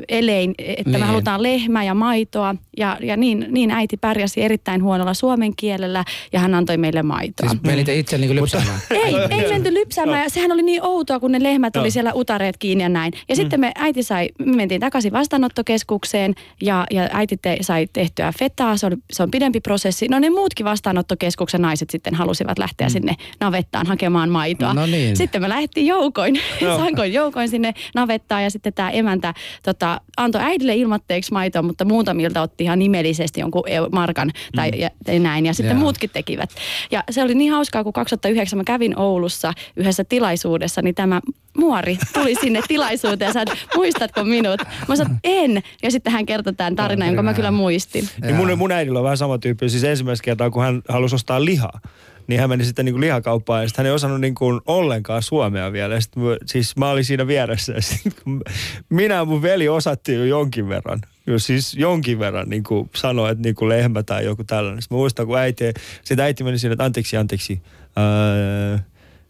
elein, 0.09 0.55
että 0.57 0.89
niin. 0.89 0.99
me 0.99 1.05
halutaan 1.05 1.43
lehmää 1.43 1.83
ja 1.83 1.93
maitoa. 1.93 2.55
Ja, 2.77 2.97
ja 3.01 3.17
niin, 3.17 3.45
niin 3.49 3.71
äiti 3.71 3.97
pärjäsi 3.97 4.41
erittäin 4.41 4.83
huonolla 4.83 5.13
suomen 5.13 5.55
kielellä 5.55 6.03
ja 6.33 6.39
hän 6.39 6.53
antoi 6.53 6.77
meille 6.77 7.03
maitoa. 7.03 7.49
Siis 7.49 7.63
menitte 7.63 7.95
itse 7.95 8.17
niin 8.17 8.35
lypsäämään? 8.35 8.79
ei, 9.05 9.15
ei 9.29 9.49
menty 9.49 9.73
lypsäämään. 9.73 10.23
Ja 10.23 10.29
sehän 10.29 10.51
oli 10.51 10.63
niin 10.63 10.83
outoa, 10.83 11.19
kun 11.19 11.31
ne 11.31 11.43
lehmät 11.43 11.75
oli 11.75 11.91
siellä 11.91 12.13
utareet 12.13 12.57
kiinni 12.57 12.83
ja 12.83 12.89
näin. 12.89 13.13
Ja 13.29 13.35
mm. 13.35 13.37
sitten 13.37 13.59
me 13.59 13.71
äiti 13.75 14.03
sai, 14.03 14.29
me 14.39 14.55
mentiin 14.55 14.81
takaisin 14.81 15.11
vastaanottokeskukseen 15.11 16.33
ja, 16.61 16.85
ja 16.91 17.09
äiti 17.11 17.37
te, 17.37 17.57
sai 17.61 17.87
tehtyä 17.93 18.33
fetaa. 18.39 18.77
Se, 18.77 18.85
oli, 18.85 18.95
se 19.11 19.23
on 19.23 19.31
pidempi 19.31 19.61
prosessi. 19.61 20.07
No 20.07 20.19
ne 20.19 20.29
muutkin 20.29 20.65
vastaanottokeskuksen 20.65 21.61
naiset 21.61 21.89
sitten 21.89 22.15
halusivat 22.15 22.59
lähteä 22.59 22.87
mm. 22.87 22.91
sinne 22.91 23.15
navettaan 23.39 23.87
hakemaan 23.87 24.29
maitoa. 24.29 24.73
No 24.73 24.85
niin. 24.85 25.17
Sitten 25.17 25.41
me 25.41 25.49
lähdettiin 25.49 25.87
joukoin, 25.87 26.39
sankoin 26.77 27.13
joukoin 27.19 27.49
sinne 27.49 27.73
navettaan 27.95 28.43
ja 28.43 28.49
sitten 28.49 28.73
tämä 28.73 28.89
emäntä 28.89 29.33
tota, 29.75 30.01
antoi 30.17 30.41
äidille 30.41 30.75
ilmatteeksi 30.75 31.33
maitoa, 31.33 31.61
mutta 31.61 31.85
muutamilta 31.85 32.41
otti 32.41 32.63
ihan 32.63 32.79
nimellisesti 32.79 33.39
jonkun 33.39 33.63
markan 33.91 34.31
tai, 34.55 34.71
mm. 34.71 34.79
ja, 34.79 34.89
tai 35.05 35.19
näin. 35.19 35.45
Ja 35.45 35.53
sitten 35.53 35.71
yeah. 35.71 35.83
muutkin 35.83 36.09
tekivät. 36.13 36.49
Ja 36.91 37.03
se 37.09 37.23
oli 37.23 37.35
niin 37.35 37.51
hauskaa, 37.51 37.83
kun 37.83 37.93
2009 37.93 38.59
mä 38.59 38.63
kävin 38.63 38.99
Oulussa 38.99 39.53
yhdessä 39.75 40.03
tilaisuudessa, 40.03 40.81
niin 40.81 40.95
tämä 40.95 41.21
muori 41.57 41.97
tuli 42.13 42.35
sinne 42.35 42.61
tilaisuuteen 42.67 43.29
ja 43.29 43.33
sanoi, 43.33 43.55
muistatko 43.75 44.23
minut? 44.23 44.61
Mä 44.87 44.95
sanoin, 44.95 45.19
en. 45.23 45.63
Ja 45.83 45.91
sitten 45.91 46.13
hän 46.13 46.25
kertoi 46.25 46.53
tämän 46.53 46.75
tarinan, 46.75 47.07
jonka 47.07 47.23
mä 47.23 47.33
kyllä 47.33 47.51
muistin. 47.51 48.09
Niin 48.21 48.35
mun, 48.35 48.57
mun 48.57 48.71
äidillä 48.71 48.99
on 48.99 49.03
vähän 49.03 49.17
sama 49.17 49.37
tyyppi. 49.37 49.69
Siis 49.69 49.83
ensimmäistä 49.83 50.25
kertaa, 50.25 50.49
kun 50.49 50.63
hän 50.63 50.81
halusi 50.89 51.15
ostaa 51.15 51.45
lihaa 51.45 51.79
niin 52.27 52.39
hän 52.39 52.49
meni 52.49 52.65
sitten 52.65 52.85
niin 52.85 52.93
kuin 52.93 53.01
lihakauppaan 53.01 53.61
ja 53.61 53.67
sitten 53.67 53.83
hän 53.83 53.89
ei 53.89 53.95
osannut 53.95 54.21
niin 54.21 54.35
kuin 54.35 54.61
ollenkaan 54.65 55.23
suomea 55.23 55.71
vielä. 55.71 56.01
Sitten, 56.01 56.23
siis 56.45 56.77
mä 56.77 56.89
olin 56.89 57.05
siinä 57.05 57.27
vieressä 57.27 57.73
ja 57.73 58.11
kun 58.23 58.41
minä 58.89 59.15
ja 59.15 59.25
mun 59.25 59.41
veli 59.41 59.69
osattiin 59.69 60.19
jo 60.19 60.25
jonkin 60.25 60.69
verran. 60.69 61.01
Jo 61.27 61.39
siis 61.39 61.73
jonkin 61.73 62.19
verran 62.19 62.49
niin 62.49 62.63
kuin 62.63 62.89
sanoi, 62.95 63.31
että 63.31 63.41
niin 63.41 63.55
kuin 63.55 63.69
lehmä 63.69 64.03
tai 64.03 64.25
joku 64.25 64.43
tällainen. 64.43 64.81
Sitten 64.81 64.95
mä 64.95 64.99
muistan, 64.99 65.27
kun 65.27 65.37
äiti, 65.37 65.65
sitten 66.03 66.25
äiti 66.25 66.43
meni 66.43 66.57
siinä, 66.57 66.73
että 66.73 66.83
anteeksi, 66.83 67.17
anteeksi. 67.17 67.61
Öö, 67.97 68.77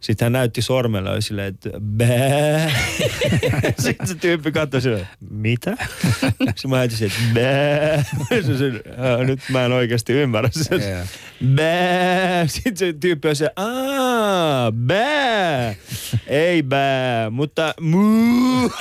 sitten 0.00 0.26
hän 0.26 0.32
näytti 0.32 0.62
sormella 0.62 1.14
ja 1.14 1.20
silleen, 1.20 1.48
että 1.48 1.70
bää. 1.80 2.70
Sitten 3.78 4.06
se 4.06 4.14
tyyppi 4.14 4.52
katsoi 4.52 4.80
silleen, 4.80 5.08
mitä? 5.30 5.76
Sitten 6.56 6.70
mä 6.70 6.76
ajattelin, 6.76 7.12
että 7.12 7.34
bää. 7.34 8.04
Nyt 9.24 9.40
mä 9.48 9.64
en 9.64 9.72
oikeasti 9.72 10.12
ymmärrä. 10.12 10.50
Yeah. 10.72 11.08
Bää. 11.54 12.46
Sitten 12.46 12.76
se 12.76 12.92
tyyppi 12.92 13.28
on 13.28 13.36
se, 13.36 13.50
aah, 13.56 14.72
bää. 14.72 15.74
Ei 16.26 16.62
bää, 16.62 17.30
mutta 17.30 17.74
muu. 17.80 18.72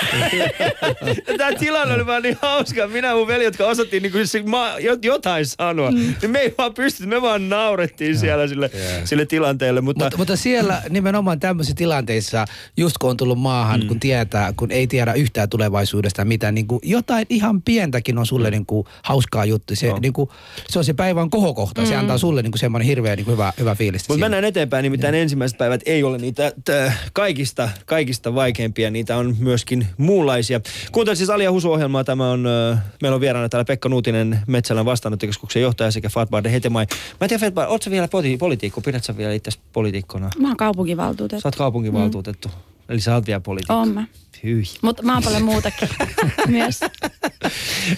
Tämä 1.38 1.52
tilanne 1.60 1.94
oli 1.94 2.06
vaan 2.06 2.24
niin 2.24 2.38
hauska. 2.42 2.88
Minä 2.88 3.08
ja 3.08 3.16
mun 3.16 3.28
veli, 3.28 3.44
jotka 3.44 3.66
osattiin 3.66 4.04
niin 4.04 4.12
kuin 4.12 4.28
se, 4.28 4.44
ma, 4.44 4.70
jotain 5.02 5.46
sanoa. 5.46 5.92
Mm. 5.92 6.16
Niin 6.22 6.32
me 6.32 6.40
ei 6.40 6.54
vaan 6.58 6.74
pystytty, 6.74 7.08
me 7.08 7.22
vaan 7.22 7.50
naurettiin 7.50 8.18
siellä 8.18 8.48
sille, 8.48 8.72
yeah. 8.76 9.06
sille 9.06 9.26
tilanteelle. 9.26 9.82
Mutta, 9.82 10.06
mutta, 10.06 10.18
mutta 10.18 10.36
siellä 10.36 10.82
nimenomaan 11.06 11.40
tämmöisissä 11.40 11.76
tilanteissa, 11.76 12.46
just 12.78 12.98
kun 12.98 13.10
on 13.10 13.18
tullut 13.18 13.40
maahan, 13.40 13.82
mm. 13.82 13.88
kun 13.88 14.00
tietää, 14.00 14.54
kun 14.58 14.72
ei 14.72 14.88
tiedä 14.88 15.14
yhtään 15.14 15.50
tulevaisuudesta 15.50 16.26
mitään, 16.26 16.56
niin 16.56 16.68
kuin 16.68 16.80
jotain 16.84 17.26
ihan 17.30 17.62
pientäkin 17.62 18.18
on 18.18 18.26
sulle 18.26 18.48
mm. 18.48 18.52
niin 18.52 18.66
kuin 18.66 18.88
hauskaa 19.04 19.46
juttu. 19.46 19.76
Se, 19.76 19.88
no. 19.88 19.98
niin 20.02 20.14
kuin, 20.14 20.30
se 20.70 20.80
on 20.80 20.86
se 20.86 20.94
päivän 20.94 21.30
kohokohta. 21.30 21.82
Mm. 21.82 21.88
Se 21.88 21.96
antaa 21.96 22.18
sulle 22.18 22.42
niin 22.42 22.52
kuin 22.52 22.60
semmoinen 22.60 22.88
hirveä 22.88 23.16
niin 23.16 23.26
kuin 23.26 23.34
hyvä, 23.34 23.54
hyvä 23.60 23.76
fiilis. 23.76 24.10
Mutta 24.10 24.20
mennään 24.20 24.44
eteenpäin, 24.44 24.84
nimittäin 24.84 25.16
ja. 25.16 25.22
ensimmäiset 25.22 25.58
päivät 25.58 25.82
ei 25.86 26.04
ole 26.04 26.18
niitä 26.18 26.52
t- 26.66 26.94
kaikista, 27.14 27.70
kaikista 27.86 28.36
vaikeimpia. 28.36 28.92
Niitä 28.92 29.18
on 29.18 29.36
myöskin 29.40 29.88
muunlaisia. 29.98 30.62
Kuuntelit 30.92 31.18
siis 31.18 31.30
Alia 31.30 31.52
Husu-ohjelmaa. 31.52 32.04
Tämä 32.04 32.32
on, 32.32 32.46
äh, 32.48 32.80
meillä 33.02 33.16
on 33.16 33.22
vieraana 33.22 33.50
täällä 33.50 33.66
Pekka 33.66 33.90
Nuutinen, 33.90 34.40
Metsälän 34.48 34.86
vastaanottokeskuksen 34.86 35.62
johtaja 35.62 35.92
sekä 35.92 36.10
Fatbar 36.10 36.44
de 36.44 36.52
Hetemai. 36.52 36.86
Mä 36.92 37.18
en 37.22 37.30
tiedä, 37.30 37.42
Fatbar, 37.42 37.68
ootko 37.68 37.92
vielä 37.92 38.08
poli- 38.08 38.38
poliitikko? 38.38 38.82
Pidätkö 38.82 39.18
vielä 39.18 39.34
itse 39.34 39.52
poliitikkona? 39.74 40.30
Mä 40.40 40.48
oon 40.48 40.58
kaupunkivaltuutettu. 40.96 41.42
Sä 41.42 41.48
oot 41.48 41.56
kaupunkivaltuutettu. 41.56 42.48
Mm. 42.48 42.76
Eli 42.90 43.00
sä 43.00 43.14
oot 43.16 43.28
vielä 43.28 43.40
poliitikko. 43.40 43.74
Oon 43.74 43.90
mä. 43.90 44.06
Hyi. 44.44 44.64
Mutta 44.82 45.04
mä 45.04 45.14
oon 45.14 45.24
paljon 45.24 45.44
muutakin 45.44 45.90
myös. 46.48 46.80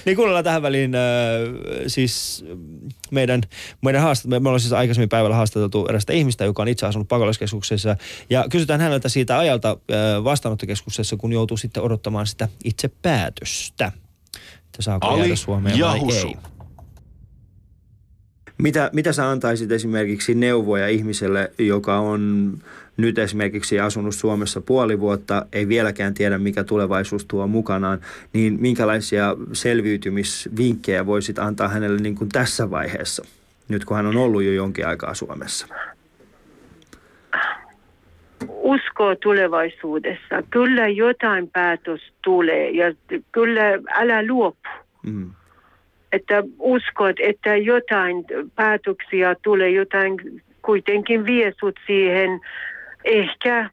niin 0.06 0.16
kuunnellaan 0.16 0.43
tähän 0.43 0.62
väliin 0.62 0.95
äh, 0.95 1.02
siis 1.88 2.45
meidän, 3.12 3.41
meidän 3.82 4.02
haastat, 4.02 4.30
me 4.30 4.36
ollaan 4.36 4.60
siis 4.60 4.74
aikaisemmin 4.74 5.10
päivällä 5.10 5.36
haastateltu 5.36 5.86
erästä 5.86 6.14
ihmistä, 6.14 6.45
joka 6.45 6.62
on 6.62 6.68
itse 6.68 6.86
asunut 6.86 7.08
pakolaiskeskuksessa. 7.08 7.95
Ja 8.30 8.45
kysytään 8.50 8.82
häneltä 8.82 9.10
siitä 9.10 9.39
ajalta 9.39 9.70
äh, 9.70 10.24
vastaanottokeskuksessa, 10.24 11.18
kun 11.18 11.34
joutuu 11.34 11.58
sitten 11.58 11.84
odottamaan 11.84 12.28
sitä 12.28 12.48
itse 12.64 12.88
päätöstä. 13.02 13.91
Että 14.66 14.82
saako 14.82 15.08
Ali 15.08 15.22
jäädä 15.22 15.36
Suomeen 15.36 15.78
ja 15.78 15.86
vai 15.86 16.16
ei. 16.16 16.36
Mitä, 18.58 18.89
mitä 18.93 19.14
sä 19.14 19.30
antaisit 19.30 19.72
esimerkiksi 19.72 20.36
neuvoja 20.36 20.88
ihmiselle, 20.88 21.52
joka 21.60 22.00
on 22.00 22.54
nyt 22.98 23.18
esimerkiksi 23.18 23.80
asunut 23.80 24.16
Suomessa 24.16 24.62
puoli 24.62 25.00
vuotta, 25.00 25.45
ei 25.54 25.68
vieläkään 25.68 26.14
tiedä 26.14 26.38
mikä 26.38 26.64
tulevaisuus 26.64 27.26
tuo 27.26 27.48
mukanaan, 27.48 28.00
niin 28.34 28.58
minkälaisia 28.62 29.36
selviytymisvinkkejä 29.54 31.06
voisit 31.06 31.39
antaa 31.39 31.68
hänelle 31.68 32.00
niin 32.00 32.16
kuin 32.16 32.30
tässä 32.30 32.72
vaiheessa, 32.72 33.26
nyt 33.70 33.86
kun 33.86 33.98
hän 33.98 34.06
on 34.06 34.18
ollut 34.18 34.43
jo 34.43 34.52
jonkin 34.52 34.88
aikaa 34.88 35.14
Suomessa? 35.14 35.68
uskoo 38.68 39.16
tulevaisuudessa. 39.16 40.43
Kyllä 40.50 40.88
jotain 40.88 41.50
päätös 41.50 42.02
tulee 42.24 42.70
ja 42.70 42.93
kyllä 43.32 43.62
älä 43.93 44.28
luopu. 44.28 44.70
Mm. 45.06 45.32
Että 46.12 46.43
uskot, 46.60 47.16
että 47.20 47.56
jotain 47.56 48.26
päätöksiä 48.56 49.36
tulee, 49.43 49.70
jotain 49.70 50.41
kuitenkin 50.62 51.26
vie 51.26 51.54
sut 51.60 51.80
siihen 51.88 52.39
ehkä 53.04 53.70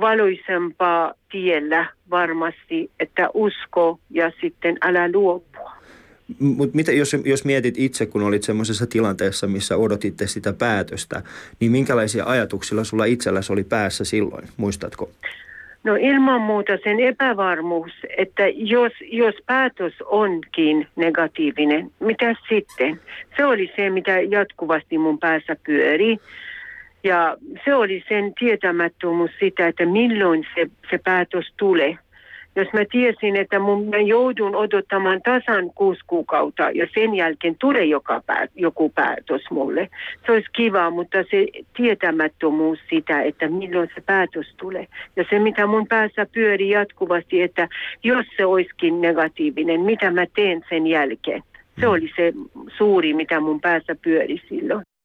valoisempaa 0.00 1.14
tiellä 1.30 1.86
varmasti, 2.10 2.90
että 3.00 3.28
usko 3.34 3.98
ja 4.10 4.32
sitten 4.40 4.78
älä 4.82 5.12
luopua. 5.12 5.72
Mutta 6.38 6.76
mitä 6.76 6.92
jos, 6.92 7.16
jos 7.24 7.44
mietit 7.44 7.74
itse, 7.78 8.06
kun 8.06 8.22
olit 8.22 8.42
semmoisessa 8.42 8.86
tilanteessa, 8.86 9.46
missä 9.46 9.76
odotitte 9.76 10.26
sitä 10.26 10.52
päätöstä, 10.52 11.22
niin 11.60 11.72
minkälaisia 11.72 12.24
ajatuksia 12.24 12.84
sulla 12.84 13.04
itselläsi 13.04 13.52
oli 13.52 13.64
päässä 13.64 14.04
silloin, 14.04 14.48
muistatko? 14.56 15.10
No 15.84 15.94
ilman 15.94 16.40
muuta 16.40 16.72
sen 16.84 17.00
epävarmuus, 17.00 17.92
että 18.16 18.42
jos, 18.54 18.92
jos 19.12 19.34
päätös 19.46 19.94
onkin 20.04 20.88
negatiivinen, 20.96 21.90
mitä 22.00 22.34
sitten? 22.48 23.00
Se 23.36 23.44
oli 23.44 23.72
se, 23.76 23.90
mitä 23.90 24.20
jatkuvasti 24.20 24.98
mun 24.98 25.18
päässä 25.18 25.56
pyöri. 25.66 26.16
Ja 27.06 27.36
se 27.64 27.74
oli 27.74 28.04
sen 28.08 28.32
tietämättömyys 28.38 29.30
sitä, 29.40 29.68
että 29.68 29.86
milloin 29.86 30.46
se, 30.54 30.66
se 30.90 30.98
päätös 31.04 31.52
tulee. 31.56 31.98
Jos 32.56 32.68
mä 32.72 32.80
tiesin, 32.92 33.36
että 33.36 33.58
mun, 33.58 33.88
mä 33.88 33.96
joudun 33.96 34.56
odottamaan 34.56 35.20
tasan 35.22 35.70
kuusi 35.74 36.00
kuukautta 36.06 36.70
ja 36.70 36.86
sen 36.94 37.14
jälkeen 37.14 37.56
tulee 37.58 37.84
joka 37.84 38.22
pää, 38.26 38.46
joku 38.54 38.92
päätös 38.94 39.42
mulle. 39.50 39.88
Se 40.26 40.32
olisi 40.32 40.48
kiva, 40.52 40.90
mutta 40.90 41.18
se 41.30 41.46
tietämättömyys 41.76 42.78
sitä, 42.90 43.22
että 43.22 43.48
milloin 43.48 43.90
se 43.94 44.00
päätös 44.00 44.54
tulee. 44.56 44.86
Ja 45.16 45.24
se, 45.30 45.38
mitä 45.38 45.66
mun 45.66 45.86
päässä 45.86 46.26
pyöri 46.34 46.70
jatkuvasti, 46.70 47.42
että 47.42 47.68
jos 48.04 48.26
se 48.36 48.44
olisikin 48.46 49.00
negatiivinen, 49.00 49.80
mitä 49.80 50.10
mä 50.10 50.26
teen 50.36 50.64
sen 50.68 50.86
jälkeen. 50.86 51.42
Se 51.80 51.88
oli 51.88 52.10
se 52.16 52.32
suuri, 52.76 53.14
mitä 53.14 53.40
mun 53.40 53.60
päässä 53.60 53.96
pyöri 54.02 54.42
silloin. 54.48 54.95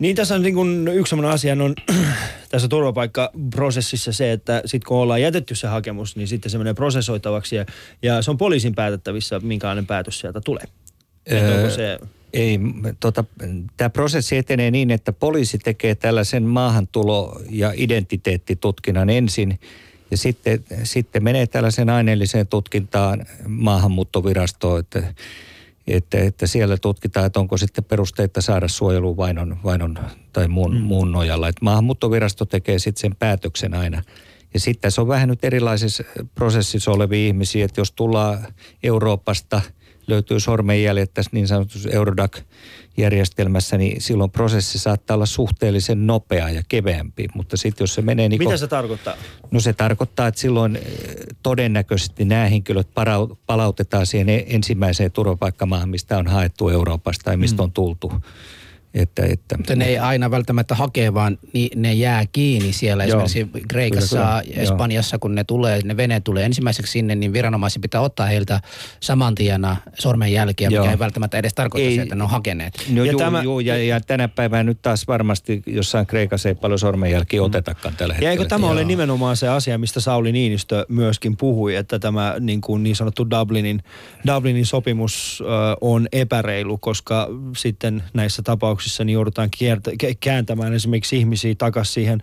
Niin 0.00 0.16
tässä 0.16 0.34
on 0.34 0.42
niin 0.42 0.54
kuin 0.54 0.88
yksi 0.88 1.10
sellainen 1.10 1.34
asia 1.34 1.52
on 1.52 1.74
tässä 2.50 2.68
turvapaikkaprosessissa 2.68 4.12
se, 4.12 4.32
että 4.32 4.62
sitten 4.64 4.88
kun 4.88 4.98
ollaan 4.98 5.22
jätetty 5.22 5.54
se 5.54 5.66
hakemus, 5.66 6.16
niin 6.16 6.28
sitten 6.28 6.50
se 6.50 6.58
menee 6.58 6.74
prosessoitavaksi 6.74 7.56
ja, 7.56 7.66
ja 8.02 8.22
se 8.22 8.30
on 8.30 8.38
poliisin 8.38 8.74
päätettävissä, 8.74 9.40
minkälainen 9.40 9.86
päätös 9.86 10.20
sieltä 10.20 10.40
tulee. 10.40 10.64
Onko 11.56 11.70
se... 11.70 11.98
Ei, 12.32 12.58
tota, 13.00 13.24
tämä 13.76 13.90
prosessi 13.90 14.36
etenee 14.36 14.70
niin, 14.70 14.90
että 14.90 15.12
poliisi 15.12 15.58
tekee 15.58 15.94
tällaisen 15.94 16.42
maahantulo- 16.42 17.40
ja 17.50 17.72
identiteettitutkinnan 17.76 19.10
ensin 19.10 19.60
ja 20.10 20.16
sitten, 20.16 20.64
sitten 20.82 21.24
menee 21.24 21.46
tällaisen 21.46 21.90
aineelliseen 21.90 22.46
tutkintaan 22.46 23.26
maahanmuuttovirastoon, 23.46 24.80
että, 24.80 25.14
että, 25.92 26.18
että 26.18 26.46
siellä 26.46 26.76
tutkitaan, 26.76 27.26
että 27.26 27.40
onko 27.40 27.56
sitten 27.56 27.84
perusteita 27.84 28.40
saada 28.40 28.68
suojelua 28.68 29.16
vainon, 29.16 29.56
vainon 29.64 29.98
tai 30.32 30.48
muun, 30.48 30.74
mm. 30.74 30.80
muun 30.80 31.12
nojalla. 31.12 31.48
Että 31.48 31.64
maahanmuuttovirasto 31.64 32.44
tekee 32.44 32.78
sitten 32.78 33.00
sen 33.00 33.16
päätöksen 33.16 33.74
aina. 33.74 34.02
Ja 34.54 34.60
sitten 34.60 34.80
tässä 34.80 35.02
on 35.02 35.08
vähän 35.08 35.28
nyt 35.28 35.44
erilaisissa 35.44 36.04
prosessissa 36.34 36.90
olevia 36.90 37.26
ihmisiä, 37.26 37.64
että 37.64 37.80
jos 37.80 37.92
tullaan 37.92 38.46
Euroopasta, 38.82 39.60
löytyy 40.06 40.40
sormenjäljet 40.40 41.14
tässä 41.14 41.30
niin 41.34 41.48
sanotussa 41.48 41.90
Eurodac-järjestelmässä, 43.00 43.78
niin 43.78 44.00
silloin 44.00 44.30
prosessi 44.30 44.78
saattaa 44.78 45.14
olla 45.14 45.26
suhteellisen 45.26 46.06
nopea 46.06 46.50
ja 46.50 46.62
keveämpi. 46.68 47.28
Mutta 47.34 47.56
sitten 47.56 47.82
jos 47.82 47.94
se 47.94 48.02
menee... 48.02 48.28
Niin 48.28 48.42
Mitä 48.42 48.56
se 48.56 48.66
tarkoittaa? 48.66 49.14
No 49.50 49.60
se 49.60 49.72
tarkoittaa, 49.72 50.26
että 50.26 50.40
silloin 50.40 50.76
eh, 50.76 50.82
todennäköisesti 51.42 52.24
nämä 52.24 52.46
henkilöt 52.46 52.88
palautetaan 53.46 54.06
siihen 54.06 54.28
e- 54.28 54.44
ensimmäiseen 54.46 55.12
turvapaikkamaahan, 55.12 55.88
mistä 55.88 56.18
on 56.18 56.26
haettu 56.26 56.68
Euroopasta 56.68 57.24
tai 57.24 57.36
mistä 57.36 57.62
on 57.62 57.72
tultu. 57.72 58.12
Että, 58.94 59.22
että, 59.26 59.56
Mutta 59.56 59.76
ne 59.76 59.84
ei 59.84 59.98
aina 59.98 60.30
välttämättä 60.30 60.74
hakee, 60.74 61.14
vaan 61.14 61.38
ni, 61.52 61.70
ne 61.76 61.92
jää 61.94 62.24
kiinni 62.32 62.72
siellä. 62.72 63.04
Joo. 63.04 63.24
Esimerkiksi 63.24 63.66
Kreikassa 63.68 64.16
Kyllä, 64.16 64.28
ja 64.36 64.42
kyllä. 64.42 64.62
Espanjassa, 64.62 65.18
kun 65.18 65.34
ne 65.34 65.44
tulee, 65.44 65.80
ne 65.84 65.96
vene 65.96 66.20
tulee 66.20 66.44
ensimmäiseksi 66.44 66.92
sinne, 66.92 67.14
niin 67.14 67.32
viranomaisen 67.32 67.82
pitää 67.82 68.00
ottaa 68.00 68.26
heiltä 68.26 68.60
saman 69.00 69.34
tien 69.34 69.62
sormenjälkiä, 69.98 70.68
mikä 70.70 70.76
Joo. 70.82 70.90
ei 70.90 70.98
välttämättä 70.98 71.38
edes 71.38 71.54
tarkoita 71.54 71.88
Ei. 71.88 71.96
se, 71.96 72.02
että 72.02 72.14
ne 72.14 72.22
on 72.24 72.30
hakeneet. 72.30 72.74
No 72.88 72.96
Ja 72.96 73.04
ja, 73.06 73.12
juu, 73.12 73.18
tämä- 73.18 73.42
juu, 73.42 73.60
ja, 73.60 73.84
ja 73.84 74.00
tänä 74.00 74.28
päivänä 74.28 74.62
nyt 74.62 74.82
taas 74.82 75.06
varmasti 75.08 75.62
jossain 75.66 76.06
Kreikassa 76.06 76.48
ei 76.48 76.54
paljon 76.54 76.78
sormenjälkiä 76.78 77.42
otetakaan 77.42 77.94
tällä 77.96 78.14
hetkellä. 78.14 78.28
Ja 78.28 78.30
eikö 78.30 78.44
tämä 78.44 78.66
Joo. 78.66 78.72
ole 78.72 78.84
nimenomaan 78.84 79.36
se 79.36 79.48
asia, 79.48 79.78
mistä 79.78 80.00
Sauli 80.00 80.32
Niinistö 80.32 80.86
myöskin 80.88 81.36
puhui, 81.36 81.74
että 81.76 81.98
tämä 81.98 82.34
niin, 82.40 82.60
kuin 82.60 82.82
niin 82.82 82.96
sanottu 82.96 83.30
Dublinin, 83.30 83.82
Dublinin 84.26 84.66
sopimus 84.66 85.42
on 85.80 86.08
epäreilu, 86.12 86.78
koska 86.78 87.28
sitten 87.56 88.02
näissä 88.14 88.42
tapauksissa 88.42 88.79
niin 89.04 89.14
joudutaan 89.14 89.48
kiertä, 89.58 89.90
kääntämään 90.20 90.74
esimerkiksi 90.74 91.16
ihmisiä 91.16 91.54
takaisin 91.54 91.94
siihen 91.94 92.22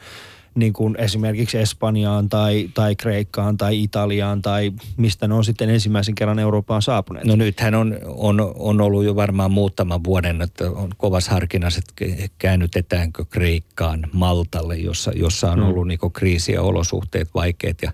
niin 0.58 0.74
kuin 0.74 0.95
esimerkiksi 0.99 1.58
Espanjaan 1.58 2.30
tai, 2.30 2.70
tai 2.74 2.95
Kreikkaan 2.95 3.58
tai 3.58 3.84
Italiaan 3.84 4.41
tai 4.41 4.72
mistä 4.97 5.28
ne 5.28 5.34
on 5.34 5.45
sitten 5.45 5.70
ensimmäisen 5.70 6.16
kerran 6.16 6.39
Eurooppaan 6.39 6.82
saapuneet. 6.82 7.26
No 7.26 7.36
nythän 7.36 7.76
on, 7.76 7.99
on, 8.05 8.53
on 8.55 8.82
ollut 8.82 9.03
jo 9.03 9.16
varmaan 9.16 9.51
muutaman 9.51 10.03
vuoden, 10.03 10.41
että 10.41 10.72
on 10.72 10.89
kovas 10.97 11.28
harkinnassa, 11.28 11.80
että 11.80 12.30
käännytetäänkö 12.39 13.26
Kreikkaan 13.26 14.08
Maltalle, 14.14 14.78
jossa, 14.78 15.12
jossa 15.16 15.51
on 15.51 15.64
ollut 15.64 15.88
niin 15.88 15.99
kriisi 16.14 16.51
ja 16.51 16.62
olosuhteet 16.62 17.30
vaikeat. 17.34 17.82
Ja, 17.82 17.91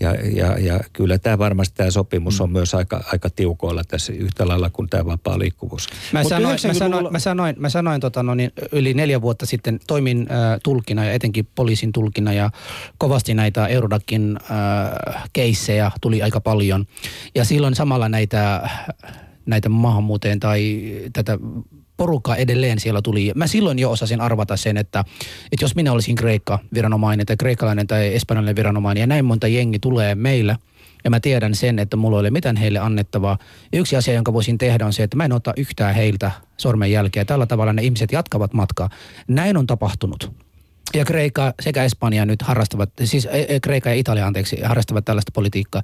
ja, 0.00 0.14
ja, 0.32 0.58
ja 0.58 0.80
kyllä 0.92 1.18
tämä 1.18 1.38
varmasti 1.38 1.74
tämä 1.76 1.90
sopimus 1.90 2.40
on 2.40 2.52
myös 2.52 2.74
aika, 2.74 3.04
aika 3.12 3.30
tiukoilla 3.30 3.84
tässä 3.84 4.12
yhtä 4.12 4.48
lailla 4.48 4.70
kuin 4.70 4.88
tämä 4.88 5.06
vapaa 5.06 5.38
liikkuvuus. 5.38 5.88
Mä 6.12 6.20
Mut 6.22 6.28
sanoin, 6.28 6.58
mä 6.66 6.72
90-luvulla 6.72 6.72
sanoin, 6.72 7.12
mä 7.12 7.18
sanoin, 7.18 7.54
mä 7.58 7.68
sanoin 7.68 8.00
tota, 8.00 8.22
no 8.22 8.34
niin, 8.34 8.52
yli 8.72 8.94
neljä 8.94 9.22
vuotta 9.22 9.46
sitten 9.46 9.80
toimin 9.86 10.28
äh, 10.30 10.60
tulkina 10.62 11.04
ja 11.04 11.12
etenkin 11.12 11.48
poliisin 11.54 11.92
tulkina 11.92 12.32
ja 12.32 12.50
kovasti 12.98 13.34
näitä 13.34 13.66
Eurodakin 13.66 14.38
äh, 14.42 15.28
keissejä 15.32 15.90
tuli 16.00 16.22
aika 16.22 16.40
paljon. 16.40 16.86
Ja 17.34 17.44
silloin 17.44 17.74
samalla 17.74 18.08
näitä, 18.08 18.70
näitä 19.46 19.68
maahanmuuteen 19.68 20.40
tai 20.40 20.82
tätä 21.12 21.38
porukkaa 22.00 22.36
edelleen 22.36 22.80
siellä 22.80 23.02
tuli. 23.02 23.32
Mä 23.34 23.46
silloin 23.46 23.78
jo 23.78 23.90
osasin 23.90 24.20
arvata 24.20 24.56
sen, 24.56 24.76
että, 24.76 25.04
että 25.52 25.64
jos 25.64 25.74
minä 25.74 25.92
olisin 25.92 26.16
Kreikka 26.16 26.58
viranomainen 26.74 27.26
tai 27.26 27.36
kreikkalainen 27.36 27.86
tai 27.86 28.14
espanjalainen 28.14 28.56
viranomainen 28.56 29.00
ja 29.00 29.06
näin 29.06 29.24
monta 29.24 29.48
jengi 29.48 29.78
tulee 29.78 30.14
meillä– 30.14 30.56
ja 31.04 31.10
mä 31.10 31.20
tiedän 31.20 31.54
sen, 31.54 31.78
että 31.78 31.96
mulla 31.96 32.16
ei 32.16 32.20
ole 32.20 32.30
mitään 32.30 32.56
heille 32.56 32.78
annettavaa. 32.78 33.38
Yksi 33.72 33.96
asia, 33.96 34.14
jonka 34.14 34.32
voisin 34.32 34.58
tehdä 34.58 34.86
on 34.86 34.92
se, 34.92 35.02
että 35.02 35.16
mä 35.16 35.24
en 35.24 35.32
ota 35.32 35.52
yhtään 35.56 35.94
heiltä 35.94 36.30
sormenjälkeä. 36.56 37.24
Tällä 37.24 37.46
tavalla 37.46 37.72
ne 37.72 37.82
ihmiset 37.82 38.12
jatkavat 38.12 38.52
matkaa. 38.52 38.90
Näin 39.28 39.56
on 39.56 39.66
tapahtunut. 39.66 40.32
Ja 40.94 41.04
Kreikka 41.04 41.54
sekä 41.60 41.84
Espanja 41.84 42.26
nyt 42.26 42.42
harrastavat, 42.42 42.90
siis 43.04 43.26
e, 43.26 43.46
e, 43.48 43.60
Kreikka 43.60 43.90
ja 43.90 43.96
Italia 43.96 44.26
anteeksi, 44.26 44.60
harrastavat 44.60 45.04
tällaista 45.04 45.32
politiikkaa. 45.34 45.82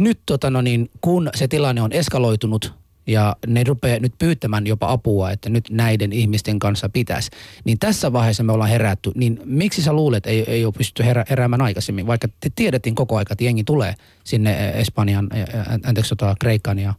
Nyt 0.00 0.20
tota 0.26 0.50
no 0.50 0.62
niin, 0.62 0.90
kun 1.00 1.30
se 1.34 1.48
tilanne 1.48 1.82
on 1.82 1.92
eskaloitunut 1.92 2.83
ja 3.06 3.36
ne 3.46 3.64
rupeaa 3.64 3.98
nyt 3.98 4.14
pyytämään 4.18 4.66
jopa 4.66 4.92
apua, 4.92 5.30
että 5.30 5.50
nyt 5.50 5.70
näiden 5.70 6.12
ihmisten 6.12 6.58
kanssa 6.58 6.88
pitäisi. 6.88 7.30
Niin 7.64 7.78
tässä 7.78 8.12
vaiheessa 8.12 8.42
me 8.42 8.52
ollaan 8.52 8.70
herätty. 8.70 9.12
Niin 9.14 9.40
miksi 9.44 9.82
sä 9.82 9.92
luulet, 9.92 10.26
ei, 10.26 10.44
ei 10.46 10.64
ole 10.64 10.74
pystytty 10.78 11.04
herä, 11.04 11.24
heräämään 11.30 11.62
aikaisemmin, 11.62 12.06
vaikka 12.06 12.28
te 12.40 12.50
tiedettiin 12.54 12.94
koko 12.94 13.16
aika, 13.16 13.32
että 13.32 13.44
jengi 13.44 13.64
tulee 13.64 13.94
sinne 14.24 14.68
eh, 14.68 14.80
Espanjan, 14.80 15.28
eh, 15.34 15.46
anteeksi 15.84 16.16
tota, 16.16 16.34
Kreikkaan 16.40 16.78
ja 16.78 16.94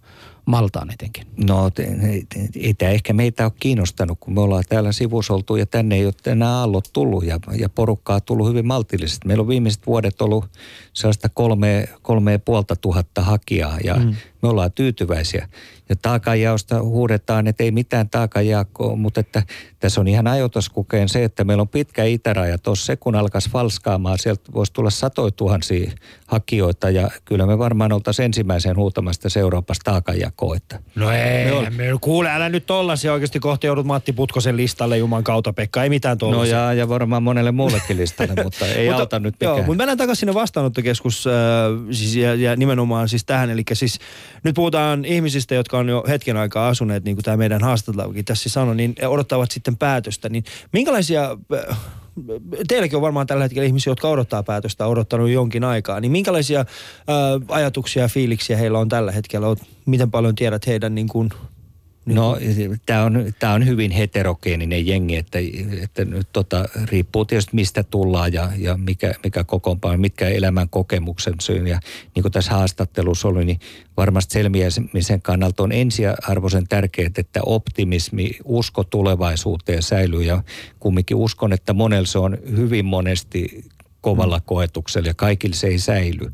Maltaan 0.45 0.91
etenkin? 0.93 1.27
No 1.47 1.71
ei 2.55 2.73
tämä 2.73 2.91
ehkä 2.91 3.13
meitä 3.13 3.43
ole 3.43 3.51
kiinnostanut, 3.59 4.17
kun 4.19 4.33
me 4.33 4.41
ollaan 4.41 4.63
täällä 4.69 4.91
sivussa 4.91 5.33
oltu 5.33 5.55
ja 5.55 5.65
tänne 5.65 5.95
ei 5.95 6.05
ole 6.05 6.13
enää 6.25 6.49
aallot 6.49 6.89
tullut 6.93 7.25
ja, 7.25 7.39
ja 7.57 7.69
porukkaa 7.69 8.21
tullut 8.21 8.49
hyvin 8.49 8.67
maltillisesti. 8.67 9.27
Meillä 9.27 9.41
on 9.41 9.47
viimeiset 9.47 9.87
vuodet 9.87 10.21
ollut 10.21 10.45
sellaista 10.93 11.29
kolme, 11.29 11.87
kolme 12.01 12.31
ja 12.31 12.39
puolta 12.39 12.75
tuhatta 12.75 13.21
hakijaa 13.21 13.77
ja 13.83 13.95
mm. 13.95 14.15
Me 14.45 14.49
ollaan 14.49 14.71
tyytyväisiä. 14.71 15.47
Ja 15.89 15.95
taakanjaosta 16.01 16.81
huudetaan, 16.83 17.47
että 17.47 17.63
ei 17.63 17.71
mitään 17.71 18.09
taakanjakoa, 18.09 18.95
mutta 18.95 19.19
että 19.19 19.43
tässä 19.79 20.01
on 20.01 20.07
ihan 20.07 20.27
ajoituskukeen 20.27 21.09
se, 21.09 21.23
että 21.23 21.43
meillä 21.43 21.61
on 21.61 21.67
pitkä 21.67 22.03
itäraja. 22.03 22.57
Tuossa 22.57 22.85
se, 22.85 22.95
kun 22.95 23.15
alkaisi 23.15 23.49
falskaamaan, 23.49 24.19
sieltä 24.19 24.41
voisi 24.53 24.73
tulla 24.73 24.89
satoi 24.89 25.31
tuhansia 25.31 25.91
hakijoita 26.27 26.89
ja 26.89 27.09
kyllä 27.25 27.45
me 27.45 27.57
varmaan 27.57 27.91
oltaisiin 27.93 28.25
ensimmäisen 28.25 28.75
huutamasta 28.75 29.39
Euroopasta 29.39 29.91
taakanjakoa. 29.91 30.55
Että 30.55 30.79
No 30.95 31.11
ei, 31.11 31.69
me 31.69 31.83
kuule, 32.01 32.29
älä 32.31 32.49
nyt 32.49 32.65
tollasia 32.65 33.13
oikeasti 33.13 33.39
kohta 33.39 33.65
joudut 33.67 33.85
Matti 33.85 34.13
Putkosen 34.13 34.57
listalle 34.57 34.97
Juman 34.97 35.23
kautta, 35.23 35.53
Pekka. 35.53 35.83
Ei 35.83 35.89
mitään 35.89 36.17
No 36.21 36.29
tollasia. 36.31 36.57
ja, 36.57 36.73
ja 36.73 36.89
varmaan 36.89 37.23
monelle 37.23 37.51
muullekin 37.51 37.97
listalle, 37.97 38.33
mutta 38.43 38.65
ei 38.67 38.87
Mutta- 38.87 38.99
auta 39.01 39.19
nyt 39.19 39.35
Joo, 39.41 39.53
mikään. 39.53 39.65
mutta 39.67 39.77
mennään 39.77 39.97
takaisin 39.97 40.19
sinne 40.19 40.33
vastaanottokeskus 40.33 41.27
äh, 41.27 41.33
siis, 41.91 42.15
ja, 42.15 42.35
ja, 42.35 42.55
nimenomaan 42.55 43.09
siis 43.09 43.25
tähän. 43.25 43.49
Eli 43.49 43.63
siis 43.73 43.99
nyt 44.43 44.55
puhutaan 44.55 45.05
ihmisistä, 45.05 45.55
jotka 45.55 45.77
on 45.77 45.89
jo 45.89 46.03
hetken 46.07 46.37
aikaa 46.37 46.67
asuneet, 46.67 47.03
niin 47.03 47.15
kuin 47.15 47.23
tämä 47.23 47.37
meidän 47.37 47.61
haastattelukin 47.61 48.25
tässä 48.25 48.49
sanoi, 48.49 48.75
niin 48.75 48.95
odottavat 49.07 49.51
sitten 49.51 49.77
päätöstä. 49.77 50.29
Niin 50.29 50.43
minkälaisia, 50.73 51.37
äh, 51.69 51.77
teilläkin 52.67 52.95
on 52.95 53.01
varmaan 53.01 53.27
tällä 53.27 53.43
hetkellä 53.43 53.67
ihmisiä, 53.67 53.91
jotka 53.91 54.09
odottaa 54.09 54.43
päätöstä, 54.43 54.87
odottanut 54.87 55.29
jonkin 55.29 55.63
aikaa, 55.63 55.99
niin 55.99 56.11
minkälaisia 56.11 56.59
äh, 56.59 56.65
ajatuksia 57.49 58.03
ja 58.03 58.09
fiiliksiä 58.09 58.57
heillä 58.57 58.79
on 58.79 58.89
tällä 58.89 59.11
hetkellä? 59.11 59.47
Miten 59.85 60.11
paljon 60.11 60.35
tiedät 60.35 60.67
heidän 60.67 60.95
niin 60.95 61.07
kuin, 61.07 61.29
niin 62.05 62.15
No 62.15 62.37
tämä 62.85 63.03
on, 63.03 63.25
tää 63.39 63.53
on 63.53 63.65
hyvin 63.65 63.91
heterogeeninen 63.91 64.87
jengi, 64.87 65.15
että, 65.15 65.39
että 65.83 66.05
nyt 66.05 66.27
tota, 66.33 66.65
riippuu 66.85 67.25
tietysti 67.25 67.55
mistä 67.55 67.83
tullaan 67.83 68.33
ja, 68.33 68.51
ja 68.57 68.77
mikä, 68.77 69.13
mikä 69.23 69.43
kokoonpano, 69.43 69.97
mitkä 69.97 70.29
elämän 70.29 70.69
kokemuksen 70.69 71.33
syyn. 71.41 71.67
Ja 71.67 71.79
niin 72.15 72.21
kuin 72.21 72.31
tässä 72.31 72.51
haastattelussa 72.51 73.27
oli, 73.27 73.45
niin 73.45 73.59
varmasti 73.97 74.33
selviämisen 74.33 75.21
kannalta 75.21 75.63
on 75.63 75.71
ensiarvoisen 75.71 76.67
tärkeää, 76.67 77.09
että 77.17 77.39
optimismi, 77.45 78.31
usko 78.43 78.83
tulevaisuuteen 78.83 79.83
säilyy. 79.83 80.23
Ja 80.23 80.43
kumminkin 80.79 81.17
uskon, 81.17 81.53
että 81.53 81.73
monella 81.73 82.05
se 82.05 82.19
on 82.19 82.37
hyvin 82.57 82.85
monesti 82.85 83.65
kovalla 84.05 84.39
koetuksella 84.39 85.07
ja 85.07 85.13
kaikille 85.13 85.55
se 85.55 85.67
ei 85.67 85.79
säily. 85.79 86.31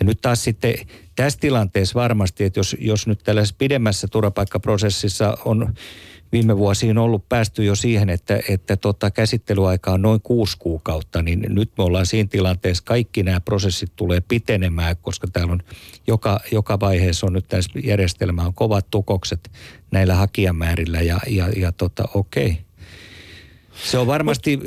Ja 0.00 0.06
nyt 0.06 0.20
taas 0.20 0.44
sitten 0.44 0.74
tässä 1.16 1.38
tilanteessa 1.40 2.00
varmasti, 2.00 2.44
että 2.44 2.60
jos, 2.60 2.76
jos 2.80 3.06
nyt 3.06 3.20
tällaisessa 3.24 3.54
pidemmässä 3.58 4.08
turvapaikkaprosessissa 4.08 5.38
on 5.44 5.74
viime 6.32 6.56
vuosiin 6.56 6.98
ollut 6.98 7.28
päästy 7.28 7.64
jo 7.64 7.74
siihen, 7.74 8.10
että, 8.10 8.40
että 8.48 8.76
tota 8.76 9.10
käsittelyaika 9.10 9.92
on 9.92 10.02
noin 10.02 10.20
kuusi 10.22 10.56
kuukautta, 10.58 11.22
niin 11.22 11.46
nyt 11.48 11.70
me 11.78 11.84
ollaan 11.84 12.06
siinä 12.06 12.28
tilanteessa, 12.28 12.84
kaikki 12.84 13.22
nämä 13.22 13.40
prosessit 13.40 13.92
tulee 13.96 14.20
pitenemään, 14.20 14.96
koska 15.02 15.26
täällä 15.32 15.52
on 15.52 15.62
joka, 16.06 16.40
joka 16.52 16.80
vaiheessa 16.80 17.26
on 17.26 17.32
nyt 17.32 17.48
tässä 17.48 17.70
järjestelmä 17.84 18.42
on 18.42 18.54
kovat 18.54 18.86
tukokset 18.90 19.50
näillä 19.90 20.14
hakijamäärillä 20.14 21.00
ja, 21.00 21.20
ja, 21.26 21.48
ja 21.56 21.72
tota, 21.72 22.08
okei. 22.14 22.69
Se 23.84 23.98
on 23.98 24.06
varmasti 24.06 24.58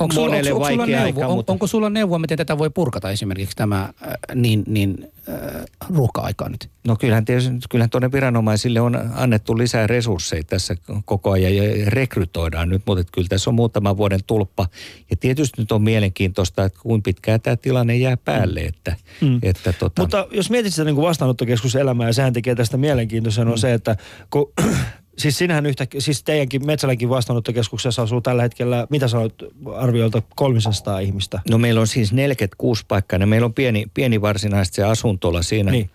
Onko 0.00 0.14
sulla, 0.14 0.26
monelle 0.28 0.52
onko, 0.52 0.64
onko, 0.64 0.72
sulla 0.72 0.78
vaikea 0.78 1.00
neuvo, 1.00 1.20
aika, 1.20 1.26
on, 1.26 1.36
mutta... 1.36 1.52
onko 1.52 1.66
sulla 1.66 1.90
neuvoa, 1.90 2.18
miten 2.18 2.38
tätä 2.38 2.58
voi 2.58 2.70
purkata 2.70 3.10
esimerkiksi 3.10 3.56
tämä 3.56 3.82
äh, 3.82 3.92
niin, 4.34 4.64
niin 4.66 5.12
äh, 5.28 5.64
ruuhka-aikaa 5.94 6.48
nyt? 6.48 6.70
No 6.86 6.96
kyllähän, 6.96 7.24
tietysti, 7.24 7.50
kyllähän 7.70 7.90
tuonne 7.90 8.12
viranomaisille 8.12 8.80
on 8.80 9.10
annettu 9.14 9.58
lisää 9.58 9.86
resursseja 9.86 10.44
tässä 10.44 10.76
koko 11.04 11.30
ajan 11.30 11.56
ja 11.56 11.90
rekrytoidaan 11.90 12.68
nyt, 12.68 12.82
mutta 12.86 13.00
että 13.00 13.10
kyllä 13.14 13.28
tässä 13.28 13.50
on 13.50 13.54
muutaman 13.54 13.96
vuoden 13.96 14.20
tulppa. 14.26 14.68
Ja 15.10 15.16
tietysti 15.16 15.62
nyt 15.62 15.72
on 15.72 15.82
mielenkiintoista, 15.82 16.64
että 16.64 16.78
kuinka 16.82 17.04
pitkään 17.04 17.40
tämä 17.40 17.56
tilanne 17.56 17.96
jää 17.96 18.16
päälle. 18.16 18.60
Että, 18.60 18.96
Mm. 19.20 19.38
että 19.42 19.72
tota, 19.72 20.02
Mutta 20.02 20.26
jos 20.30 20.50
mietit 20.50 20.72
sitä 20.74 20.84
niin 20.84 20.94
kuin 20.94 21.06
vastaanottokeskuselämää 21.06 22.06
ja 22.06 22.12
sehän 22.12 22.32
tekee 22.32 22.54
tästä 22.54 22.76
mielenkiintoisen 22.76 23.46
Mm. 23.46 23.52
on 23.52 23.58
se, 23.58 23.72
että 23.74 23.96
kun, 24.30 24.52
siis 25.18 25.38
sinähän 25.38 25.66
yhtä, 25.66 25.86
siis 25.98 26.22
teidänkin 26.22 26.66
Metsälänkin 26.66 27.08
vastaanottokeskuksessa 27.08 28.02
asuu 28.02 28.20
tällä 28.20 28.42
hetkellä, 28.42 28.86
mitä 28.90 29.08
sanoit 29.08 29.34
arviolta 29.74 30.22
300 30.36 30.98
ihmistä. 30.98 31.40
no 31.50 31.58
meillä 31.58 31.80
on 31.80 31.86
siis 31.86 32.12
46 32.12 32.84
paikkaa, 32.88 33.18
ja 33.18 33.26
meillä 33.26 33.44
on 33.44 33.54
pieni, 33.54 33.86
pieni 33.94 34.20
varsinaisesti 34.20 34.76
se 34.76 34.82
asuntola 34.84 35.42
siinä. 35.42 35.70
Niin. 35.70 35.90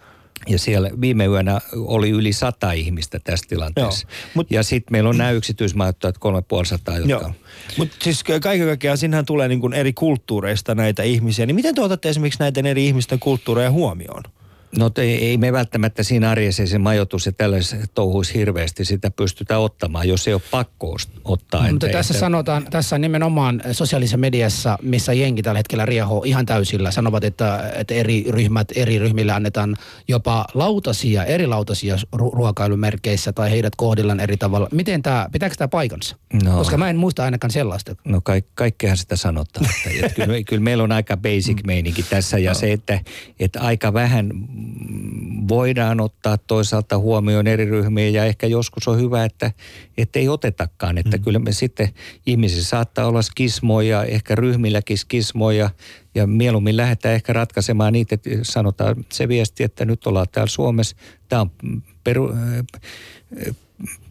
Ja 0.47 0.59
siellä 0.59 0.89
viime 1.01 1.25
yönä 1.25 1.59
oli 1.75 2.09
yli 2.09 2.33
sata 2.33 2.71
ihmistä 2.71 3.19
tässä 3.19 3.45
tilanteessa. 3.49 4.07
Joo, 4.07 4.31
mut- 4.33 4.51
ja 4.51 4.63
sitten 4.63 4.91
meillä 4.91 5.09
on 5.09 5.17
nämä 5.17 5.31
yksityismajoittajat 5.31 6.17
350, 6.17 7.11
jotka 7.11 7.25
Joo. 7.25 7.33
Mutta 7.77 7.95
siis 7.99 8.23
kaiken 8.23 8.67
kaikkiaan 8.67 8.97
sinähän 8.97 9.25
tulee 9.25 9.47
niin 9.47 9.59
kuin 9.59 9.73
eri 9.73 9.93
kulttuureista 9.93 10.75
näitä 10.75 11.03
ihmisiä. 11.03 11.45
Niin 11.45 11.55
miten 11.55 11.75
te 11.75 11.81
otatte 11.81 12.09
esimerkiksi 12.09 12.39
näiden 12.39 12.65
eri 12.65 12.87
ihmisten 12.87 13.19
kulttuureja 13.19 13.71
huomioon? 13.71 14.23
No 14.77 14.89
te, 14.89 15.01
ei 15.01 15.37
me 15.37 15.53
välttämättä 15.53 16.03
siinä 16.03 16.29
arjessa 16.31 16.67
se 16.67 16.77
majoitus 16.77 17.25
ja 17.25 17.31
tällaiset 17.31 17.91
touhuisi 17.93 18.33
hirveästi 18.33 18.85
sitä 18.85 19.11
pystytä 19.11 19.57
ottamaan, 19.57 20.07
jos 20.07 20.27
ei 20.27 20.33
ole 20.33 20.41
pakko 20.51 20.97
ottaa. 21.25 21.61
Mutta 21.71 21.85
Että- 21.85 21.97
tässä 21.97 22.13
että- 22.13 22.19
sanotaan, 22.19 22.67
tässä 22.71 22.97
nimenomaan 22.97 23.61
sosiaalisessa 23.71 24.17
mediassa, 24.17 24.77
missä 24.81 25.13
jengi 25.13 25.41
tällä 25.41 25.59
hetkellä 25.59 25.85
riehoo 25.85 26.23
ihan 26.25 26.45
täysillä, 26.45 26.91
sanovat, 26.91 27.23
että, 27.23 27.71
että 27.75 27.93
eri 27.93 28.25
ryhmät, 28.29 28.67
eri 28.75 28.99
ryhmille 28.99 29.31
annetaan 29.31 29.75
jopa 30.07 30.45
lautasia, 30.53 31.23
eri 31.25 31.47
lautasia 31.47 31.95
ru- 31.95 32.33
ruokailumerkeissä 32.33 33.33
tai 33.33 33.51
heidät 33.51 33.75
kohdellaan 33.75 34.19
eri 34.19 34.37
tavalla. 34.37 34.67
Miten 34.71 35.01
tämä, 35.01 35.27
pitääkö 35.31 35.55
tämä 35.55 35.67
paikansa? 35.67 36.15
No. 36.43 36.57
Koska 36.57 36.77
mä 36.77 36.89
en 36.89 36.97
muista 36.97 37.23
ainakaan 37.23 37.51
sellaista. 37.51 37.95
No 38.05 38.21
ka- 38.21 38.33
kaikkeahan 38.53 38.97
sitä 38.97 39.15
sanotaan. 39.15 39.65
Että, 39.65 40.05
että 40.05 40.25
kyllä, 40.25 40.43
kyllä 40.43 40.61
meillä 40.63 40.83
on 40.83 40.91
aika 40.91 41.17
basic 41.17 41.63
meininki 41.65 42.03
tässä 42.03 42.37
ja 42.39 42.53
se, 42.53 42.71
että, 42.71 42.99
että 43.39 43.61
aika 43.61 43.93
vähän 43.93 44.29
voidaan 45.47 46.01
ottaa 46.01 46.37
toisaalta 46.37 46.97
huomioon 46.97 47.47
eri 47.47 47.65
ryhmiä 47.65 48.09
ja 48.09 48.25
ehkä 48.25 48.47
joskus 48.47 48.87
on 48.87 48.99
hyvä, 48.99 49.25
että, 49.25 49.51
että 49.97 50.19
ei 50.19 50.29
otetakaan. 50.29 50.97
Että 50.97 51.17
mm. 51.17 51.23
kyllä 51.23 51.39
me 51.39 51.51
sitten 51.51 51.89
ihmisissä 52.25 52.69
saattaa 52.69 53.05
olla 53.05 53.21
skismoja, 53.21 54.03
ehkä 54.03 54.35
ryhmilläkin 54.35 54.97
skismoja 54.97 55.69
ja 56.15 56.27
mieluummin 56.27 56.77
lähdetään 56.77 57.15
ehkä 57.15 57.33
ratkaisemaan 57.33 57.93
niitä, 57.93 58.15
että 58.15 58.29
sanotaan 58.43 58.95
se 59.11 59.27
viesti, 59.27 59.63
että 59.63 59.85
nyt 59.85 60.07
ollaan 60.07 60.27
täällä 60.31 60.49
Suomessa, 60.49 60.95
tämä 61.29 61.41
on 61.41 61.51
peru, 62.03 62.33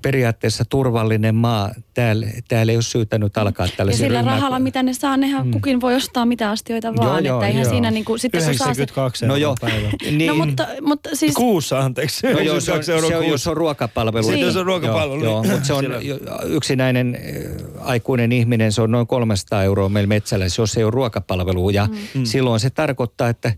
periaatteessa 0.02 0.64
turvallinen 0.68 1.34
maa. 1.34 1.70
Täällä, 1.94 2.26
täällä 2.48 2.72
ei 2.72 2.76
ole 2.76 2.82
syytä 2.82 3.18
nyt 3.18 3.38
alkaa 3.38 3.66
Ja 3.66 3.72
tällaisia 3.76 4.06
sillä 4.06 4.18
ryhmää- 4.18 4.34
rahalla, 4.34 4.58
mitä 4.58 4.82
ne 4.82 4.92
saa, 4.94 5.16
nehän 5.16 5.46
mm. 5.46 5.50
kukin 5.50 5.80
voi 5.80 5.94
ostaa 5.94 6.26
mitä 6.26 6.50
astioita 6.50 6.96
vaan. 6.96 7.24
joo, 7.24 7.38
että 7.38 7.46
eihän 7.46 7.62
joo. 7.62 7.70
siinä 7.72 7.90
niinku, 7.90 8.18
sitten 8.18 8.38
jos 8.38 8.56
saa 8.56 8.66
se, 8.66 8.70
92 8.82 9.26
No 9.26 9.34
euroa 9.34 9.42
joo, 9.42 9.54
päivä. 9.60 9.88
niin, 10.18 10.26
No 10.38 10.46
mutta, 10.46 10.66
mutta 10.82 11.10
siis... 11.12 11.34
Kuussa, 11.34 11.78
anteeksi. 11.80 12.26
No 12.32 12.40
joo, 12.40 12.60
se 12.60 12.72
on, 12.72 12.76
92 12.78 13.08
se 13.08 13.16
on, 13.16 13.28
jos 13.28 13.46
on 13.46 13.56
ruokapalvelu. 13.56 14.22
Sitten 14.24 14.40
jos 14.40 14.56
on 14.56 14.66
ruokapalvelu, 14.66 15.24
Joo, 15.24 15.42
niin- 15.42 15.48
joo 15.50 15.56
mutta 15.56 15.66
se 15.66 15.72
on 15.72 15.84
yksinäinen 16.46 17.14
äh, 17.16 17.86
aikuinen 17.88 18.32
ihminen, 18.32 18.72
se 18.72 18.82
on 18.82 18.90
noin 18.90 19.06
300 19.06 19.62
euroa 19.62 19.88
meillä 19.88 20.08
metsällä, 20.08 20.44
jos 20.58 20.76
ei 20.76 20.84
ole 20.84 20.90
ruokapalvelua. 20.90 21.70
Ja 21.72 21.88
mm. 22.14 22.24
silloin 22.24 22.60
se 22.60 22.70
tarkoittaa, 22.70 23.28
että 23.28 23.52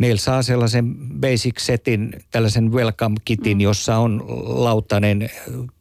meillä 0.00 0.20
saa 0.20 0.42
sellaisen 0.42 0.94
basic 1.20 1.58
setin, 1.58 2.12
tällaisen 2.30 2.72
welcome 2.72 3.16
kitin, 3.24 3.56
mm. 3.56 3.60
jossa 3.60 3.96
on 3.96 4.24
lautanen, 4.44 5.30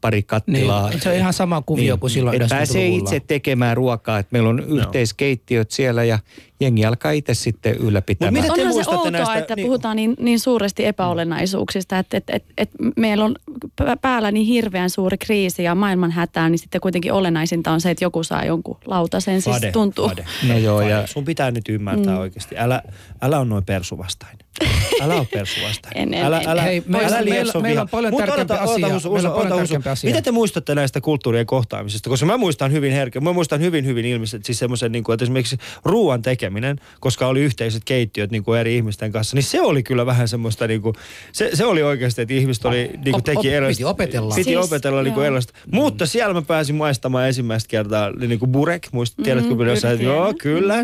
pari 0.01 0.23
kattilaa. 0.23 0.89
Niin, 0.89 1.01
se 1.01 1.09
on 1.09 1.15
ihan 1.15 1.33
sama 1.33 1.61
kuvio 1.61 1.97
kuin 1.97 2.09
silloin 2.09 2.41
Että 2.41 2.55
pääsee 2.55 2.81
90-luvulla. 2.81 3.03
itse 3.03 3.19
tekemään 3.27 3.77
ruokaa, 3.77 4.19
että 4.19 4.29
meillä 4.31 4.49
on 4.49 4.59
yhteiskeittiöt 4.59 5.71
siellä 5.71 6.03
ja 6.03 6.19
jengi 6.59 6.85
alkaa 6.85 7.11
itse 7.11 7.33
sitten 7.33 7.75
ylläpitämään. 7.75 8.45
Mut 8.45 8.59
Onhan 8.59 8.73
se 8.73 8.89
outoa, 8.91 9.11
näistä- 9.11 9.37
että 9.37 9.55
niin- 9.55 9.65
puhutaan 9.67 9.95
niin, 9.95 10.15
niin 10.19 10.39
suuresti 10.39 10.85
epäolennaisuuksista, 10.85 11.99
että 11.99 12.17
et, 12.17 12.23
et, 12.29 12.45
et 12.57 12.69
meillä 12.97 13.25
on 13.25 13.35
pä- 13.81 13.97
päällä 14.01 14.31
niin 14.31 14.45
hirveän 14.45 14.89
suuri 14.89 15.17
kriisi 15.17 15.63
ja 15.63 15.75
maailman 15.75 16.11
hätää, 16.11 16.49
niin 16.49 16.59
sitten 16.59 16.81
kuitenkin 16.81 17.13
olennaisinta 17.13 17.71
on 17.71 17.81
se, 17.81 17.91
että 17.91 18.05
joku 18.05 18.23
saa 18.23 18.45
jonkun 18.45 18.77
lautasen. 18.85 19.41
Siis 19.41 19.55
Fade, 19.55 19.71
tuntuu. 19.71 20.09
fade. 20.09 20.25
No 20.47 20.57
joo, 20.57 20.77
Fade. 20.79 20.89
ja 20.89 21.07
Sun 21.07 21.25
pitää 21.25 21.51
nyt 21.51 21.69
ymmärtää 21.69 22.13
mm. 22.13 22.19
oikeasti. 22.19 22.57
Älä, 22.57 22.81
älä 23.21 23.39
on 23.39 23.49
noin 23.49 23.65
persuvastainen. 23.65 24.39
Älä 25.01 25.15
ole 25.15 25.27
persuvastainen. 25.33 26.03
En, 26.03 26.13
en, 26.13 26.25
älä, 26.25 26.39
en. 26.39 26.49
älä, 26.49 26.61
Hei, 26.61 26.83
meillä- 26.87 27.07
älä 27.17 27.25
meillä- 27.25 27.61
meillä 27.61 27.81
on 27.81 27.89
paljon 27.89 28.13
Mut 28.13 28.19
tärkeämpi 28.25 28.53
asia. 28.53 28.93
Husu, 28.93 29.11
Meillä 29.13 29.29
on 29.33 29.41
paljon 29.41 29.59
tärkeämpi 29.59 29.89
asia. 29.89 30.07
Miten 30.09 30.23
te 30.23 30.31
muistatte 30.31 30.75
näistä 30.75 31.01
kulttuurien 31.01 31.45
kohtaamisesta? 31.45 32.09
Koska 32.09 32.25
mä 32.25 32.37
muistan 32.37 32.71
hyvin 32.71 32.91
herkkä, 32.91 33.19
mä 33.19 33.33
muistan 33.33 33.61
hyvin 33.61 33.85
hyvin 33.85 34.05
ilmiset, 34.05 34.45
siis 34.45 34.59
semmoisen, 34.59 34.91
niin 34.91 35.03
kuin, 35.03 35.13
että 35.13 35.25
esimerkiksi 35.25 35.57
ruoan 35.85 36.21
tekeminen, 36.21 36.77
koska 36.99 37.27
oli 37.27 37.39
yhteiset 37.41 37.83
keittiöt 37.85 38.31
niin 38.31 38.43
kuin 38.43 38.59
eri 38.59 38.75
ihmisten 38.75 39.11
kanssa, 39.11 39.35
niin 39.35 39.43
se 39.43 39.61
oli 39.61 39.83
kyllä 39.83 40.05
vähän 40.05 40.27
semmoista, 40.27 40.67
niin 40.67 40.81
kuin, 40.81 40.95
se, 41.31 41.49
se 41.53 41.65
oli 41.65 41.83
oikeasti, 41.83 42.21
että 42.21 42.33
ihmiset 42.33 42.65
oli, 42.65 42.77
niin 42.77 42.91
kuin 43.03 43.15
Op- 43.15 43.23
teki 43.23 43.37
op- 43.37 43.45
erilaista. 43.45 43.77
piti 43.77 43.85
opetella. 43.85 44.35
Piti 44.35 44.43
Siis, 44.43 44.57
opetella 44.65 45.03
niin 45.03 45.13
kuin 45.13 45.25
erilaista. 45.25 45.53
Mutta 45.71 46.05
siellä 46.05 46.33
mä 46.33 46.41
pääsin 46.41 46.75
maistamaan 46.75 47.27
ensimmäistä 47.27 47.67
kertaa 47.69 48.11
niin 48.11 48.39
kuin 48.39 48.51
burek, 48.51 48.87
muistat, 48.91 49.23
tiedätkö, 49.25 49.49
Mm, 49.49 49.53
mm, 49.53 49.57
kyllä 49.57 50.03
joo, 50.03 50.33
kyllä. 50.39 50.75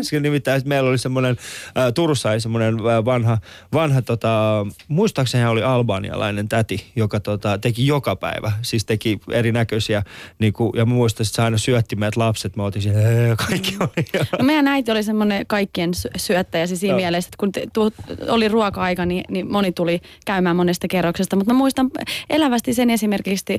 Meillä 0.64 0.90
oli 0.90 0.98
semmoinen, 0.98 1.36
äh, 1.78 1.92
Turussa 1.94 2.30
oli 2.30 2.40
semmoinen 2.40 2.74
äh, 2.74 3.04
vanha, 3.04 3.38
vanha 3.72 4.02
tota, 4.02 4.66
muistaakseni 4.88 5.42
hän 5.42 5.52
oli 5.52 5.62
albanialainen 5.62 6.48
täti, 6.48 6.92
joka 6.96 7.20
tota, 7.20 7.58
teki 7.58 7.86
joka 7.86 8.16
päivä, 8.16 8.52
siis 8.62 8.84
teki 8.84 9.20
erinäköisiä, 9.30 10.02
niin 10.38 10.52
kuin, 10.52 10.72
ja 10.74 10.86
muistan, 10.86 11.24
että 11.24 11.36
se 11.36 11.42
aina 11.42 11.58
syötti 11.58 11.96
meidät 11.96 12.16
lapset, 12.16 12.56
mä 12.56 12.64
otin 12.64 12.82
siellä, 12.82 13.36
kaikki 13.36 13.76
oli. 13.80 14.06
No 14.38 14.44
meidän 14.44 14.68
äiti 14.68 14.90
oli 14.90 15.02
semmoinen 15.02 15.46
kaikkien 15.46 15.94
sy- 15.94 16.10
syöttäjä 16.16 16.66
siis 16.66 16.80
siinä 16.80 16.92
Joo. 16.92 17.00
mielessä, 17.00 17.28
että 17.28 17.36
kun 17.38 17.52
te, 17.52 17.66
tu, 17.72 17.92
oli 18.28 18.48
ruoka-aika, 18.48 19.06
niin, 19.06 19.24
niin 19.28 19.52
moni 19.52 19.72
tuli 19.72 20.00
käymään 20.26 20.56
monesta 20.56 20.88
kerroksesta. 20.88 21.36
Mutta 21.36 21.52
mä 21.52 21.58
muistan 21.58 21.90
elävästi 22.30 22.74
sen 22.74 22.90
esimerkiksi 22.90 23.58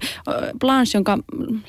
Blanche, 0.60 0.98
jonka 0.98 1.18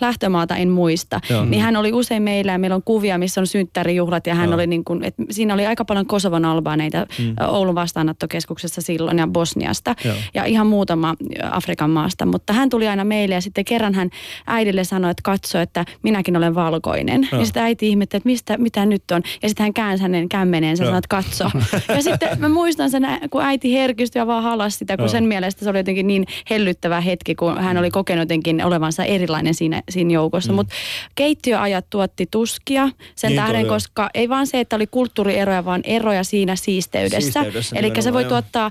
lähtömaata 0.01 0.57
en 0.57 0.68
muista. 0.68 1.20
Joo. 1.30 1.45
Niin 1.45 1.62
hän 1.62 1.76
oli 1.76 1.93
usein 1.93 2.22
meillä 2.22 2.53
ja 2.53 2.59
meillä 2.59 2.76
on 2.76 2.82
kuvia, 2.82 3.18
missä 3.18 3.41
on 3.41 3.47
synttärijuhlat 3.47 4.26
ja 4.26 4.34
hän 4.34 4.49
Joo. 4.49 4.55
oli 4.55 4.66
niin 4.66 4.84
kuin, 4.84 5.05
että 5.05 5.22
siinä 5.30 5.55
oli 5.55 5.66
aika 5.66 5.84
paljon 5.84 6.07
Kosovon 6.07 6.45
albaaneita 6.45 7.07
mm. 7.18 7.34
Oulun 7.49 7.74
vastaanottokeskuksessa 7.74 8.38
silloin 8.68 9.18
ja 9.18 9.26
Bosniasta 9.26 9.95
Joo. 10.05 10.16
ja 10.34 10.45
ihan 10.45 10.66
muutama 10.66 11.14
Afrikan 11.51 11.91
maasta. 11.91 12.26
Mutta 12.26 12.53
hän 12.53 12.70
tuli 12.70 12.89
aina 12.89 13.05
meille 13.05 13.34
ja 13.34 13.41
sitten 13.41 13.64
kerran 13.64 13.95
hän 13.95 14.11
äidille 14.47 14.84
sanoi, 14.84 15.11
että 15.11 15.22
katso, 15.24 15.59
että 15.59 15.84
minäkin 16.03 16.36
olen 16.36 16.55
valkoinen. 16.55 17.28
Joo. 17.32 17.41
Ja 17.41 17.47
sitten 17.47 17.62
äiti 17.62 17.89
ihmetti, 17.89 18.16
että 18.16 18.26
mistä, 18.26 18.59
mitä 18.59 18.86
nyt 18.86 19.11
on. 19.11 19.22
Ja 19.43 19.49
sitten 19.49 19.64
hän 19.64 19.74
käänsi 19.74 20.03
hänen 20.03 20.28
kämmeneensä 20.28 20.84
ja 20.84 20.86
sanoi, 20.86 20.99
että 20.99 21.09
katso. 21.09 21.45
ja 21.89 22.03
sitten 22.03 22.41
mä 22.41 22.49
muistan 22.49 22.91
sen, 22.91 23.07
kun 23.30 23.43
äiti 23.43 23.72
herkistyi 23.72 24.20
ja 24.20 24.26
vaan 24.26 24.43
halasi 24.43 24.78
sitä, 24.78 24.97
kun 24.97 25.05
Joo. 25.05 25.09
sen 25.09 25.24
mielestä 25.24 25.64
se 25.64 25.70
oli 25.70 25.78
jotenkin 25.78 26.07
niin 26.07 26.26
hellyttävä 26.51 27.01
hetki, 27.01 27.34
kun 27.34 27.59
hän 27.59 27.78
oli 27.78 27.91
kokenut 27.91 28.22
jotenkin 28.22 28.64
olevansa 28.64 29.05
erilainen 29.05 29.55
siinä, 29.55 29.82
siinä 29.91 30.12
joukossa. 30.12 30.53
Mm. 30.53 30.57
Mutta 30.57 30.74
keittiöajat 31.14 31.86
tuotti 31.91 32.26
tuskia 32.30 32.89
sen 33.16 33.28
Niin 33.28 33.43
tähden, 33.43 33.66
koska 33.66 34.11
ei 34.14 34.28
vaan 34.28 34.47
se, 34.47 34.61
että 34.61 34.76
oli 34.76 34.86
kulttuurieroja, 34.86 35.64
vaan 35.64 35.80
eroja 35.84 36.24
siinä 36.24 36.57
siisteydessä. 36.57 37.20
Siisteydessä 37.20 37.76
Eli 37.76 37.86
se 37.86 37.95
nimenomaan, 37.95 38.17
voi 38.18 38.22
joo. 38.22 38.28
tuottaa, 38.42 38.70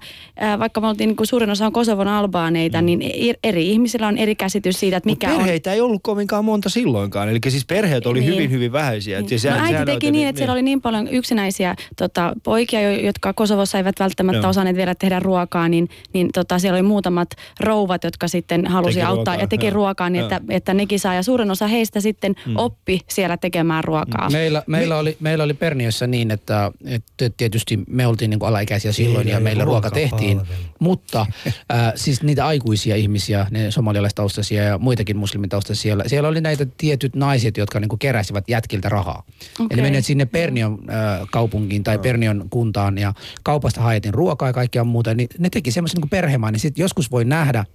vaikka 0.60 0.82
me 0.82 0.88
oltiin 0.88 1.08
niin 1.08 1.16
kuin 1.16 1.28
suurin 1.28 1.50
osa 1.50 1.66
on 1.66 1.74
Kosovon 1.74 2.08
albaaneita, 2.08 2.82
mm. 2.82 2.86
niin 2.86 3.36
eri 3.44 3.70
ihmisillä 3.72 4.08
on 4.08 4.18
eri 4.18 4.36
käsitys 4.36 4.80
siitä, 4.80 4.98
että 4.98 5.10
mikä 5.10 5.30
on 5.32 5.38
perheitä 5.38 5.74
ei 5.74 5.82
ollut 5.82 6.02
kovinkaan 6.04 6.46
monta 6.46 6.70
silloinkaan. 6.70 7.30
Eli 7.30 7.40
siis 7.48 7.66
perheet 7.66 8.06
oli 8.06 8.20
Niin. 8.20 8.34
hyvin, 8.34 8.52
hyvin 8.52 8.72
vähäisiä. 8.72 9.22
Niin. 9.22 9.40
sehän- 9.40 9.60
no 9.60 9.66
äiti 9.66 9.92
teki 9.92 10.08
on 10.08 10.14
niin, 10.14 10.22
joten- 10.22 10.30
että 10.30 10.38
siellä 10.38 10.52
oli 10.54 10.62
niin 10.62 10.82
paljon 10.82 11.08
yksinäisiä 11.08 11.76
tota, 11.98 12.34
poikia, 12.44 12.82
jo- 12.82 13.00
jotka 13.06 13.34
Kosovossa 13.34 13.78
eivät 13.78 14.00
välttämättä 14.00 14.42
Joo. 14.42 14.50
osanneet 14.50 14.76
vielä 14.78 14.96
tehdä 14.96 15.20
ruokaa, 15.20 15.70
niin, 15.70 15.90
niin 16.14 16.30
tota, 16.34 16.60
siellä 16.60 16.76
oli 16.76 16.88
muutamat 16.88 17.30
rouvat, 17.60 18.04
jotka 18.04 18.28
sitten 18.28 18.68
halusi 18.68 18.94
Teki 18.94 19.06
auttaa 19.06 19.34
ruokaa, 19.34 19.44
ja 19.44 19.48
teki 19.48 19.66
joo. 19.66 19.74
ruokaa 19.74 20.10
niin, 20.10 20.20
Joo. 20.20 20.26
että, 20.32 20.42
että 20.50 20.74
nekin 20.74 21.00
saa. 21.00 21.14
Ja 21.14 21.24
suurin 21.24 21.52
osa 21.52 21.68
heistä 21.68 22.02
sitten 22.02 22.36
mm. 22.46 22.54
oppi 22.58 23.00
siellä 23.10 23.38
tekemään 23.38 23.84
ruokaa. 23.84 24.30
Meillä, 24.30 24.64
meillä, 24.68 24.98
oli, 24.98 25.18
meillä 25.20 25.44
oli 25.44 25.54
Perniössä 25.54 26.08
niin, 26.08 26.32
että, 26.32 26.72
että 26.86 27.30
tietysti 27.38 27.80
me 27.88 28.08
oltiin 28.08 28.30
niin 28.30 28.40
kuin 28.40 28.50
alaikäisiä 28.50 28.92
silloin 28.92 29.18
Meillä 29.28 29.32
ja 29.32 29.37
ei 29.38 29.44
meillä 29.44 29.66
ruoka 29.66 29.92
tehtiin. 29.92 30.42
Mutta 30.80 31.20
äh, 31.74 31.94
siis 31.96 32.24
niitä 32.24 32.46
aikuisia 32.46 32.96
ihmisiä, 32.96 33.48
ne 33.52 33.72
somalialaistaustaisia 33.72 34.64
ja 34.64 34.78
muitakin 34.78 35.18
muslimitaustaisia, 35.18 35.82
siellä, 35.82 36.04
siellä 36.08 36.30
oli 36.30 36.42
näitä 36.42 36.66
tietyt 36.78 37.16
naiset, 37.16 37.58
jotka 37.58 37.80
niin 37.80 37.90
kuin 37.90 38.00
keräsivät 38.00 38.50
jätkiltä 38.50 38.90
rahaa. 38.90 39.24
Okei. 39.60 39.68
Eli 39.72 39.82
menivät 39.82 40.06
sinne 40.06 40.26
Pernion 40.26 40.80
äh, 40.90 41.28
kaupunkiin 41.32 41.84
tai 41.84 42.00
Pernion 42.00 42.48
kuntaan 42.50 42.98
ja 42.98 43.14
kaupasta 43.44 43.82
haettiin 43.82 44.14
ruokaa 44.14 44.50
ja 44.50 44.54
kaikkea 44.54 44.84
muuta. 44.84 45.14
Niin 45.14 45.30
ne 45.40 45.50
teki 45.50 45.72
semmoisen 45.72 46.02
niin 46.02 46.10
perhemainen. 46.10 46.60
Sitten 46.60 46.84
joskus 46.84 47.12
voi 47.12 47.26
nähdä, 47.26 47.66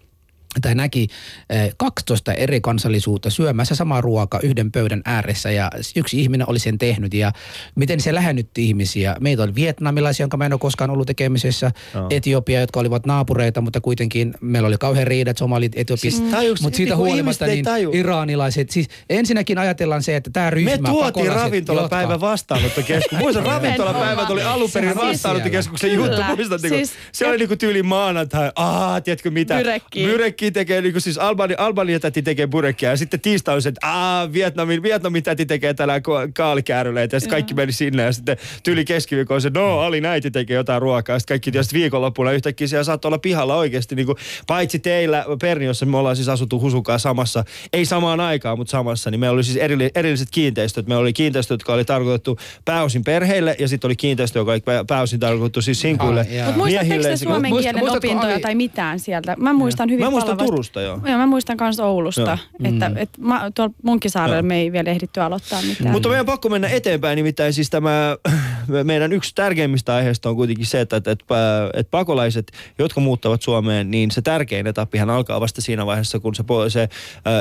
tai 0.61 0.74
näki 0.74 1.09
eh, 1.50 1.74
12 1.76 2.32
eri 2.34 2.61
kansallisuutta 2.61 3.30
syömässä 3.30 3.74
samaa 3.74 4.00
ruokaa 4.00 4.40
yhden 4.42 4.72
pöydän 4.72 5.03
ääressä 5.05 5.50
ja 5.50 5.70
yksi 5.96 6.20
ihminen 6.20 6.48
oli 6.50 6.59
sen 6.59 6.78
tehnyt 6.78 7.14
ja 7.14 7.32
miten 7.74 8.00
se 8.00 8.14
lähennytti 8.14 8.64
ihmisiä. 8.66 9.16
Meitä 9.20 9.42
oli 9.42 9.55
vietnamilaisia, 9.55 10.24
jonka 10.24 10.36
mä 10.36 10.46
en 10.46 10.53
ole 10.53 10.59
koskaan 10.61 10.90
ollut 10.90 11.07
tekemisessä, 11.07 11.70
Joo. 11.94 12.07
Etiopia, 12.11 12.61
jotka 12.61 12.80
olivat 12.80 13.07
naapureita, 13.07 13.61
mutta 13.61 13.80
kuitenkin 13.80 14.34
meillä 14.40 14.66
oli 14.66 14.76
kauhean 14.78 15.07
riidat, 15.07 15.38
somalit, 15.38 15.72
etiopista, 15.76 16.20
Siis 16.20 16.34
tajuuks- 16.34 16.62
mutta 16.62 16.76
siitä 16.76 16.90
niinku 16.94 17.05
huolimatta 17.07 17.46
niin 17.46 17.64
taju. 17.64 17.90
iranilaiset, 17.94 18.70
siis 18.70 18.88
ensinnäkin 19.11 19.59
ajatellaan 19.59 20.03
se, 20.03 20.16
että 20.16 20.30
tämä 20.30 20.50
ryhmä, 20.50 20.70
Me 20.70 20.76
tuotiin 20.78 21.05
pakolaiset, 21.05 21.42
ravintolapäivä 21.42 22.12
jotka- 22.12 22.26
vastaanottokeskus. 22.26 23.18
Muistan, 23.18 23.46
ravintolapäivät 23.53 24.30
oli 24.30 24.42
alun 24.42 24.70
perin 24.70 24.98
oli 24.98 25.09
vastaanottokeskuksen 25.09 25.92
juttu. 25.94 26.22
Muistatteko? 26.36 26.76
Siis- 26.76 26.92
se 27.12 27.26
oli 27.26 27.38
niinku 27.38 27.57
tyyli 27.57 27.82
maanantai. 27.82 28.53
Aa, 28.57 29.00
tiedätkö 29.00 29.30
mitä? 29.30 29.57
Byrekkiä. 29.57 30.09
Byrekkiä 30.43 30.61
tekee, 30.61 30.80
niinku 30.80 31.01
siis 31.01 31.18
Albani, 31.18 31.55
Albania 31.59 32.01
täti 32.01 32.22
tekee 32.22 32.47
burekkia. 32.47 32.90
Ja 32.90 32.97
sitten 32.97 33.20
tiistai 33.20 33.55
on 33.55 33.62
se, 33.62 33.68
että 33.68 33.86
aa, 33.86 34.32
Vietnamin, 34.32 34.82
Vietnamin 34.82 35.22
täti 35.22 35.47
tekee 35.47 35.74
tällä 35.74 36.01
kaalikääryleitä. 36.34 37.16
Ja 37.16 37.20
sitten 37.20 37.30
kaikki 37.30 37.55
meni 37.55 37.72
sinne. 37.72 38.03
Ja 38.03 38.12
sitten 38.12 38.36
tyyli 38.62 38.84
keskiviikko 38.84 39.34
on 39.34 39.40
se, 39.40 39.51
no, 39.55 39.80
Ali 39.80 40.01
näiti 40.01 40.30
tekee 40.30 40.55
jotain 40.55 40.82
ruokaa. 40.82 41.18
Sitten 41.18 41.34
kaikki 41.34 41.53
tietysti 41.53 41.78
viikonloppuna 41.78 42.32
yhtäkkiä 42.32 42.66
siellä 42.66 42.84
saattoi 42.84 43.09
olla 43.09 43.18
pihalla 43.18 43.57
oikeasti. 43.57 43.95
Niinku, 43.95 44.16
paitsi 44.47 44.78
teillä 44.78 45.24
Perniossa, 45.40 45.86
me 45.86 45.97
ollaan 45.97 46.16
siis 46.16 46.28
asuttu 46.28 46.61
Husukaa 46.61 46.99
samassa, 46.99 47.45
ei 47.72 47.84
samaan 47.84 48.20
aikaan, 48.20 48.59
mutta 48.59 48.70
samassa, 48.70 49.11
niin 49.11 49.20
meillä 49.20 49.34
oli 49.34 49.45
siis 49.45 49.57
erili, 49.57 49.90
erilliset 49.95 50.28
kiinteistöt. 50.30 50.86
Meillä 50.86 51.03
oli 51.03 51.12
kiinteistöt, 51.12 51.55
jotka 51.55 51.72
oli 51.74 51.84
tarkoitettu 51.84 52.38
pääosin 52.64 53.05
perheille, 53.05 53.57
ja 53.59 53.68
sitten 53.68 53.88
oli 53.88 53.97
kiinteistö, 53.97 54.38
joka 54.38 54.53
oli 54.53 54.61
pää- 54.61 54.84
pääosin 54.84 55.20
tarkoitettu 55.20 55.62
siis 55.62 55.80
sinkuille. 55.80 56.20
Ah. 56.20 56.47
Mutta 56.47 56.59
muistatteko 56.59 57.03
te 57.03 57.16
suomen 57.16 57.53
Muista- 57.53 57.72
kielen 57.72 57.90
opintoja 57.90 58.40
tai 58.40 58.55
mitään 58.55 59.01
sieltä? 59.01 59.36
Mä 59.38 59.53
muistan 59.53 59.90
hyvin 59.90 60.05
Mä 60.05 60.11
muistan 60.11 60.32
palavasti. 60.37 60.51
Turusta, 60.53 60.80
joo. 60.80 61.01
Joo, 61.07 61.18
mä 61.18 61.26
muistan 61.26 61.57
myös 61.61 61.80
Oulusta, 61.80 62.20
Joo. 62.20 62.37
että, 62.64 62.89
Mm. 62.89 62.97
että 62.97 63.20
mä, 63.22 63.51
tuolla 63.55 63.74
Munkisaarella 63.83 64.43
me 64.43 64.57
ei 64.61 64.72
vielä 64.72 64.91
ehditty 64.91 65.20
aloittaa 65.20 65.62
mitään. 65.62 65.91
Mutta 65.93 66.09
meidän 66.09 66.20
on 66.22 66.26
pakko 66.26 66.49
mennä 66.49 66.68
eteenpäin, 66.68 67.16
nimittäin 67.16 67.53
siis 67.53 67.70
tämä 67.70 68.16
meidän 68.84 69.12
yksi 69.12 69.34
tärkeimmistä 69.34 69.94
aiheista 69.94 70.28
on 70.28 70.36
kuitenkin 70.36 70.66
se, 70.66 70.80
että, 70.80 70.96
että, 70.96 71.10
että, 71.10 71.70
että 71.74 71.90
pakolaiset, 71.90 72.52
jotka 72.78 73.00
muuttavat 73.00 73.42
Suomeen, 73.42 73.90
niin 73.90 74.10
se 74.10 74.22
tärkein 74.22 74.66
etappihan 74.66 75.10
alkaa 75.10 75.40
vasta 75.40 75.60
siinä 75.60 75.86
vaiheessa, 75.86 76.18
kun 76.18 76.34
se, 76.34 76.44
se 76.68 76.82
äh, 76.82 76.88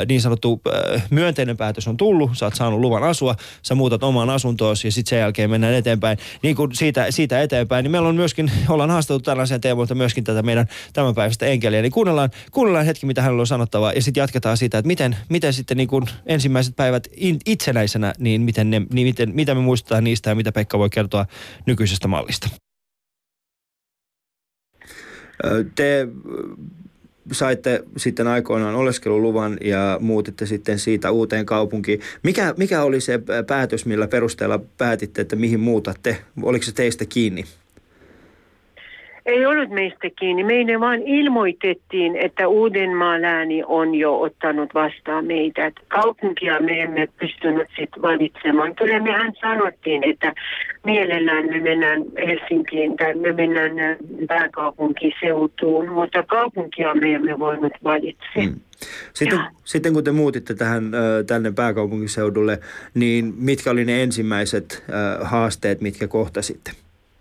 niin 0.07 0.21
sanottu 0.21 0.61
äh, 0.67 1.03
myönteinen 1.09 1.57
päätös 1.57 1.88
on 1.88 1.97
tullut, 1.97 2.32
sä 2.34 2.45
oot 2.45 2.55
saanut 2.55 2.79
luvan 2.79 3.03
asua, 3.03 3.36
sä 3.63 3.75
muutat 3.75 4.03
omaan 4.03 4.29
asuntoosi 4.29 4.88
ja 4.88 4.91
sitten 4.91 5.09
sen 5.09 5.19
jälkeen 5.19 5.49
mennään 5.49 5.73
eteenpäin. 5.73 6.17
Niin 6.43 6.55
kuin 6.55 6.75
siitä, 6.75 7.05
siitä 7.09 7.41
eteenpäin, 7.41 7.84
niin 7.84 7.91
meillä 7.91 8.09
on 8.09 8.15
myöskin, 8.15 8.51
ollaan 8.69 8.89
haasteltu 8.89 9.23
tällaisen 9.23 9.61
teemoilta 9.61 9.95
myöskin 9.95 10.23
tätä 10.23 10.41
meidän 10.41 10.67
tämänpäiväistä 10.93 11.45
enkeliä, 11.45 11.82
niin 11.82 11.91
kuunnellaan, 11.91 12.29
kuunnellaan 12.51 12.86
hetki, 12.86 13.05
mitä 13.05 13.21
hänellä 13.21 13.41
on 13.41 13.47
sanottavaa 13.47 13.93
ja 13.93 14.01
sitten 14.01 14.21
jatketaan 14.21 14.57
siitä, 14.57 14.77
että 14.77 14.88
miten, 14.88 15.17
miten 15.29 15.53
sitten 15.53 15.77
niin 15.77 15.88
kuin 15.88 16.05
ensimmäiset 16.25 16.75
päivät 16.75 17.07
itsenäisenä, 17.45 18.13
niin, 18.17 18.41
miten 18.41 18.69
ne, 18.69 18.82
niin 18.93 19.07
miten, 19.07 19.36
mitä 19.36 19.55
me 19.55 19.61
muistetaan 19.61 20.03
niistä 20.03 20.29
ja 20.29 20.36
mitä 20.36 20.51
Pekka 20.51 20.79
voi 20.79 20.89
kertoa 20.89 21.20
nykyisestä 21.65 22.07
mallista. 22.07 22.49
Te 25.76 26.07
saitte 27.32 27.84
sitten 27.97 28.28
aikoinaan 28.28 28.76
oleskeluluvan 28.76 29.57
ja 29.61 29.97
muutitte 30.01 30.45
sitten 30.45 30.80
siitä 30.80 31.11
uuteen 31.11 31.45
kaupunkiin. 31.45 31.99
Mikä, 32.24 32.53
mikä 32.57 32.84
oli 32.84 33.01
se 33.01 33.19
päätös, 33.47 33.86
millä 33.86 34.07
perusteella 34.07 34.59
päätitte, 34.78 35.22
että 35.22 35.36
mihin 35.36 35.59
muutatte? 35.59 36.17
Oliko 36.41 36.65
se 36.65 36.72
teistä 36.72 37.05
kiinni? 37.05 37.45
Ei 39.32 39.45
ollut 39.45 39.69
meistä 39.69 40.09
kiinni. 40.19 40.43
Meille 40.43 40.79
vaan 40.79 41.01
ilmoitettiin, 41.01 42.15
että 42.15 42.47
Uudenmaan 42.47 43.21
lääni 43.21 43.63
on 43.65 43.95
jo 43.95 44.21
ottanut 44.21 44.73
vastaan 44.73 45.25
meitä. 45.25 45.65
Että 45.65 45.82
Kaupunkia 45.88 46.59
me 46.59 46.82
emme 46.82 47.07
pystynyt 47.19 47.67
sitten 47.79 48.01
valitsemaan. 48.01 48.75
Kyllä 48.75 48.99
mehän 48.99 49.34
sanottiin, 49.41 50.03
että 50.09 50.34
mielellään 50.86 51.45
me 51.45 51.59
mennään 51.59 52.03
Helsinkiin 52.27 52.97
tai 52.97 53.13
me 53.13 53.32
mennään 53.32 53.79
äh, 53.79 53.97
pääkaupunkiseutuun, 54.27 55.89
mutta 55.89 56.23
kaupunkia 56.23 56.93
me 56.93 57.13
emme 57.13 57.39
voinut 57.39 57.73
valitse. 57.84 58.39
Mm. 58.39 58.59
Sitten, 59.13 59.39
sitten 59.63 59.93
kun 59.93 60.03
te 60.03 60.11
muutitte 60.11 60.53
tähän 60.53 60.93
ö, 60.93 61.23
tänne 61.23 61.51
pääkaupunkiseudulle, 61.51 62.59
niin 62.93 63.34
mitkä 63.38 63.71
oli 63.71 63.86
ne 63.86 64.03
ensimmäiset 64.03 64.84
ö, 64.89 65.25
haasteet, 65.25 65.82
mitkä 65.82 66.07
kohtasitte? 66.07 66.71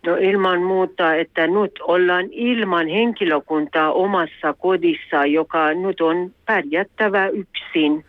No 0.07 0.17
ilman 0.17 0.63
muuta, 0.63 1.15
että 1.15 1.47
nyt 1.47 1.73
ollaan 1.81 2.27
ilman 2.31 2.89
henkilökuntaa 2.89 3.93
omassa 3.93 4.53
kodissa, 4.53 5.27
joka 5.27 5.75
nyt 5.75 6.01
on 6.01 6.33
pärjättävä 6.47 7.29
yksin. 7.29 8.05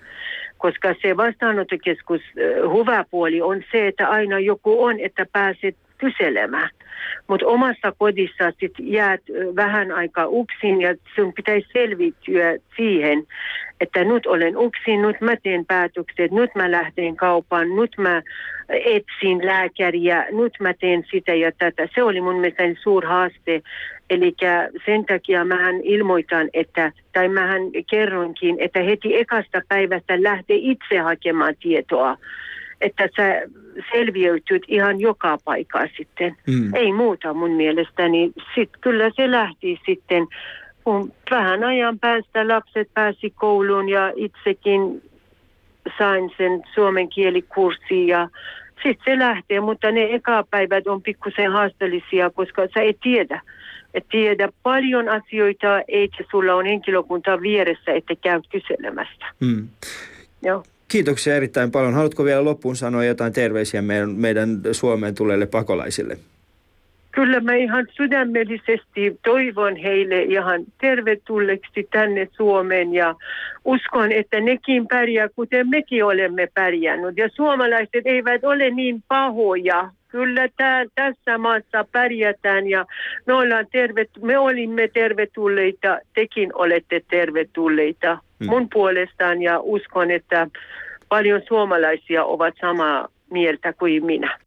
Koska 0.57 0.95
se 1.01 1.17
vastaanottokeskus 1.17 2.21
hyvä 2.77 3.05
puoli 3.11 3.41
on 3.41 3.63
se, 3.71 3.87
että 3.87 4.07
aina 4.09 4.39
joku 4.39 4.83
on, 4.83 4.99
että 4.99 5.25
pääset 5.31 5.75
kyselemään. 5.97 6.69
Mutta 7.27 7.47
omassa 7.47 7.93
kodissa 7.97 8.51
sit 8.59 8.73
jäät 8.79 9.21
vähän 9.55 9.91
aikaa 9.91 10.27
yksin 10.41 10.81
ja 10.81 10.95
sun 11.15 11.33
pitäisi 11.33 11.67
selviytyä 11.73 12.57
siihen, 12.75 13.23
että 13.81 14.03
nyt 14.03 14.25
olen 14.25 14.53
yksin, 14.65 15.01
nyt 15.01 15.21
mä 15.21 15.35
teen 15.43 15.65
päätökset, 15.65 16.31
nyt 16.31 16.55
mä 16.55 16.71
lähden 16.71 17.15
kaupaan, 17.15 17.75
nyt 17.75 17.91
mä 17.97 18.21
etsin 18.69 19.45
lääkäriä, 19.45 20.27
nyt 20.31 20.53
mä 20.59 20.73
teen 20.73 21.03
sitä 21.11 21.33
ja 21.33 21.51
tätä. 21.51 21.87
Se 21.95 22.03
oli 22.03 22.21
mun 22.21 22.35
mielestäni 22.35 22.75
suur 22.83 23.05
haaste. 23.05 23.61
Eli 24.09 24.35
sen 24.85 25.05
takia 25.05 25.45
mähän 25.45 25.75
ilmoitan, 25.83 26.49
että, 26.53 26.91
tai 27.13 27.29
mähän 27.29 27.61
kerroinkin, 27.89 28.55
että 28.59 28.79
heti 28.83 29.17
ekasta 29.17 29.61
päivästä 29.67 30.23
lähtee 30.23 30.57
itse 30.59 30.97
hakemaan 30.97 31.55
tietoa 31.61 32.17
että 32.81 33.09
sä 33.15 33.41
selviytyt 33.91 34.63
ihan 34.67 34.99
joka 34.99 35.37
paikkaa 35.45 35.87
sitten. 35.97 36.37
Mm. 36.47 36.75
Ei 36.75 36.93
muuta 36.93 37.33
mun 37.33 37.51
mielestäni. 37.51 38.31
Sitten 38.55 38.81
kyllä 38.81 39.11
se 39.15 39.31
lähti 39.31 39.79
sitten, 39.85 40.27
kun 40.83 41.13
vähän 41.31 41.63
ajan 41.63 41.99
päästä 41.99 42.47
lapset 42.47 42.89
pääsi 42.93 43.29
kouluun 43.29 43.89
ja 43.89 44.13
itsekin 44.15 45.01
sain 45.97 46.31
sen 46.37 46.63
suomen 46.75 47.09
kielikurssin 47.09 48.07
ja 48.07 48.29
sitten 48.83 49.13
se 49.13 49.19
lähtee, 49.19 49.59
mutta 49.59 49.91
ne 49.91 50.07
ekapäivät 50.11 50.87
on 50.87 51.01
pikkusen 51.01 51.51
haasteellisia, 51.51 52.29
koska 52.29 52.61
sä 52.73 52.81
et 52.81 52.97
tiedä. 53.03 53.41
Et 53.93 54.05
tiedä 54.11 54.49
paljon 54.63 55.09
asioita, 55.09 55.81
eikä 55.87 56.23
sulla 56.31 56.55
on 56.55 56.65
henkilökunta 56.65 57.41
vieressä, 57.41 57.91
että 57.91 58.15
käyt 58.15 58.43
kyselemästä. 58.51 59.25
Mm. 59.39 59.67
Joo. 60.43 60.63
Kiitoksia 60.91 61.35
erittäin 61.35 61.71
paljon. 61.71 61.93
Haluatko 61.93 62.25
vielä 62.25 62.45
loppuun 62.45 62.75
sanoa 62.75 63.03
jotain 63.03 63.33
terveisiä 63.33 63.81
meidän, 63.81 64.09
meidän 64.09 64.61
Suomeen 64.71 65.15
tulleille 65.15 65.45
pakolaisille? 65.45 66.17
Kyllä 67.11 67.39
mä 67.39 67.55
ihan 67.55 67.87
sydämellisesti 67.97 69.19
toivon 69.25 69.75
heille 69.75 70.21
ihan 70.21 70.63
tervetulleeksi 70.81 71.87
tänne 71.91 72.27
Suomeen 72.31 72.93
ja 72.93 73.15
uskon, 73.65 74.11
että 74.11 74.39
nekin 74.39 74.87
pärjää, 74.87 75.29
kuten 75.35 75.69
mekin 75.69 76.05
olemme 76.05 76.47
pärjännyt. 76.53 77.17
Ja 77.17 77.29
suomalaiset 77.29 78.05
eivät 78.05 78.43
ole 78.43 78.69
niin 78.69 79.03
pahoja. 79.07 79.89
Kyllä 80.07 80.47
tää, 80.57 80.85
tässä 80.95 81.37
maassa 81.37 81.85
pärjätään 81.91 82.67
ja 82.67 82.85
me, 83.27 83.33
ollaan 83.33 83.67
tervet, 83.71 84.09
me 84.21 84.37
olimme 84.37 84.87
tervetulleita, 84.87 85.99
tekin 86.13 86.51
olette 86.55 87.01
tervetulleita 87.09 88.17
Hmm. 88.41 88.49
mun 88.49 88.67
puolestaan 88.73 89.41
ja 89.41 89.59
uskon, 89.59 90.11
että 90.11 90.47
paljon 91.11 91.41
suomalaisia 91.47 92.25
ovat 92.25 92.53
samaa 92.61 93.07
mieltä 93.31 93.73
kuin 93.73 94.05
minä. 94.05 94.39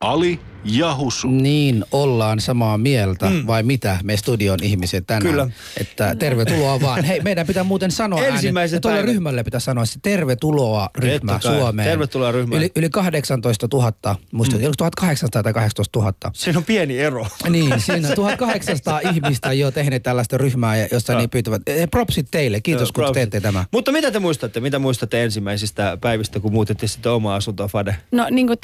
Ali 0.00 0.38
ja 0.64 0.94
Husu. 0.96 1.28
Niin, 1.28 1.84
ollaan 1.92 2.40
samaa 2.40 2.78
mieltä, 2.78 3.30
Mm. 3.30 3.46
vai 3.46 3.62
mitä 3.62 3.98
me 4.02 4.16
studion 4.16 4.58
ihmiset 4.62 5.06
tänään? 5.06 5.22
Kyllä. 5.22 5.50
Että 5.80 6.14
tervetuloa 6.14 6.80
vaan. 6.80 7.04
Hei, 7.04 7.20
meidän 7.20 7.46
pitää 7.46 7.64
muuten 7.64 7.90
sanoa 7.90 8.24
ja 8.24 8.80
tuolle 8.80 9.02
ryhmälle 9.02 9.44
pitää 9.44 9.60
sanoa, 9.60 9.84
että 9.84 9.98
tervetuloa 10.02 10.90
ryhmä 10.98 11.32
Totta 11.32 11.48
kai. 11.48 11.58
Suomeen. 11.58 11.88
Tervetuloa 11.88 12.32
ryhmään. 12.32 12.62
Yli, 12.62 12.72
yli 12.76 12.90
18 12.90 13.68
000, 13.72 13.92
muista, 14.32 14.56
mm. 14.56 14.62
1800 14.62 15.42
tai 15.42 15.52
18 15.52 15.98
000. 16.00 16.12
Siinä 16.32 16.58
on 16.58 16.64
pieni 16.64 16.98
ero. 16.98 17.26
Niin, 17.48 17.80
siinä 17.80 18.08
1800 18.14 19.00
ihmistä 19.00 19.52
jo 19.52 19.70
tehneet 19.70 20.02
tällaista 20.02 20.38
ryhmää, 20.38 20.76
ja- 20.76 20.88
josta 20.92 21.12
Joo. 21.12 21.20
niin 21.20 21.30
pyytävät. 21.30 21.62
Eh, 21.66 21.88
Propsit 21.90 22.26
teille, 22.30 22.60
kiitos 22.60 22.88
Joo, 22.88 22.92
kun 22.92 23.04
propsit. 23.04 23.14
teette 23.14 23.40
tämä. 23.40 23.64
Mutta 23.72 23.92
mitä 23.92 24.10
te 24.10 24.18
muistatte? 24.18 24.60
Mitä 24.60 24.78
muistatte 24.78 25.24
ensimmäisistä 25.24 25.98
päivistä, 26.00 26.40
kun 26.40 26.52
muutettiin 26.52 26.88
sitten 26.88 27.12
omaa 27.12 27.36
asuntoa 27.36 27.68
Fade? 27.68 27.96
No 28.12 28.26
niin 28.30 28.46
kuin 28.46 28.58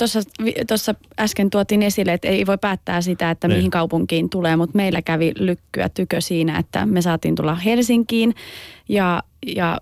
tuossa 0.69 0.95
äsken 1.21 1.51
tuotiin 1.51 1.83
esille, 1.91 2.13
että 2.13 2.29
ei 2.29 2.47
voi 2.47 2.59
päättää 2.59 3.01
sitä, 3.01 3.31
että 3.31 3.49
Niin. 3.49 3.59
mihin 3.59 3.71
kaupunkiin 3.71 4.31
tulee, 4.31 4.57
mutta 4.57 4.77
meillä 4.77 5.03
kävi 5.03 5.33
lykkyä 5.39 5.89
tykö 5.89 6.21
siinä, 6.21 6.59
että 6.59 6.87
me 6.87 7.03
saatiin 7.03 7.35
tulla 7.35 7.55
Helsinkiin 7.55 8.35
ja, 8.89 9.23
ja 9.57 9.79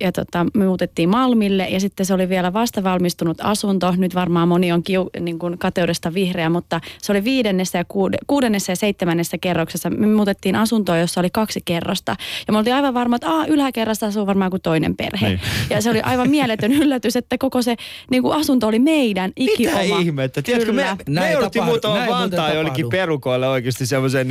ja 0.00 0.12
tota, 0.12 0.46
me 0.54 0.66
muutettiin 0.66 1.08
Malmille 1.08 1.68
ja 1.68 1.80
sitten 1.80 2.06
se 2.06 2.14
oli 2.14 2.28
vielä 2.28 2.52
vasta 2.52 2.82
valmistunut 2.82 3.38
asunto. 3.40 3.94
Nyt 3.96 4.14
varmaan 4.14 4.48
moni 4.48 4.72
on 4.72 4.82
kiu, 4.82 5.10
niin 5.20 5.38
kuin 5.38 5.58
kateudesta 5.58 6.14
vihreä, 6.14 6.50
mutta 6.50 6.80
se 7.02 7.12
oli 7.12 7.24
viidennessä 7.24 7.78
ja 7.78 7.84
kuude, 7.88 8.18
kuudennessa 8.26 8.72
ja 8.72 8.76
seitsemännessä 8.76 9.38
kerroksessa. 9.38 9.90
Me 9.90 10.06
muutettiin 10.06 10.56
asuntoa, 10.56 10.98
jossa 10.98 11.20
oli 11.20 11.30
kaksi 11.30 11.60
kerrosta. 11.64 12.16
Ja 12.46 12.52
me 12.52 12.58
oltiin 12.58 12.74
aivan 12.74 12.94
varma, 12.94 13.16
että 13.16 13.28
Aa, 13.28 13.46
yläkerrassa 13.46 14.06
asuu 14.06 14.26
varmaan 14.26 14.50
kuin 14.50 14.62
toinen 14.62 14.96
perhe. 14.96 15.28
Niin. 15.28 15.40
Ja 15.70 15.82
se 15.82 15.90
oli 15.90 16.00
aivan 16.00 16.30
mieletön 16.30 16.72
yllätys, 16.72 17.16
että 17.16 17.38
koko 17.38 17.62
se 17.62 17.76
niin 18.10 18.22
kuin 18.22 18.36
asunto 18.36 18.66
oli 18.66 18.78
meidän 18.78 19.32
ikioma. 19.36 19.78
Mitä 19.82 19.98
ihmettä? 19.98 20.42
Tiedätkö, 20.42 20.72
me, 20.72 20.82
me 20.82 20.96
Näin 21.08 21.32
jouduttiin 21.32 21.64
muuten 21.64 21.90
Vantaan 21.90 22.54
jollekin 22.54 22.88
perukoille 22.88 23.48
oikeasti 23.48 23.86
semmoiseen 23.86 24.28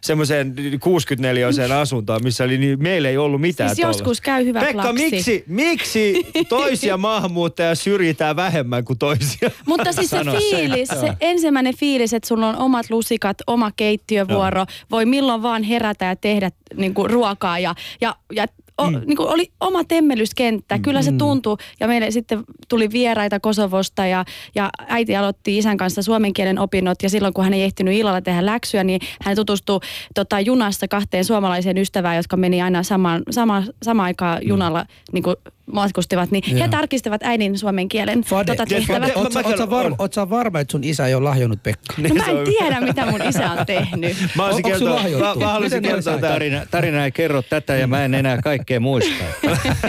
semmoiseen 0.00 0.54
64-oseen 0.58 1.72
asuntoon, 1.72 2.20
missä 2.24 2.44
oli, 2.44 2.58
niin 2.58 2.82
meillä 2.82 3.08
ei 3.08 3.16
ollut 3.16 3.40
mitään 3.40 3.70
Siis 3.70 3.86
joskus 3.86 4.20
käy 4.20 4.44
hyvä 4.44 4.60
Pekka. 4.60 4.93
Miksi, 4.94 5.44
miksi? 5.46 6.26
Toisia 6.48 6.96
maahanmuuttajia 7.06 7.74
syrjitään 7.74 8.36
vähemmän 8.36 8.84
kuin 8.84 8.98
toisia? 8.98 9.50
Mutta 9.66 9.92
siis 9.92 10.10
se 10.10 10.18
fiilis, 10.38 10.88
se, 10.88 11.12
ensimmäinen 11.20 11.76
fiilis, 11.76 12.12
että 12.12 12.28
sulla 12.28 12.48
on 12.48 12.56
omat 12.56 12.90
lusikat, 12.90 13.36
oma 13.46 13.70
keittiövuoro, 13.76 14.66
voi 14.90 15.06
milloin 15.06 15.42
vaan 15.42 15.62
herätä 15.62 16.04
ja 16.04 16.16
tehdä 16.16 16.50
niin 16.74 16.94
kuin, 16.94 17.10
ruokaa 17.10 17.58
ja, 17.58 17.74
ja, 18.00 18.16
ja 18.32 18.46
o, 18.78 18.90
mm. 18.90 19.00
niin 19.06 19.16
kuin 19.16 19.28
oli 19.28 19.52
oma 19.60 19.84
temmelyskenttä. 19.84 20.78
Kyllä 20.78 21.02
se 21.02 21.12
tuntui 21.12 21.56
ja 21.80 21.88
meille 21.88 22.10
sitten 22.10 22.44
tuli 22.68 22.90
vieraita 22.92 23.40
Kosovosta 23.40 24.06
ja, 24.06 24.24
ja 24.54 24.70
äiti 24.88 25.16
aloitti 25.16 25.58
isän 25.58 25.76
kanssa 25.76 26.02
suomen 26.02 26.32
kielen 26.32 26.58
opinnot 26.58 27.02
ja 27.02 27.10
silloin 27.10 27.34
kun 27.34 27.44
hän 27.44 27.54
ei 27.54 27.62
ehtinyt 27.62 27.94
illalla 27.94 28.20
tehdä 28.20 28.46
läksyä, 28.46 28.84
niin 28.84 29.00
hän 29.22 29.36
tutustui 29.36 29.80
tota, 30.14 30.40
junassa 30.40 30.88
kahteen 30.88 31.24
suomalaiseen 31.24 31.78
ystävään, 31.78 32.16
jotka 32.16 32.36
meni 32.36 32.62
aina 32.62 32.82
samaan, 32.82 33.22
sama, 33.30 33.62
sama 33.82 34.04
aikaan 34.04 34.38
junalla 34.42 34.86
niin 35.12 35.22
kuin 35.22 35.36
matkustivat, 35.72 36.30
niin 36.30 36.44
he 36.52 36.58
Joo. 36.58 36.68
tarkistivat 36.68 37.22
äidin 37.22 37.58
suomen 37.58 37.88
kielen 37.88 38.22
Fade, 38.22 38.56
tota, 38.56 38.74
oot 39.98 40.12
sä 40.12 40.30
varma, 40.30 40.30
varma, 40.30 40.60
että 40.60 40.72
sun 40.72 40.84
isä 40.84 41.06
ei 41.06 41.14
ole 41.14 41.24
lahjonnut 41.24 41.62
Pekka? 41.62 41.94
No 41.98 42.14
mä 42.14 42.26
en 42.26 42.44
tiedä, 42.44 42.80
mitä 42.80 43.06
mun 43.06 43.22
isä 43.22 43.50
on 43.50 43.66
tehnyt. 43.66 44.16
Mä, 44.36 44.48
sulla 44.48 44.60
kertoa, 44.62 44.88
mä, 44.88 44.94
lahjoittu? 44.94 45.40
mä 45.40 45.52
haluaisin 45.52 45.82
kertoa. 45.82 46.18
Tarina, 46.18 46.66
tarina 46.70 47.04
ei 47.04 47.12
kerro 47.12 47.42
tätä 47.42 47.76
ja 47.76 47.86
mä 47.86 48.04
en 48.04 48.14
enää 48.14 48.42
kaikkea 48.42 48.80
muista. 48.80 49.24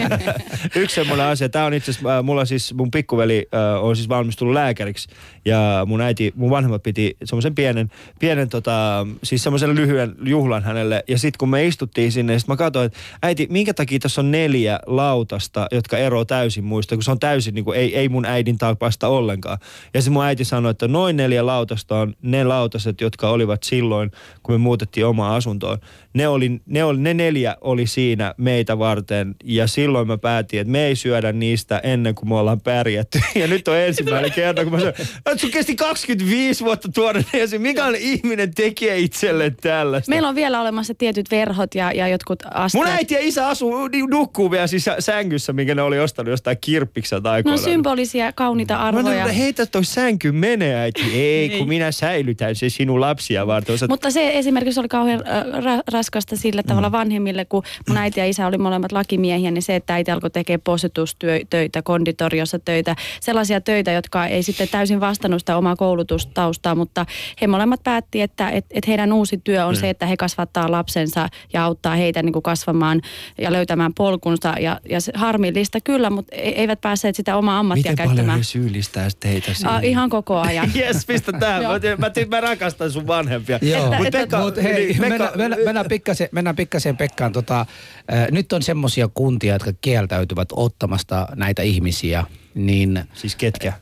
Yksi 0.76 0.94
semmoinen 0.94 1.26
asia, 1.26 1.48
tämä 1.48 1.64
on 1.64 1.74
itse 1.74 1.90
asiassa, 1.90 2.18
äh, 2.18 2.24
mulla 2.24 2.44
siis, 2.44 2.74
mun 2.74 2.90
pikkuveli 2.90 3.48
äh, 3.54 3.84
on 3.84 3.96
siis 3.96 4.08
valmistunut 4.08 4.54
lääkäriksi 4.54 5.08
ja 5.44 5.84
mun 5.86 6.00
äiti, 6.00 6.32
mun 6.36 6.50
vanhemmat 6.50 6.82
piti 6.82 7.16
semmoisen 7.24 7.54
pienen, 7.54 7.90
pienen 8.18 8.48
tota, 8.48 9.06
siis 9.22 9.42
semmoisen 9.42 9.74
lyhyen 9.74 10.14
juhlan 10.24 10.62
hänelle 10.62 11.04
ja 11.08 11.18
sitten 11.18 11.38
kun 11.38 11.48
me 11.48 11.66
istuttiin 11.66 12.12
sinne, 12.12 12.38
sit 12.38 12.48
mä 12.48 12.56
katsoin, 12.56 12.86
että 12.86 12.98
äiti, 13.22 13.46
minkä 13.50 13.74
takia 13.74 13.98
tässä 13.98 14.20
on 14.20 14.30
neljä 14.30 14.80
lautasta, 14.86 15.65
jotka 15.72 15.98
eroaa 15.98 16.24
täysin 16.24 16.64
muista, 16.64 16.94
kun 16.94 17.02
se 17.02 17.10
on 17.10 17.18
täysin 17.18 17.54
niin 17.54 17.64
kuin, 17.64 17.78
ei, 17.78 17.96
ei 17.96 18.08
mun 18.08 18.24
äidin 18.24 18.58
tapasta 18.58 19.08
ollenkaan. 19.08 19.58
Ja 19.94 20.02
se 20.02 20.10
mun 20.10 20.24
äiti 20.24 20.44
sanoi, 20.44 20.70
että 20.70 20.88
noin 20.88 21.16
neljä 21.16 21.46
lautasta 21.46 21.96
on 21.96 22.14
ne 22.22 22.44
lautaset, 22.44 23.00
jotka 23.00 23.30
olivat 23.30 23.62
silloin, 23.62 24.10
kun 24.42 24.54
me 24.54 24.58
muutettiin 24.58 25.06
omaa 25.06 25.36
asuntoon. 25.36 25.78
Ne, 26.14 26.28
oli, 26.28 26.60
ne, 26.66 26.84
oli, 26.84 26.98
ne 26.98 27.14
neljä 27.14 27.56
oli 27.60 27.86
siinä 27.86 28.34
meitä 28.36 28.78
varten 28.78 29.34
ja 29.44 29.66
silloin 29.66 30.06
mä 30.06 30.18
päätin, 30.18 30.60
että 30.60 30.70
me 30.70 30.86
ei 30.86 30.96
syödä 30.96 31.32
niistä 31.32 31.80
ennen 31.82 32.14
kuin 32.14 32.28
me 32.28 32.34
ollaan 32.34 32.60
pärjätty. 32.60 33.20
Ja 33.34 33.46
nyt 33.46 33.68
on 33.68 33.76
ensimmäinen 33.76 34.32
kerta, 34.32 34.62
kun 34.62 34.72
mä 34.72 34.78
sanoin, 34.78 34.94
että 35.00 35.36
sun 35.36 35.50
kesti 35.50 35.76
25 35.76 36.64
vuotta 36.64 36.88
tuoda 36.94 37.18
ne 37.18 37.40
esiin. 37.40 37.62
Mikä 37.62 37.88
ihminen 37.98 38.54
tekee 38.54 38.98
itselle 38.98 39.52
tällaista? 39.60 40.10
Meillä 40.10 40.28
on 40.28 40.34
vielä 40.34 40.60
olemassa 40.60 40.94
tietyt 40.94 41.30
verhot 41.30 41.74
ja, 41.74 41.92
ja 41.92 42.08
jotkut 42.08 42.42
astiat. 42.54 42.84
Mun 42.84 42.92
äiti 42.92 43.14
ja 43.14 43.20
isä 43.22 43.48
asuu, 43.48 43.88
niin 43.88 44.10
nukkuu 44.10 44.50
vielä 44.50 44.66
siis 44.66 44.84
sängyssä, 44.98 45.52
minkä 45.56 45.74
ne 45.74 45.82
oli 45.82 45.98
ostanut 46.00 46.30
jostain 46.30 46.56
kirppikseltä 46.60 47.28
No 47.28 47.32
aikoinaan. 47.32 47.64
symbolisia, 47.64 48.32
kauniita 48.32 48.74
Mä 48.74 48.80
arvoja. 48.82 49.04
sanoin, 49.16 49.34
heitä 49.34 49.66
toi 49.66 49.84
sänky 49.84 50.32
menee 50.32 50.74
äiti. 50.76 51.02
Ei, 51.22 51.58
kun 51.58 51.68
minä 51.68 51.92
säilytän 51.92 52.54
se 52.56 52.68
sinun 52.68 53.00
lapsia 53.00 53.46
varten. 53.46 53.74
Osat... 53.74 53.88
Mutta 53.88 54.10
se 54.10 54.38
esimerkiksi 54.38 54.80
oli 54.80 54.88
kauhean 54.88 55.20
ra- 55.20 55.82
raskasta 55.92 56.36
sillä 56.36 56.62
Mm. 56.62 56.66
tavalla 56.68 56.92
vanhemmille, 56.92 57.44
kun 57.44 57.62
mun 57.88 57.96
äiti 57.98 58.20
ja 58.20 58.26
isä 58.26 58.46
oli 58.46 58.58
molemmat 58.58 58.92
lakimiehiä, 58.92 59.50
niin 59.50 59.62
se, 59.62 59.76
että 59.76 59.94
äiti 59.94 60.10
alkoi 60.10 60.30
tekemään 60.30 60.60
posetustöitä, 60.64 61.82
konditoriossa 61.84 62.58
töitä, 62.58 62.96
sellaisia 63.20 63.60
töitä, 63.60 63.92
jotka 63.92 64.26
ei 64.26 64.42
sitten 64.42 64.68
täysin 64.68 65.00
vastannut 65.00 65.40
sitä 65.40 65.56
omaa 65.56 65.76
koulutustaustaa, 65.76 66.74
mutta 66.74 67.06
he 67.40 67.46
molemmat 67.46 67.80
päätti, 67.84 68.20
että 68.22 68.50
et, 68.50 68.64
et 68.70 68.86
heidän 68.88 69.12
uusi 69.12 69.40
työ 69.44 69.66
on 69.66 69.74
Mm. 69.74 69.80
se, 69.80 69.90
että 69.90 70.06
he 70.06 70.16
kasvattaa 70.16 70.70
lapsensa 70.70 71.28
ja 71.52 71.64
auttaa 71.64 71.96
heitä 71.96 72.22
niin 72.22 72.32
kuin 72.32 72.42
kasvamaan 72.42 73.00
ja 73.38 73.52
löytämään 73.52 73.94
polkunsa. 73.94 74.54
Ja, 74.60 74.80
ja 74.90 75.00
se, 75.00 75.12
harmillista 75.46 75.80
kyllä, 75.80 76.10
mutta 76.10 76.36
e- 76.36 76.48
eivät 76.50 76.80
päässeet 76.80 77.16
sitä 77.16 77.36
omaa 77.36 77.58
ammattia 77.58 77.92
Miten 77.92 77.96
paljon 77.96 78.16
käyttämään. 78.16 78.38
ne 78.38 78.44
syyllistää 78.44 79.08
teitä 79.20 79.54
siinä? 79.54 79.70
Ah, 79.74 79.84
ihan 79.84 80.10
koko 80.10 80.36
ajan. 80.40 80.70
Jes, 80.74 81.06
pistä 81.06 81.32
tähän. 81.32 81.62
Mä, 81.62 81.68
mä, 81.98 82.10
mä, 82.30 82.40
rakastan 82.40 82.90
sun 82.90 83.06
vanhempia. 83.06 83.58
Joo. 83.62 83.94
Mut 83.96 84.06
Että- 84.06 84.18
Pekka, 84.18 84.38
Mut 84.40 84.56
hei, 84.62 84.72
niin, 84.74 84.86
Pekka, 84.88 85.00
mennään, 85.08 85.30
mennään, 85.36 85.62
mennään, 85.64 85.86
pikkasen, 85.88 86.28
mennään 86.32 86.56
pikkasen 86.56 86.96
Pekkaan. 86.96 87.32
Tota, 87.32 87.60
äh, 87.60 88.26
nyt 88.30 88.52
on 88.52 88.62
semmoisia 88.62 89.08
kuntia, 89.08 89.52
jotka 89.52 89.72
kieltäytyvät 89.80 90.48
ottamasta 90.52 91.28
näitä 91.34 91.62
ihmisiä, 91.62 92.24
niin 92.54 93.04
Siis 93.14 93.36
ketkä? 93.36 93.72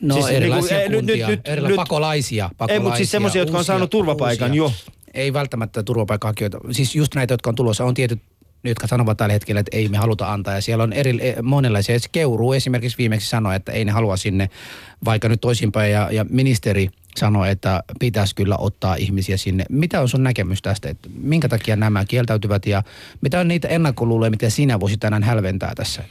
no 0.00 0.14
Siis 0.14 0.26
siis 0.26 0.36
erilaisia 0.36 0.76
niinku, 0.78 0.92
eh, 0.94 0.98
kuntia, 0.98 1.28
nyt- 1.28 1.38
nyt- 1.38 1.48
erila- 1.48 1.68
nyt- 1.68 1.76
pakolaisia, 1.76 2.50
pakolaisia. 2.58 2.74
Ei, 2.74 2.80
mutta 2.80 2.96
siis 2.96 3.10
semmoisia, 3.10 3.42
jotka 3.42 3.58
on 3.58 3.64
saanut 3.64 3.90
turvapaikan 3.90 4.50
uusia. 4.50 4.56
jo. 4.86 4.92
Ei 5.14 5.32
välttämättä 5.32 5.82
turvapaikanhakijoita, 5.82 6.58
siis 6.70 6.94
just 6.96 7.14
näitä, 7.14 7.34
jotka 7.34 7.50
on 7.50 7.54
tulossa, 7.54 7.84
on 7.84 7.94
tietyt 7.94 8.20
jotka 8.64 8.86
sanovat 8.86 9.16
tällä 9.16 9.32
hetkellä, 9.32 9.60
että 9.60 9.76
ei 9.76 9.88
me 9.88 9.96
haluta 9.96 10.32
antaa. 10.32 10.54
Ja 10.54 10.60
siellä 10.60 10.84
on 10.84 10.92
eri, 10.92 11.18
eh, 11.20 11.34
monenlaisia. 11.42 11.94
Et 11.94 12.08
Keuruu 12.12 12.52
esimerkiksi 12.52 12.98
viimeksi 12.98 13.28
sanoi, 13.28 13.56
että 13.56 13.72
ei 13.72 13.84
ne 13.84 13.92
halua 13.92 14.16
sinne, 14.16 14.50
vaikka 15.04 15.28
nyt 15.28 15.40
toisinpäin. 15.40 15.92
Ja, 15.92 16.08
ja 16.12 16.24
ministeri 16.30 16.88
sanoi, 17.16 17.50
että 17.50 17.82
pitäisi 18.00 18.34
kyllä 18.34 18.56
ottaa 18.56 18.94
ihmisiä 18.94 19.36
sinne. 19.36 19.64
Mitä 19.70 20.00
on 20.00 20.08
sun 20.08 20.22
näkemys 20.22 20.62
tästä, 20.62 20.88
että 20.88 21.08
minkä 21.18 21.48
takia 21.48 21.76
nämä 21.76 22.04
kieltäytyvät 22.04 22.66
ja 22.66 22.82
mitä 23.20 23.40
on 23.40 23.48
niitä 23.48 23.68
ennakkoluuloja, 23.68 24.30
mitä 24.30 24.50
sinä 24.50 24.80
voisit 24.80 25.00
tänään 25.00 25.22
hälventää 25.22 25.72
tässä? 25.76 26.02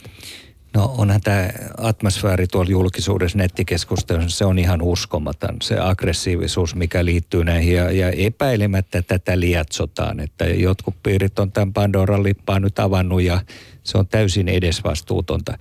No 0.74 0.94
onhan 0.98 1.20
tämä 1.20 1.50
atmosfääri 1.78 2.46
tuolla 2.46 2.70
julkisuudessa 2.70 3.38
nettikeskustelussa, 3.38 4.38
se 4.38 4.44
on 4.44 4.58
ihan 4.58 4.82
uskomaton. 4.82 5.56
Se 5.62 5.78
aggressiivisuus, 5.80 6.74
mikä 6.74 7.04
liittyy 7.04 7.44
näihin 7.44 7.76
ja, 7.76 7.90
ja 7.90 8.10
epäilemättä 8.10 9.02
tätä 9.02 9.40
lietsotaan. 9.40 10.20
Että 10.20 10.44
jotkut 10.44 10.94
piirit 11.02 11.38
on 11.38 11.52
tämän 11.52 11.72
Pandoran 11.72 12.22
lippaan 12.22 12.62
nyt 12.62 12.78
avannut 12.78 13.22
ja 13.22 13.40
se 13.82 13.98
on 13.98 14.06
täysin 14.06 14.48
edesvastuutonta. 14.48 15.58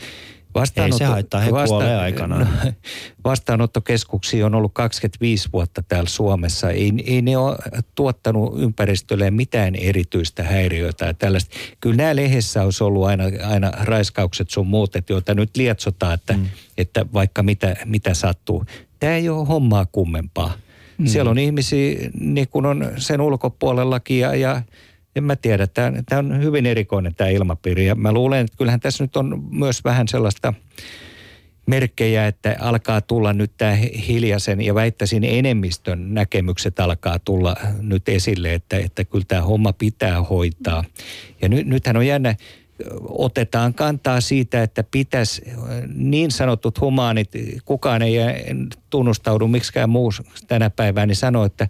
Ei 0.86 0.92
se 0.92 1.06
haittaa, 1.06 1.42
he 1.42 1.52
kuolee 1.68 1.96
aikanaan. 1.98 2.48
Vastaanottokeskuksia 3.26 4.46
on 4.46 4.56
ollut 4.56 4.72
25 4.74 5.50
vuotta 5.54 5.84
täällä 5.88 6.10
Suomessa. 6.10 6.70
Ei, 6.70 6.94
ei 7.06 7.22
ne 7.22 7.38
ole 7.38 7.58
tuottanut 7.96 8.62
ympäristölle 8.62 9.32
mitään 9.32 9.76
erityistä 9.76 10.44
häiriötä 10.44 11.06
ja 11.06 11.14
tällaista. 11.14 11.56
Kyllä 11.80 11.96
nämä 11.96 12.16
lehdessä 12.16 12.64
olisi 12.64 12.84
ollut 12.84 13.06
aina, 13.06 13.24
aina 13.44 13.72
raiskaukset 13.72 14.50
sun 14.50 14.68
muut, 14.68 14.96
että 14.96 15.14
joita 15.14 15.36
nyt 15.36 15.58
lietsotaan, 15.58 16.14
että, 16.14 16.34
mm. 16.34 16.46
että 16.78 17.06
vaikka 17.14 17.44
mitä, 17.44 17.76
mitä 17.86 18.14
sattuu. 18.14 18.66
Tämä 19.00 19.16
ei 19.16 19.30
ole 19.30 19.48
hommaa 19.48 19.86
kummempaa. 19.92 20.54
Mm. 20.98 21.06
Siellä 21.06 21.32
on 21.32 21.38
ihmisiä, 21.38 22.10
niin 22.20 22.48
kuin 22.48 22.66
on 22.66 22.92
sen 22.98 23.22
ulkopuolellakin 23.22 24.20
ja, 24.20 24.36
ja 24.36 24.62
en 25.16 25.24
mä 25.24 25.36
tiedä. 25.36 25.68
Tämä, 25.68 26.04
tämä 26.10 26.20
on 26.20 26.44
hyvin 26.44 26.66
erikoinen 26.66 27.16
tämä 27.16 27.30
ilmapiiri 27.30 27.86
ja 27.86 27.96
mä 27.96 28.12
luulen, 28.12 28.46
että 28.46 28.58
kyllähän 28.58 28.80
tässä 28.80 29.04
nyt 29.04 29.18
on 29.18 29.44
myös 29.52 29.84
vähän 29.84 30.08
sellaista 30.08 30.54
merkkejä, 31.66 32.28
että 32.28 32.56
alkaa 32.60 33.02
tulla 33.02 33.34
nyt 33.34 33.52
tämä 33.58 33.76
hiljaisen 34.08 34.62
ja 34.62 34.76
väittäisin 34.76 35.24
enemmistön 35.24 36.14
näkemykset 36.14 36.80
alkaa 36.80 37.20
tulla 37.20 37.56
nyt 37.82 38.10
esille, 38.10 38.54
että, 38.54 38.78
että 38.78 39.06
kyllä 39.06 39.26
tämä 39.28 39.42
homma 39.42 39.74
pitää 39.74 40.24
hoitaa. 40.24 40.84
Ja 41.42 41.50
nyt, 41.50 41.68
nythän 41.68 41.98
on 41.98 42.08
jännä, 42.08 42.36
otetaan 43.02 43.74
kantaa 43.74 44.22
siitä, 44.22 44.64
että 44.64 44.84
pitäisi 44.92 45.42
niin 45.96 46.32
sanotut 46.32 46.82
humaanit, 46.82 47.32
kukaan 47.66 48.02
ei 48.02 48.16
tunnustaudu 48.90 49.48
miksikään 49.48 49.90
muu 49.90 50.12
tänä 50.48 50.70
päivänä, 50.70 51.06
niin 51.06 51.16
sanoo, 51.16 51.46
että 51.46 51.68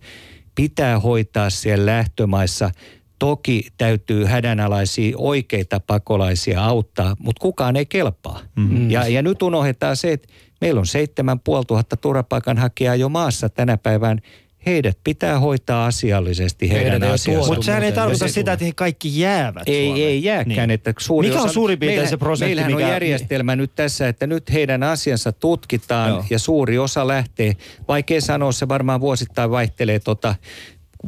pitää 0.55 0.99
hoitaa 0.99 1.49
siellä 1.49 1.85
lähtömaissa– 1.85 2.71
Toki 3.23 3.67
täytyy 3.77 4.25
hädänalaisia 4.25 5.17
oikeita 5.17 5.79
pakolaisia 5.79 6.65
auttaa, 6.65 7.15
mutta 7.19 7.41
kukaan 7.41 7.75
ei 7.75 7.85
kelpaa. 7.85 8.39
Mm-hmm. 8.55 8.91
Ja, 8.91 9.07
ja 9.07 9.21
nyt 9.21 9.41
unohdetaan 9.41 9.95
se, 9.95 10.11
että 10.11 10.27
meillä 10.61 10.79
on 10.79 10.85
7500 10.85 11.97
turvapaikanhakijaa 11.97 12.95
jo 12.95 13.09
maassa 13.09 13.49
tänä 13.49 13.77
päivän 13.77 14.21
heidät 14.65 14.97
pitää 15.03 15.39
hoitaa 15.39 15.85
asiallisesti 15.85 16.69
heidän, 16.71 16.91
heidän 16.91 17.11
asiansa. 17.11 17.47
Mutta 17.47 17.65
sehän 17.65 17.83
ei 17.83 17.91
tarkoita 17.91 18.27
sitä, 18.27 18.53
että 18.53 18.65
he 18.65 18.71
kaikki 18.75 19.19
jäävät 19.19 19.63
Ei, 19.65 19.85
Suomeen. 19.85 20.07
ei 20.07 20.23
jääkään. 20.23 20.67
Niin. 20.67 20.71
Että 20.71 20.93
suuri 20.97 21.27
mikä 21.27 21.39
on 21.39 21.45
osa, 21.45 21.53
suurin 21.53 21.79
piirtein 21.79 21.97
meillähän, 21.97 22.09
se 22.09 22.17
prosentti? 22.17 22.49
Meillähän 22.49 22.71
mikä, 22.71 22.85
on 22.85 22.91
järjestelmä 22.91 23.55
niin. 23.55 23.61
nyt 23.61 23.75
tässä, 23.75 24.07
että 24.07 24.27
nyt 24.27 24.53
heidän 24.53 24.83
asiansa 24.83 25.31
tutkitaan 25.31 26.09
Joo. 26.09 26.25
ja 26.29 26.39
suuri 26.39 26.77
osa 26.77 27.07
lähtee. 27.07 27.53
Vaikea 27.87 28.21
sanoa, 28.21 28.51
se 28.51 28.67
varmaan 28.67 29.01
vuosittain 29.01 29.51
vaihtelee 29.51 29.99
tota, 29.99 30.35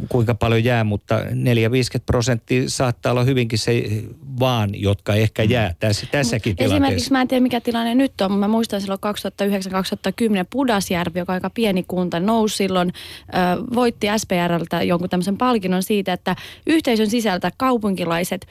kuinka 0.10 0.36
paljon 0.36 0.64
jää, 0.64 0.84
mutta 0.84 1.20
4-50 1.20 1.26
prosenttia 2.06 2.70
saattaa 2.70 3.12
olla 3.12 3.24
hyvinkin 3.24 3.60
se 3.60 3.84
vaan, 4.40 4.70
jotka 4.82 5.16
ehkä 5.16 5.44
mm. 5.44 5.50
jää 5.50 5.74
tässä, 5.80 6.08
tässäkin 6.12 6.52
Mut 6.52 6.58
tilanteessa. 6.58 6.86
Esimerkiksi 6.86 7.12
mä 7.12 7.22
en 7.22 7.28
tiedä 7.28 7.42
mikä 7.42 7.62
tilanne 7.62 7.96
nyt 7.96 8.22
on, 8.22 8.32
mä 8.32 8.48
muistan 8.48 8.82
silloin 8.82 9.00
2009-2010 10.44 10.48
Pudasjärvi, 10.50 11.20
joka 11.20 11.32
on 11.32 11.36
aika 11.36 11.50
pieni 11.50 11.84
kunta, 11.88 12.20
nousi 12.20 12.56
silloin, 12.56 12.94
voitti 13.76 14.08
SPRltä 14.18 14.84
jonkun 14.84 15.10
tämmöisen 15.10 15.38
palkinnon 15.38 15.84
siitä, 15.84 16.14
että 16.14 16.36
yhteisön 16.68 17.10
sisältä 17.10 17.52
kaupunkilaiset 17.58 18.48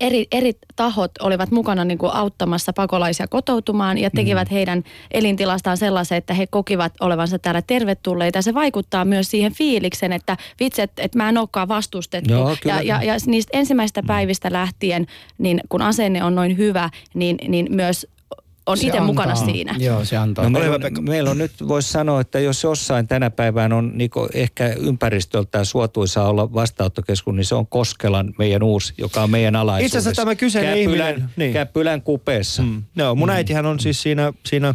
eri, 0.00 0.26
eri 0.32 0.52
tahot 0.76 1.10
olivat 1.20 1.50
mukana 1.50 1.84
niin 1.84 1.98
kuin 1.98 2.12
auttamassa 2.12 2.72
pakolaisia 2.72 3.26
kotoutumaan 3.28 3.98
ja 3.98 4.10
tekivät 4.10 4.48
mm. 4.48 4.54
heidän 4.54 4.84
elintilastaan 5.10 5.76
sellaisen, 5.76 6.18
että 6.18 6.34
he 6.34 6.46
kokivat 6.46 6.92
olevansa 7.00 7.38
täällä 7.38 7.62
tervetulleita. 7.62 8.42
Se 8.42 8.54
vaikuttaa 8.54 9.04
myös 9.04 9.30
siihen 9.30 9.52
fiiliksen, 9.52 10.12
että 10.12 10.36
vitsi, 10.60 10.82
että, 10.82 11.02
että 11.02 11.18
mä 11.18 11.28
en 11.28 11.38
olekaan 11.38 11.68
vastustettu. 11.68 12.32
Joo, 12.32 12.56
ja, 12.64 12.82
ja, 12.82 13.02
ja 13.02 13.14
niistä 13.26 13.58
ensimmäistä 13.58 14.02
päivistä 14.06 14.52
lähtien, 14.52 15.06
niin 15.38 15.60
kun 15.68 15.82
asenne 15.82 16.24
on 16.24 16.34
noin 16.34 16.56
hyvä, 16.56 16.90
niin, 17.14 17.38
niin 17.48 17.66
myös 17.70 18.06
on 18.68 18.78
itse 18.80 19.00
mukana 19.00 19.34
siinä. 19.34 19.74
Joo, 19.78 20.04
se 20.04 20.16
antaa. 20.16 20.44
No, 20.44 20.50
meillä, 20.50 20.74
on, 20.74 21.04
meillä 21.04 21.30
on 21.30 21.38
nyt, 21.38 21.52
voisi 21.68 21.92
sanoa, 21.92 22.20
että 22.20 22.40
jos 22.40 22.62
jossain 22.62 23.08
tänä 23.08 23.30
päivänä 23.30 23.76
on 23.76 23.92
niin 23.94 24.10
ehkä 24.34 24.68
ympäristöltään 24.68 25.66
suotuisa 25.66 26.24
olla 26.24 26.52
vastaanottokeskus, 26.54 27.34
niin 27.34 27.44
se 27.44 27.54
on 27.54 27.66
Koskelan 27.66 28.34
meidän 28.38 28.62
uusi, 28.62 28.94
joka 28.98 29.22
on 29.22 29.30
meidän 29.30 29.56
alaisuudessa. 29.56 29.98
Itse 29.98 29.98
asiassa 29.98 30.22
tämä 30.22 30.34
kyseinen 30.34 30.78
Käpylän, 30.78 31.10
ihminen. 31.14 31.30
Niin. 31.36 31.52
Käpylän 31.52 32.02
kupeessa. 32.02 32.62
Mm. 32.62 32.82
Joo, 32.96 33.14
mun 33.14 33.28
mm. 33.28 33.34
äitihän 33.34 33.66
on 33.66 33.80
siis 33.80 34.02
siinä, 34.02 34.32
siinä 34.46 34.74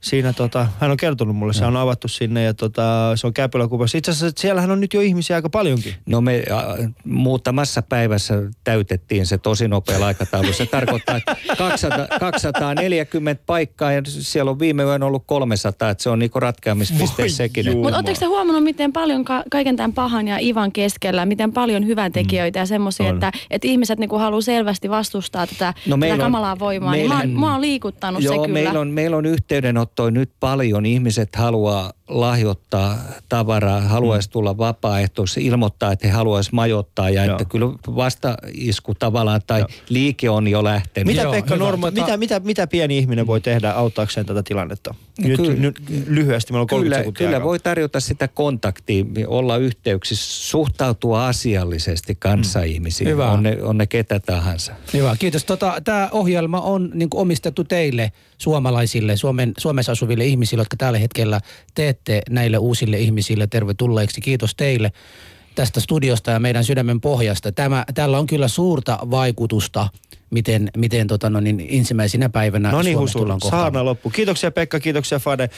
siinä 0.00 0.32
tota, 0.32 0.66
hän 0.80 0.90
on 0.90 0.96
kertonut 0.96 1.36
mulle, 1.36 1.52
se 1.52 1.64
on 1.64 1.76
avattu 1.76 2.08
sinne 2.08 2.42
ja 2.42 2.54
tota, 2.54 3.12
se 3.14 3.26
on 3.26 3.34
Käpyläkupassa. 3.34 3.98
Itse 3.98 4.10
asiassa 4.10 4.40
siellähän 4.40 4.70
on 4.70 4.80
nyt 4.80 4.94
jo 4.94 5.00
ihmisiä 5.00 5.36
aika 5.36 5.50
paljonkin. 5.50 5.94
No 6.06 6.20
me 6.20 6.42
äh, 6.50 6.90
muutamassa 7.04 7.82
päivässä 7.82 8.34
täytettiin 8.64 9.26
se 9.26 9.38
tosi 9.38 9.68
nopea 9.68 10.06
aikataulu. 10.06 10.52
Se 10.52 10.66
tarkoittaa, 10.66 11.16
että 11.16 11.36
200, 11.58 12.06
240 12.20 13.42
paikkaa 13.46 13.92
ja 13.92 14.02
siellä 14.06 14.50
on 14.50 14.58
viime 14.58 14.82
yön 14.82 15.02
ollut 15.02 15.22
300, 15.26 15.90
että 15.90 16.02
se 16.02 16.10
on 16.10 16.18
niinku 16.18 16.40
ratkeamispiste 16.40 17.28
sekin. 17.28 17.76
Mutta 17.76 17.96
oletteko 17.96 18.20
te 18.20 18.26
huomannut, 18.26 18.64
miten 18.64 18.92
paljon 18.92 19.24
ka- 19.24 19.44
kaiken 19.50 19.76
tämän 19.76 19.92
pahan 19.92 20.28
ja 20.28 20.38
Ivan 20.38 20.72
keskellä, 20.72 21.26
miten 21.26 21.52
paljon 21.52 21.86
hyvän 21.86 22.12
tekijöitä 22.12 22.58
mm. 22.58 22.62
ja 22.62 22.66
semmoisia, 22.66 23.08
että, 23.10 23.32
että 23.50 23.68
ihmiset 23.68 23.98
niinku 23.98 24.18
haluaa 24.18 24.40
selvästi 24.40 24.90
vastustaa 24.90 25.46
tätä, 25.46 25.74
no 25.86 25.98
tätä 25.98 26.16
kamalaa 26.16 26.58
voimaa. 26.58 26.92
Niin 26.92 27.08
mä, 27.08 27.22
mä 27.24 27.52
oon 27.52 27.60
liikuttanut 27.60 28.22
joo, 28.22 28.34
se 28.34 28.38
kyllä. 28.38 28.52
Meillä 28.52 28.80
on, 28.80 28.88
meillä 28.88 29.16
on 29.16 29.26
yhteydenotto 29.26 29.89
vastaanottoi 29.90 30.12
nyt 30.12 30.30
paljon. 30.40 30.86
Ihmiset 30.86 31.36
haluaa 31.36 31.92
lahjoittaa 32.10 32.98
tavaraa, 33.28 33.80
haluaisi 33.80 34.28
mm. 34.28 34.32
tulla 34.32 34.58
vapaaehtoisesti, 34.58 35.46
ilmoittaa, 35.46 35.92
että 35.92 36.06
he 36.06 36.12
haluaisi 36.12 36.50
majoittaa 36.54 37.10
ja 37.10 37.24
Joo. 37.24 37.32
että 37.34 37.44
kyllä 37.44 37.66
vastaisku 37.96 38.94
tavallaan 38.94 39.40
tai 39.46 39.60
Joo. 39.60 39.68
liike 39.88 40.30
on 40.30 40.48
jo 40.48 40.64
lähtenyt. 40.64 41.06
Mitä 41.06 41.22
Joo, 41.22 41.32
Pekka 41.32 41.56
Norma, 41.56 41.90
mitä, 41.90 42.16
mitä, 42.16 42.40
mitä 42.40 42.66
pieni 42.66 42.98
ihminen 42.98 43.26
voi 43.26 43.40
tehdä 43.40 43.70
auttaakseen 43.70 44.26
tätä 44.26 44.42
tilannetta? 44.42 44.94
No 45.20 45.28
nyt, 45.28 45.36
kyllä, 45.36 45.54
nyt 45.54 45.82
lyhyesti, 46.06 46.52
meillä 46.52 46.62
on 46.62 46.66
30 46.66 46.84
kyllä, 46.84 46.96
sekuntia 46.96 47.26
Kyllä 47.26 47.36
aikaa. 47.36 47.48
voi 47.48 47.58
tarjota 47.58 48.00
sitä 48.00 48.28
kontaktia, 48.28 49.04
olla 49.26 49.56
yhteyksissä, 49.56 50.50
suhtautua 50.50 51.26
asiallisesti 51.26 52.14
kanssaihmisiin, 52.14 53.08
mm. 53.08 53.12
Hyvä. 53.12 53.30
On, 53.30 53.42
ne, 53.42 53.62
on 53.62 53.78
ne 53.78 53.86
ketä 53.86 54.20
tahansa. 54.20 54.72
Hyvä, 54.92 55.16
kiitos. 55.18 55.44
Tota, 55.44 55.80
Tämä 55.84 56.08
ohjelma 56.12 56.60
on 56.60 56.90
niin 56.94 57.08
omistettu 57.14 57.64
teille 57.64 58.12
suomalaisille, 58.38 59.16
Suomen, 59.16 59.52
Suomessa 59.58 59.92
asuville 59.92 60.24
ihmisille, 60.24 60.60
jotka 60.60 60.76
tällä 60.76 60.98
hetkellä 60.98 61.40
teette 61.74 61.99
näille 62.30 62.58
uusille 62.58 62.98
ihmisille 62.98 63.46
tervetulleiksi. 63.46 64.20
Kiitos 64.20 64.54
teille 64.54 64.92
tästä 65.54 65.80
studiosta 65.80 66.30
ja 66.30 66.40
meidän 66.40 66.64
sydämen 66.64 67.00
pohjasta. 67.00 67.52
Tämä, 67.52 67.84
tällä 67.94 68.18
on 68.18 68.26
kyllä 68.26 68.48
suurta 68.48 68.98
vaikutusta, 69.10 69.88
miten, 70.30 70.70
miten 70.76 71.06
tota, 71.06 71.30
no 71.30 71.40
niin, 71.40 71.66
ensimmäisenä 71.70 72.28
päivänä 72.28 72.70
no 72.70 72.82
niin, 72.82 72.94
Suomessa 72.94 73.18
tullaan 73.18 73.40
Saarna 73.40 73.84
loppu. 73.84 74.10
Kiitoksia 74.10 74.50
Pekka, 74.50 74.80
kiitoksia 74.80 75.18
Fade. 75.18 75.50